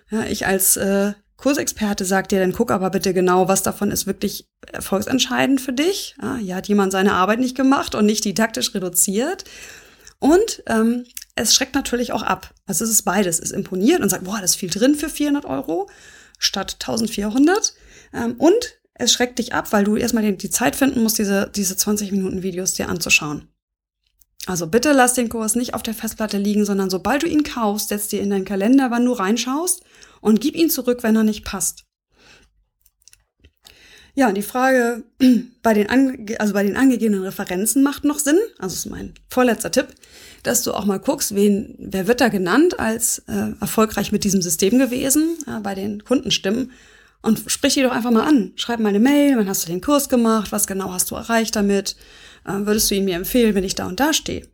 Ja, 0.09 0.25
ich 0.25 0.45
als 0.45 0.75
äh, 0.77 1.13
Kursexperte 1.37 2.03
sagt 2.03 2.31
dir, 2.31 2.39
dann 2.39 2.51
guck 2.51 2.71
aber 2.71 2.89
bitte 2.89 3.13
genau, 3.13 3.47
was 3.47 3.61
davon 3.61 3.91
ist 3.91 4.07
wirklich 4.07 4.49
erfolgsentscheidend 4.73 5.61
für 5.61 5.73
dich. 5.73 6.15
Ja, 6.21 6.35
hier 6.37 6.55
hat 6.55 6.67
jemand 6.67 6.91
seine 6.91 7.13
Arbeit 7.13 7.39
nicht 7.39 7.55
gemacht 7.55 7.93
und 7.93 8.07
nicht 8.07 8.25
didaktisch 8.25 8.73
reduziert. 8.73 9.43
Und 10.19 10.63
ähm, 10.65 11.05
es 11.35 11.53
schreckt 11.53 11.75
natürlich 11.75 12.11
auch 12.11 12.23
ab. 12.23 12.53
Also 12.65 12.83
es 12.83 12.89
ist 12.89 13.03
beides. 13.03 13.39
Es 13.39 13.51
imponiert 13.51 14.01
und 14.01 14.09
sagt, 14.09 14.23
boah, 14.23 14.39
das 14.41 14.51
ist 14.51 14.55
viel 14.57 14.71
drin 14.71 14.95
für 14.95 15.09
400 15.09 15.45
Euro 15.45 15.87
statt 16.39 16.77
1400. 16.79 17.75
Ähm, 18.13 18.33
und 18.39 18.79
es 18.95 19.13
schreckt 19.13 19.37
dich 19.37 19.53
ab, 19.53 19.71
weil 19.71 19.83
du 19.83 19.95
erstmal 19.95 20.31
die 20.33 20.49
Zeit 20.49 20.75
finden 20.75 21.03
musst, 21.03 21.19
diese, 21.19 21.51
diese 21.55 21.77
20 21.77 22.11
Minuten 22.11 22.41
Videos 22.41 22.73
dir 22.73 22.89
anzuschauen. 22.89 23.47
Also 24.47 24.65
bitte 24.65 24.91
lass 24.91 25.13
den 25.13 25.29
Kurs 25.29 25.53
nicht 25.53 25.75
auf 25.75 25.83
der 25.83 25.93
Festplatte 25.93 26.39
liegen, 26.39 26.65
sondern 26.65 26.89
sobald 26.89 27.21
du 27.21 27.27
ihn 27.27 27.43
kaufst, 27.43 27.89
setz 27.89 28.07
dir 28.07 28.21
in 28.21 28.31
deinen 28.31 28.45
Kalender, 28.45 28.89
wann 28.89 29.05
du 29.05 29.11
reinschaust 29.11 29.83
und 30.21 30.41
gib 30.41 30.55
ihn 30.55 30.69
zurück, 30.69 31.03
wenn 31.03 31.15
er 31.15 31.23
nicht 31.23 31.45
passt. 31.45 31.87
Ja, 34.17 34.31
die 34.31 34.41
Frage 34.41 35.03
bei 35.61 35.75
den, 35.75 35.89
ange 35.91 36.39
also 36.39 36.53
bei 36.53 36.63
den 36.63 36.75
angegebenen 36.75 37.21
Referenzen 37.21 37.83
macht 37.83 38.03
noch 38.03 38.17
Sinn. 38.17 38.39
Also 38.57 38.73
ist 38.73 38.87
mein 38.87 39.13
vorletzter 39.29 39.69
Tipp, 39.69 39.89
dass 40.41 40.63
du 40.63 40.73
auch 40.73 40.85
mal 40.85 40.99
guckst, 40.99 41.35
wen, 41.35 41.75
wer 41.77 42.07
wird 42.07 42.19
da 42.19 42.29
genannt 42.29 42.79
als 42.79 43.19
äh, 43.27 43.51
erfolgreich 43.61 44.11
mit 44.11 44.23
diesem 44.23 44.41
System 44.41 44.79
gewesen 44.79 45.37
ja, 45.45 45.59
bei 45.59 45.75
den 45.75 46.03
Kundenstimmen. 46.03 46.71
Und 47.21 47.43
sprich 47.45 47.75
die 47.75 47.83
doch 47.83 47.91
einfach 47.91 48.09
mal 48.09 48.27
an. 48.27 48.53
Schreib 48.55 48.79
mal 48.79 48.89
eine 48.89 48.99
Mail, 48.99 49.37
wann 49.37 49.47
hast 49.47 49.67
du 49.67 49.71
den 49.71 49.81
Kurs 49.81 50.09
gemacht, 50.09 50.51
was 50.51 50.65
genau 50.65 50.91
hast 50.91 51.11
du 51.11 51.15
erreicht 51.15 51.55
damit, 51.55 51.95
äh, 52.43 52.53
würdest 52.53 52.89
du 52.89 52.95
ihn 52.95 53.05
mir 53.05 53.17
empfehlen, 53.17 53.53
wenn 53.53 53.63
ich 53.63 53.75
da 53.75 53.85
und 53.85 53.99
da 53.99 54.13
stehe. 54.13 54.47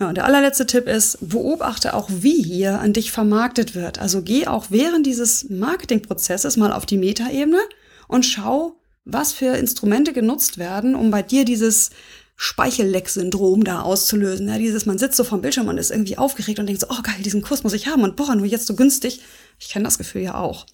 Ja, 0.00 0.08
und 0.08 0.14
der 0.14 0.24
allerletzte 0.24 0.64
Tipp 0.64 0.88
ist, 0.88 1.18
beobachte 1.20 1.92
auch, 1.92 2.08
wie 2.10 2.42
hier 2.42 2.80
an 2.80 2.94
dich 2.94 3.12
vermarktet 3.12 3.74
wird. 3.74 3.98
Also 3.98 4.22
geh 4.22 4.46
auch 4.46 4.66
während 4.70 5.04
dieses 5.04 5.50
Marketingprozesses 5.50 6.56
mal 6.56 6.72
auf 6.72 6.86
die 6.86 6.96
Metaebene 6.96 7.60
und 8.08 8.24
schau, 8.24 8.80
was 9.04 9.32
für 9.32 9.56
Instrumente 9.56 10.14
genutzt 10.14 10.56
werden, 10.56 10.94
um 10.94 11.10
bei 11.10 11.22
dir 11.22 11.44
dieses 11.44 11.90
Speichelleck-Syndrom 12.36 13.64
da 13.64 13.82
auszulösen. 13.82 14.48
Ja, 14.48 14.56
dieses, 14.56 14.86
man 14.86 14.96
sitzt 14.96 15.18
so 15.18 15.24
vom 15.24 15.42
Bildschirm 15.42 15.68
und 15.68 15.76
ist 15.76 15.90
irgendwie 15.90 16.16
aufgeregt 16.16 16.58
und 16.58 16.66
denkt 16.66 16.80
so, 16.80 16.86
oh 16.88 17.02
geil, 17.02 17.22
diesen 17.22 17.42
Kurs 17.42 17.62
muss 17.62 17.74
ich 17.74 17.86
haben 17.86 18.02
und 18.02 18.16
boah, 18.16 18.34
nur 18.34 18.46
jetzt 18.46 18.66
so 18.66 18.74
günstig. 18.74 19.20
Ich 19.58 19.68
kenne 19.68 19.84
das 19.84 19.98
Gefühl 19.98 20.22
ja 20.22 20.34
auch. 20.36 20.64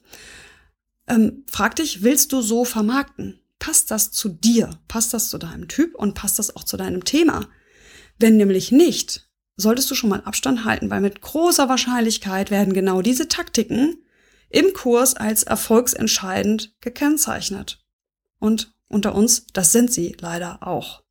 Ähm, 1.09 1.43
frag 1.51 1.75
dich, 1.75 2.05
willst 2.05 2.33
du 2.33 2.43
so 2.43 2.65
vermarkten? 2.65 3.41
Passt 3.59 3.91
das 3.91 4.13
zu 4.13 4.29
dir? 4.29 4.71
Passt 4.87 5.13
das 5.13 5.31
zu 5.31 5.39
deinem 5.39 5.67
Typ 5.67 5.97
und 5.97 6.15
passt 6.15 6.39
das 6.39 6.55
auch 6.55 6.63
zu 6.63 6.77
deinem 6.77 7.03
Thema? 7.03 7.49
Wenn 8.19 8.37
nämlich 8.37 8.73
nicht, 8.73 9.29
solltest 9.57 9.91
du 9.91 9.95
schon 9.95 10.11
mal 10.11 10.23
Abstand 10.23 10.65
halten, 10.65 10.91
weil 10.91 11.01
mit 11.01 11.21
großer 11.21 11.69
Wahrscheinlichkeit 11.69 12.51
werden 12.51 12.75
genau 12.75 13.03
diese 13.03 13.29
Taktiken 13.29 13.99
im 14.49 14.73
Kurs 14.73 15.15
als 15.15 15.43
erfolgsentscheidend 15.43 16.75
gekennzeichnet. 16.81 17.85
Und 18.39 18.73
unter 18.89 19.15
uns, 19.15 19.47
das 19.53 19.73
sind 19.73 19.93
sie 19.93 20.17
leider 20.21 20.67
auch. 20.67 21.03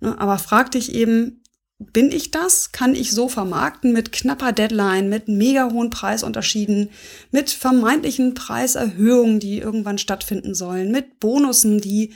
Ne, 0.00 0.18
aber 0.18 0.38
frag 0.38 0.70
dich 0.72 0.94
eben, 0.94 1.42
bin 1.78 2.12
ich 2.12 2.30
das? 2.30 2.72
Kann 2.72 2.94
ich 2.94 3.10
so 3.10 3.28
vermarkten 3.28 3.92
mit 3.92 4.12
knapper 4.12 4.52
Deadline, 4.52 5.08
mit 5.08 5.28
mega 5.28 5.70
hohen 5.70 5.88
Preisunterschieden, 5.88 6.90
mit 7.30 7.50
vermeintlichen 7.50 8.34
Preiserhöhungen, 8.34 9.40
die 9.40 9.58
irgendwann 9.58 9.96
stattfinden 9.96 10.54
sollen, 10.54 10.90
mit 10.90 11.20
Bonussen, 11.20 11.80
die 11.80 12.12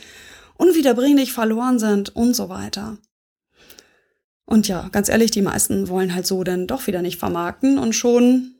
unwiederbringlich 0.57 1.33
verloren 1.33 1.79
sind 1.79 2.15
und 2.15 2.35
so 2.35 2.51
weiter. 2.51 2.99
Und 4.47 4.69
ja, 4.69 4.89
ganz 4.93 5.09
ehrlich, 5.09 5.31
die 5.31 5.43
meisten 5.43 5.89
wollen 5.89 6.15
halt 6.15 6.27
so 6.27 6.45
dann 6.45 6.67
doch 6.67 6.87
wieder 6.87 7.03
nicht 7.03 7.19
vermarkten 7.19 7.79
und 7.79 7.95
schon 7.95 8.55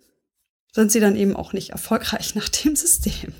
sind 0.73 0.91
sie 0.91 1.01
dann 1.01 1.17
eben 1.17 1.37
auch 1.37 1.53
nicht 1.53 1.71
erfolgreich 1.71 2.35
nach 2.35 2.49
dem 2.49 2.77
System. 2.77 3.33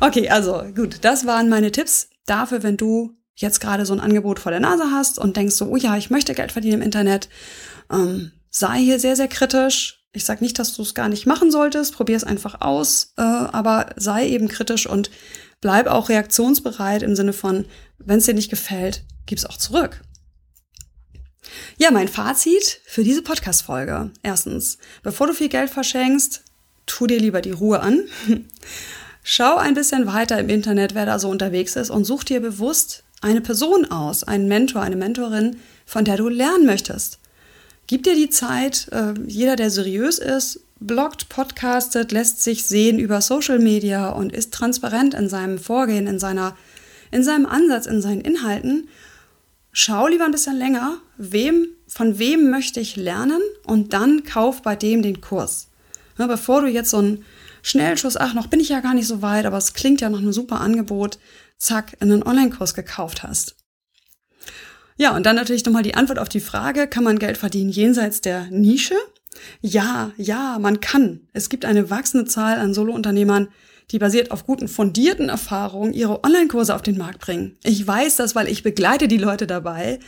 Okay, 0.00 0.28
also 0.28 0.62
gut, 0.74 0.98
das 1.02 1.26
waren 1.26 1.48
meine 1.48 1.72
Tipps 1.72 2.08
dafür, 2.26 2.62
wenn 2.62 2.76
du 2.76 3.16
jetzt 3.36 3.60
gerade 3.60 3.86
so 3.86 3.94
ein 3.94 4.00
Angebot 4.00 4.38
vor 4.38 4.52
der 4.52 4.60
Nase 4.60 4.90
hast 4.90 5.18
und 5.18 5.36
denkst 5.36 5.54
so, 5.54 5.66
oh 5.66 5.76
ja, 5.76 5.96
ich 5.96 6.10
möchte 6.10 6.34
Geld 6.34 6.52
verdienen 6.52 6.74
im 6.74 6.82
Internet, 6.82 7.28
ähm, 7.90 8.32
sei 8.50 8.78
hier 8.78 8.98
sehr, 8.98 9.16
sehr 9.16 9.28
kritisch. 9.28 10.04
Ich 10.12 10.24
sage 10.24 10.42
nicht, 10.42 10.58
dass 10.58 10.74
du 10.74 10.82
es 10.82 10.94
gar 10.94 11.08
nicht 11.08 11.26
machen 11.26 11.50
solltest, 11.50 11.94
probier 11.94 12.16
es 12.16 12.24
einfach 12.24 12.60
aus, 12.60 13.14
äh, 13.16 13.22
aber 13.22 13.90
sei 13.96 14.28
eben 14.28 14.48
kritisch 14.48 14.86
und 14.86 15.10
bleib 15.60 15.86
auch 15.86 16.08
reaktionsbereit 16.08 17.02
im 17.02 17.14
Sinne 17.14 17.32
von, 17.32 17.64
wenn 17.98 18.18
es 18.18 18.26
dir 18.26 18.34
nicht 18.34 18.50
gefällt, 18.50 19.04
gib's 19.26 19.46
auch 19.46 19.56
zurück. 19.56 20.02
Ja, 21.78 21.90
mein 21.90 22.08
Fazit 22.08 22.80
für 22.84 23.04
diese 23.04 23.22
Podcast-Folge. 23.22 24.10
Erstens, 24.22 24.78
bevor 25.02 25.26
du 25.26 25.32
viel 25.32 25.48
Geld 25.48 25.70
verschenkst, 25.70 26.42
tu 26.86 27.06
dir 27.06 27.18
lieber 27.18 27.40
die 27.40 27.50
Ruhe 27.50 27.80
an. 27.80 28.04
Schau 29.22 29.56
ein 29.56 29.74
bisschen 29.74 30.06
weiter 30.06 30.38
im 30.38 30.48
Internet, 30.48 30.94
wer 30.94 31.06
da 31.06 31.18
so 31.18 31.28
unterwegs 31.28 31.76
ist 31.76 31.90
und 31.90 32.04
such 32.04 32.24
dir 32.24 32.40
bewusst 32.40 33.04
eine 33.20 33.40
Person 33.40 33.90
aus, 33.90 34.24
einen 34.24 34.48
Mentor, 34.48 34.82
eine 34.82 34.96
Mentorin, 34.96 35.56
von 35.84 36.04
der 36.04 36.16
du 36.16 36.28
lernen 36.28 36.66
möchtest. 36.66 37.18
Gib 37.86 38.04
dir 38.04 38.14
die 38.14 38.30
Zeit, 38.30 38.88
äh, 38.92 39.14
jeder, 39.26 39.56
der 39.56 39.70
seriös 39.70 40.18
ist, 40.18 40.60
bloggt, 40.78 41.28
podcastet, 41.28 42.12
lässt 42.12 42.42
sich 42.42 42.64
sehen 42.64 42.98
über 42.98 43.20
Social 43.20 43.58
Media 43.58 44.08
und 44.08 44.32
ist 44.32 44.54
transparent 44.54 45.12
in 45.12 45.28
seinem 45.28 45.58
Vorgehen, 45.58 46.06
in 46.06 46.18
seiner, 46.18 46.56
in 47.10 47.22
seinem 47.22 47.46
Ansatz, 47.46 47.86
in 47.86 48.00
seinen 48.00 48.22
Inhalten 48.22 48.88
schau 49.72 50.08
lieber 50.08 50.24
ein 50.24 50.32
bisschen 50.32 50.56
länger, 50.56 50.98
wem, 51.20 51.68
von 51.86 52.18
wem 52.18 52.50
möchte 52.50 52.80
ich 52.80 52.96
lernen 52.96 53.40
und 53.64 53.92
dann 53.92 54.24
kauf 54.24 54.62
bei 54.62 54.74
dem 54.74 55.02
den 55.02 55.20
Kurs. 55.20 55.68
Ja, 56.18 56.26
bevor 56.26 56.62
du 56.62 56.66
jetzt 56.66 56.90
so 56.90 56.98
einen 56.98 57.24
Schnellschuss, 57.62 58.16
ach, 58.16 58.32
noch 58.32 58.46
bin 58.46 58.60
ich 58.60 58.70
ja 58.70 58.80
gar 58.80 58.94
nicht 58.94 59.06
so 59.06 59.20
weit, 59.20 59.44
aber 59.44 59.58
es 59.58 59.74
klingt 59.74 60.00
ja 60.00 60.08
nach 60.08 60.18
einem 60.18 60.32
super 60.32 60.60
Angebot, 60.60 61.18
zack, 61.58 61.96
in 62.00 62.10
einen 62.10 62.22
Online-Kurs 62.22 62.74
gekauft 62.74 63.22
hast. 63.22 63.56
Ja, 64.96 65.14
und 65.14 65.24
dann 65.24 65.36
natürlich 65.36 65.64
nochmal 65.64 65.82
die 65.82 65.94
Antwort 65.94 66.18
auf 66.18 66.28
die 66.28 66.40
Frage, 66.40 66.86
kann 66.86 67.04
man 67.04 67.18
Geld 67.18 67.36
verdienen 67.36 67.70
jenseits 67.70 68.20
der 68.22 68.46
Nische? 68.50 68.96
Ja, 69.60 70.12
ja, 70.16 70.58
man 70.58 70.80
kann. 70.80 71.28
Es 71.32 71.48
gibt 71.48 71.64
eine 71.64 71.90
wachsende 71.90 72.26
Zahl 72.26 72.58
an 72.58 72.74
Solo-Unternehmern, 72.74 73.48
die 73.90 73.98
basiert 73.98 74.30
auf 74.30 74.46
guten 74.46 74.68
fundierten 74.68 75.28
Erfahrungen 75.28 75.92
ihre 75.92 76.22
Online-Kurse 76.24 76.74
auf 76.74 76.82
den 76.82 76.98
Markt 76.98 77.20
bringen. 77.20 77.56
Ich 77.64 77.86
weiß 77.86 78.16
das, 78.16 78.34
weil 78.34 78.48
ich 78.48 78.62
begleite 78.62 79.08
die 79.08 79.18
Leute 79.18 79.46
dabei. 79.46 79.98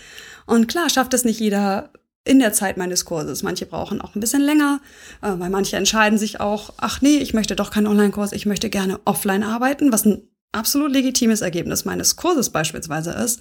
Und 0.47 0.69
klar, 0.69 0.89
schafft 0.89 1.15
es 1.15 1.25
nicht 1.25 1.41
jeder 1.41 1.91
in 2.25 2.39
der 2.39 2.53
Zeit 2.53 2.77
meines 2.77 3.05
Kurses. 3.05 3.43
Manche 3.43 3.67
brauchen 3.67 4.01
auch 4.01 4.15
ein 4.15 4.21
bisschen 4.21 4.43
länger, 4.43 4.81
äh, 5.23 5.33
weil 5.39 5.51
manche 5.51 5.77
entscheiden 5.77 6.19
sich 6.19 6.41
auch, 6.41 6.75
ach 6.77 7.01
nee, 7.01 7.19
ich 7.19 7.35
möchte 7.35 7.57
doch 7.57 7.71
keinen 7.71 7.89
Online-Kurs, 7.89 8.33
ich 8.33 8.47
möchte 8.47 8.71
gerne 8.71 9.01
offline 9.05 9.43
arbeiten, 9.43 9.93
was 9.93 10.05
ein 10.05 10.23
absolut 10.53 10.93
legitimes 10.93 11.41
Ergebnis 11.41 11.85
meines 11.85 12.17
Kurses 12.17 12.51
beispielsweise 12.51 13.11
ist. 13.11 13.41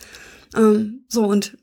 Ähm, 0.55 1.05
so, 1.09 1.25
und 1.25 1.57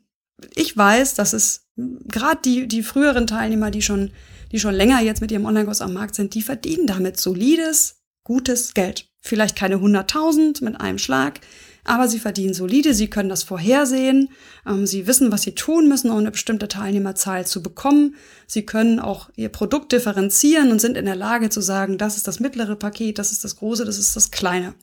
ich 0.55 0.75
weiß, 0.77 1.15
dass 1.15 1.33
es 1.33 1.67
gerade 2.07 2.39
die, 2.43 2.67
die 2.67 2.83
früheren 2.83 3.27
Teilnehmer, 3.27 3.71
die 3.71 3.81
schon, 3.81 4.11
die 4.53 4.59
schon 4.59 4.73
länger 4.73 5.01
jetzt 5.01 5.21
mit 5.21 5.31
ihrem 5.31 5.45
Online-Kurs 5.45 5.81
am 5.81 5.93
Markt 5.93 6.15
sind, 6.15 6.33
die 6.33 6.41
verdienen 6.41 6.87
damit 6.87 7.19
solides, 7.19 7.98
gutes 8.29 8.75
Geld. 8.75 9.07
Vielleicht 9.21 9.55
keine 9.55 9.77
100.000 9.77 10.63
mit 10.63 10.79
einem 10.79 10.99
Schlag, 10.99 11.41
aber 11.83 12.07
sie 12.07 12.19
verdienen 12.19 12.53
solide, 12.53 12.93
sie 12.93 13.09
können 13.09 13.27
das 13.27 13.41
vorhersehen, 13.41 14.29
ähm, 14.67 14.85
sie 14.85 15.07
wissen, 15.07 15.31
was 15.31 15.41
sie 15.41 15.55
tun 15.55 15.87
müssen, 15.87 16.11
um 16.11 16.19
eine 16.19 16.29
bestimmte 16.29 16.67
Teilnehmerzahl 16.67 17.47
zu 17.47 17.63
bekommen. 17.63 18.15
Sie 18.45 18.67
können 18.67 18.99
auch 18.99 19.31
ihr 19.35 19.49
Produkt 19.49 19.91
differenzieren 19.93 20.71
und 20.71 20.79
sind 20.79 20.95
in 20.95 21.05
der 21.05 21.15
Lage 21.15 21.49
zu 21.49 21.59
sagen, 21.59 21.97
das 21.97 22.17
ist 22.17 22.27
das 22.27 22.39
mittlere 22.39 22.75
Paket, 22.75 23.17
das 23.17 23.31
ist 23.31 23.43
das 23.43 23.55
große, 23.55 23.83
das 23.83 23.97
ist 23.97 24.15
das 24.15 24.29
kleine. 24.29 24.75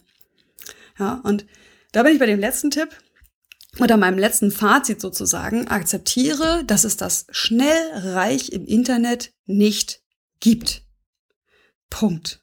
Ja, 0.98 1.20
und 1.22 1.46
da 1.92 2.02
bin 2.02 2.14
ich 2.14 2.18
bei 2.18 2.26
dem 2.26 2.40
letzten 2.40 2.72
Tipp 2.72 2.88
oder 3.78 3.96
meinem 3.96 4.18
letzten 4.18 4.50
Fazit 4.50 5.00
sozusagen. 5.00 5.68
Akzeptiere, 5.68 6.64
dass 6.66 6.82
es 6.82 6.96
das 6.96 7.26
schnell 7.30 7.92
reich 7.92 8.50
im 8.50 8.66
Internet 8.66 9.30
nicht 9.46 10.02
gibt. 10.40 10.82
Punkt. 11.90 12.42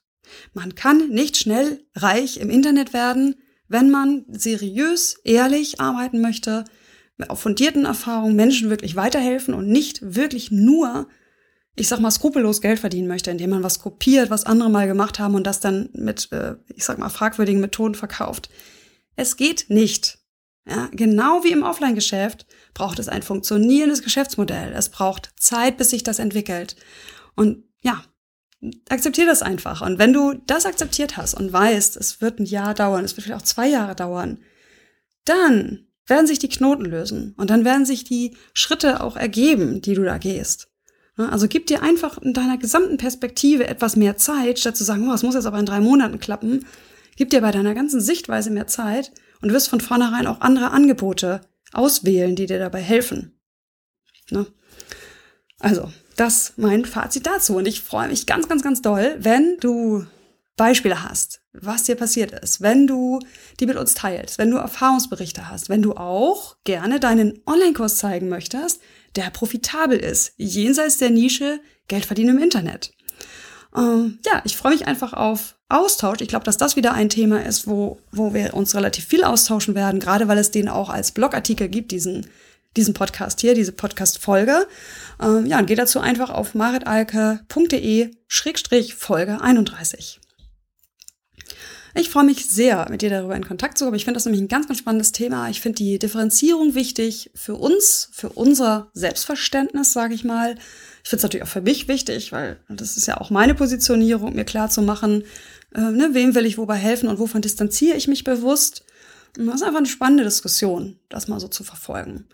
Man 0.54 0.76
kann 0.76 1.10
nicht 1.10 1.38
schnell 1.38 1.86
reich 1.96 2.38
im 2.38 2.50
Internet 2.50 2.94
werden, 2.94 3.36
wenn 3.68 3.90
man 3.90 4.26
seriös, 4.30 5.18
ehrlich 5.24 5.80
arbeiten 5.80 6.22
möchte, 6.22 6.66
auf 7.28 7.40
fundierten 7.40 7.86
Erfahrungen 7.86 8.36
Menschen 8.36 8.70
wirklich 8.70 8.96
weiterhelfen 8.96 9.54
und 9.54 9.68
nicht 9.68 10.00
wirklich 10.02 10.52
nur, 10.52 11.08
ich 11.76 11.88
sag 11.88 12.00
mal, 12.00 12.12
skrupellos 12.12 12.62
Geld 12.62 12.80
verdienen 12.80 13.08
möchte, 13.08 13.32
indem 13.32 13.52
man 13.52 13.64
was 13.64 13.80
kopiert, 13.80 14.30
was 14.30 14.46
andere 14.46 14.70
mal 14.70 14.88
gemacht 14.88 15.20
haben 15.20 15.36
und 15.36 15.46
das 15.48 15.60
dann 15.60 15.90
mit, 15.94 16.32
äh, 16.32 16.56
ich 16.76 16.84
sag 16.84 16.98
mal, 16.98 17.10
fragwürdigen 17.10 17.62
Methoden 17.62 17.96
verkauft. 17.96 18.50
Es 19.16 19.38
geht 19.38 19.66
nicht. 19.70 20.20
Ja, 20.68 20.90
genau 20.94 21.44
wie 21.44 21.52
im 21.52 21.64
Offline-Geschäft 21.64 22.46
braucht 22.74 22.98
es 23.00 23.10
ein 23.10 23.22
funktionierendes 23.22 24.02
Geschäftsmodell. 24.02 24.72
Es 24.74 24.90
braucht 24.90 25.32
Zeit, 25.38 25.78
bis 25.78 25.90
sich 25.90 26.04
das 26.04 26.20
entwickelt. 26.20 26.78
Und 27.36 27.66
ja, 27.82 28.04
akzeptier 28.90 29.26
das 29.26 29.42
einfach. 29.42 29.82
Und 29.82 30.00
wenn 30.00 30.14
du 30.14 30.34
das 30.48 30.66
akzeptiert 30.66 31.18
hast 31.18 31.34
und 31.34 31.52
weißt, 31.52 31.98
es 31.98 32.22
wird 32.22 32.40
ein 32.40 32.46
Jahr 32.46 32.74
dauern, 32.74 33.06
es 33.06 33.16
wird 33.16 33.26
vielleicht 33.26 33.42
auch 33.42 33.46
zwei 33.46 33.68
Jahre 33.68 33.96
dauern, 33.96 34.40
dann 35.26 35.88
werden 36.08 36.28
sich 36.28 36.40
die 36.40 36.50
Knoten 36.50 36.86
lösen 36.86 37.34
und 37.38 37.50
dann 37.50 37.66
werden 37.66 37.86
sich 37.86 38.04
die 38.04 38.36
Schritte 38.54 39.02
auch 39.02 39.16
ergeben, 39.16 39.82
die 39.82 39.94
du 39.94 40.04
da 40.04 40.18
gehst. 40.18 40.70
Also 41.16 41.48
gib 41.48 41.68
dir 41.68 41.84
einfach 41.84 42.18
in 42.18 42.34
deiner 42.34 42.58
gesamten 42.58 42.98
Perspektive 42.98 43.68
etwas 43.68 43.96
mehr 43.96 44.18
Zeit, 44.18 44.60
statt 44.60 44.76
zu 44.76 44.84
sagen, 44.84 45.08
oh, 45.10 45.14
es 45.14 45.24
muss 45.24 45.36
jetzt 45.36 45.46
aber 45.46 45.60
in 45.60 45.66
drei 45.66 45.80
Monaten 45.80 46.20
klappen. 46.20 46.66
Gib 47.16 47.30
dir 47.30 47.42
bei 47.42 47.52
deiner 47.52 47.76
ganzen 47.76 48.02
Sichtweise 48.02 48.50
mehr 48.50 48.66
Zeit 48.66 49.12
und 49.42 49.54
wirst 49.54 49.70
von 49.70 49.80
vornherein 49.80 50.26
auch 50.26 50.42
andere 50.42 50.72
Angebote 50.72 51.42
auswählen, 51.72 52.36
die 52.36 52.48
dir 52.48 52.60
dabei 52.60 52.82
helfen. 52.82 53.40
Also, 55.64 55.90
das 56.18 56.54
mein 56.58 56.84
Fazit 56.84 57.26
dazu. 57.26 57.56
Und 57.56 57.68
ich 57.68 57.82
freue 57.82 58.10
mich 58.10 58.26
ganz, 58.26 58.50
ganz, 58.50 58.64
ganz 58.64 58.82
doll, 58.82 59.16
wenn 59.18 59.58
du 59.62 60.06
Beispiele 60.58 61.04
hast, 61.04 61.40
was 61.54 61.84
dir 61.84 61.96
passiert 61.96 62.32
ist, 62.32 62.60
wenn 62.62 62.86
du 62.86 63.20
die 63.60 63.66
mit 63.66 63.78
uns 63.78 63.94
teilst, 63.94 64.38
wenn 64.38 64.52
du 64.52 64.58
Erfahrungsberichte 64.58 65.50
hast, 65.50 65.70
wenn 65.70 65.82
du 65.82 65.94
auch 65.94 66.58
gerne 66.66 67.00
deinen 67.00 67.40
Online-Kurs 67.48 67.96
zeigen 67.96 68.28
möchtest, 68.28 68.82
der 69.16 69.30
profitabel 69.30 69.98
ist, 69.98 70.34
jenseits 70.36 70.98
der 70.98 71.10
Nische 71.10 71.62
Geld 71.88 72.06
verdienen 72.06 72.38
im 72.38 72.44
Internet. 72.44 72.92
Ähm, 73.76 74.20
ja, 74.26 74.42
ich 74.44 74.58
freue 74.58 74.74
mich 74.74 74.86
einfach 74.86 75.14
auf 75.14 75.56
Austausch. 75.70 76.20
Ich 76.20 76.28
glaube, 76.28 76.46
dass 76.46 76.58
das 76.58 76.76
wieder 76.76 76.94
ein 76.94 77.10
Thema 77.10 77.44
ist, 77.44 77.68
wo, 77.68 78.00
wo 78.12 78.34
wir 78.34 78.54
uns 78.54 78.76
relativ 78.76 79.06
viel 79.06 79.24
austauschen 79.24 79.76
werden, 79.76 80.02
gerade 80.02 80.28
weil 80.28 80.38
es 80.38 80.52
den 80.52 80.68
auch 80.68 80.90
als 80.90 81.14
Blogartikel 81.14 81.70
gibt, 81.70 81.92
diesen 81.92 82.28
diesen 82.76 82.94
Podcast 82.94 83.40
hier, 83.42 83.56
diese 83.56 83.72
Podcast-Folge. 83.72 84.68
Ähm, 85.22 85.46
ja, 85.46 85.60
und 85.60 85.68
geh 85.68 85.76
dazu 85.76 86.00
einfach 86.00 86.30
auf 86.30 86.56
maritalke.de-folge 86.56 89.42
31. 89.42 90.20
Ich 91.96 92.10
freue 92.10 92.24
mich 92.24 92.48
sehr, 92.48 92.88
mit 92.90 93.04
dir 93.04 93.12
darüber 93.12 93.36
in 93.36 93.46
Kontakt 93.46 93.78
zu 93.78 93.86
kommen. 93.86 93.96
Ich 93.96 94.06
finde 94.06 94.18
das 94.18 94.26
nämlich 94.26 94.42
ein 94.42 94.48
ganz, 94.48 94.68
ganz 94.68 94.80
spannendes 94.80 95.12
Thema. 95.12 95.48
Ich 95.50 95.62
finde 95.62 95.76
die 95.76 96.00
Differenzierung 96.00 96.74
wichtig 96.74 97.30
für 97.36 97.54
uns, 97.54 98.10
für 98.12 98.30
unser 98.30 98.90
Selbstverständnis, 98.94 99.94
sage 99.94 100.16
ich 100.16 100.24
mal. 100.24 100.56
Ich 101.04 101.10
finde 101.10 101.18
es 101.18 101.24
natürlich 101.24 101.44
auch 101.44 101.52
für 101.52 101.62
mich 101.62 101.88
wichtig, 101.88 102.32
weil 102.32 102.58
das 102.68 102.98
ist 102.98 103.06
ja 103.06 103.22
auch 103.22 103.30
meine 103.30 103.54
Positionierung, 103.54 104.34
mir 104.34 104.44
klar 104.44 104.72
zu 104.72 104.82
machen, 104.82 105.24
äh, 105.76 105.82
ne, 105.82 106.10
wem 106.14 106.34
will 106.34 106.48
ich 106.48 106.58
wobei 106.58 106.78
helfen 106.78 107.10
und 107.10 107.20
wovon 107.20 107.44
distanziere 107.44 107.96
ich 107.96 108.08
mich 108.08 108.24
bewusst. 108.24 108.83
Das 109.34 109.56
ist 109.56 109.64
einfach 109.64 109.80
eine 109.80 109.88
spannende 109.88 110.24
Diskussion, 110.24 111.00
das 111.10 111.28
mal 111.28 111.40
so 111.40 111.48
zu 111.48 111.64
verfolgen. 111.64 112.26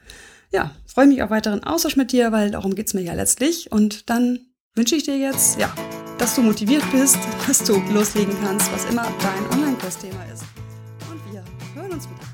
Ja, 0.52 0.72
freue 0.86 1.08
mich 1.08 1.24
auf 1.24 1.30
weiteren 1.30 1.64
Austausch 1.64 1.96
mit 1.96 2.12
dir, 2.12 2.32
weil 2.32 2.52
darum 2.52 2.76
geht's 2.76 2.94
mir 2.94 3.02
ja 3.02 3.14
letztlich. 3.14 3.72
Und 3.72 4.10
dann 4.10 4.40
wünsche 4.76 4.96
ich 4.96 5.04
dir 5.04 5.18
jetzt, 5.18 5.60
ja, 5.60 5.74
dass 6.18 6.36
du 6.36 6.42
motiviert 6.42 6.84
bist, 6.92 7.18
dass 7.48 7.64
du 7.64 7.80
loslegen 7.94 8.36
kannst, 8.44 8.72
was 8.74 8.86
immer 8.86 9.08
dein 9.22 9.60
Online-Kurs-Thema 9.60 10.26
ist. 10.34 10.44
Und 11.10 11.34
wir 11.34 11.44
hören 11.76 11.92
uns 11.92 12.06
wieder. 12.10 12.29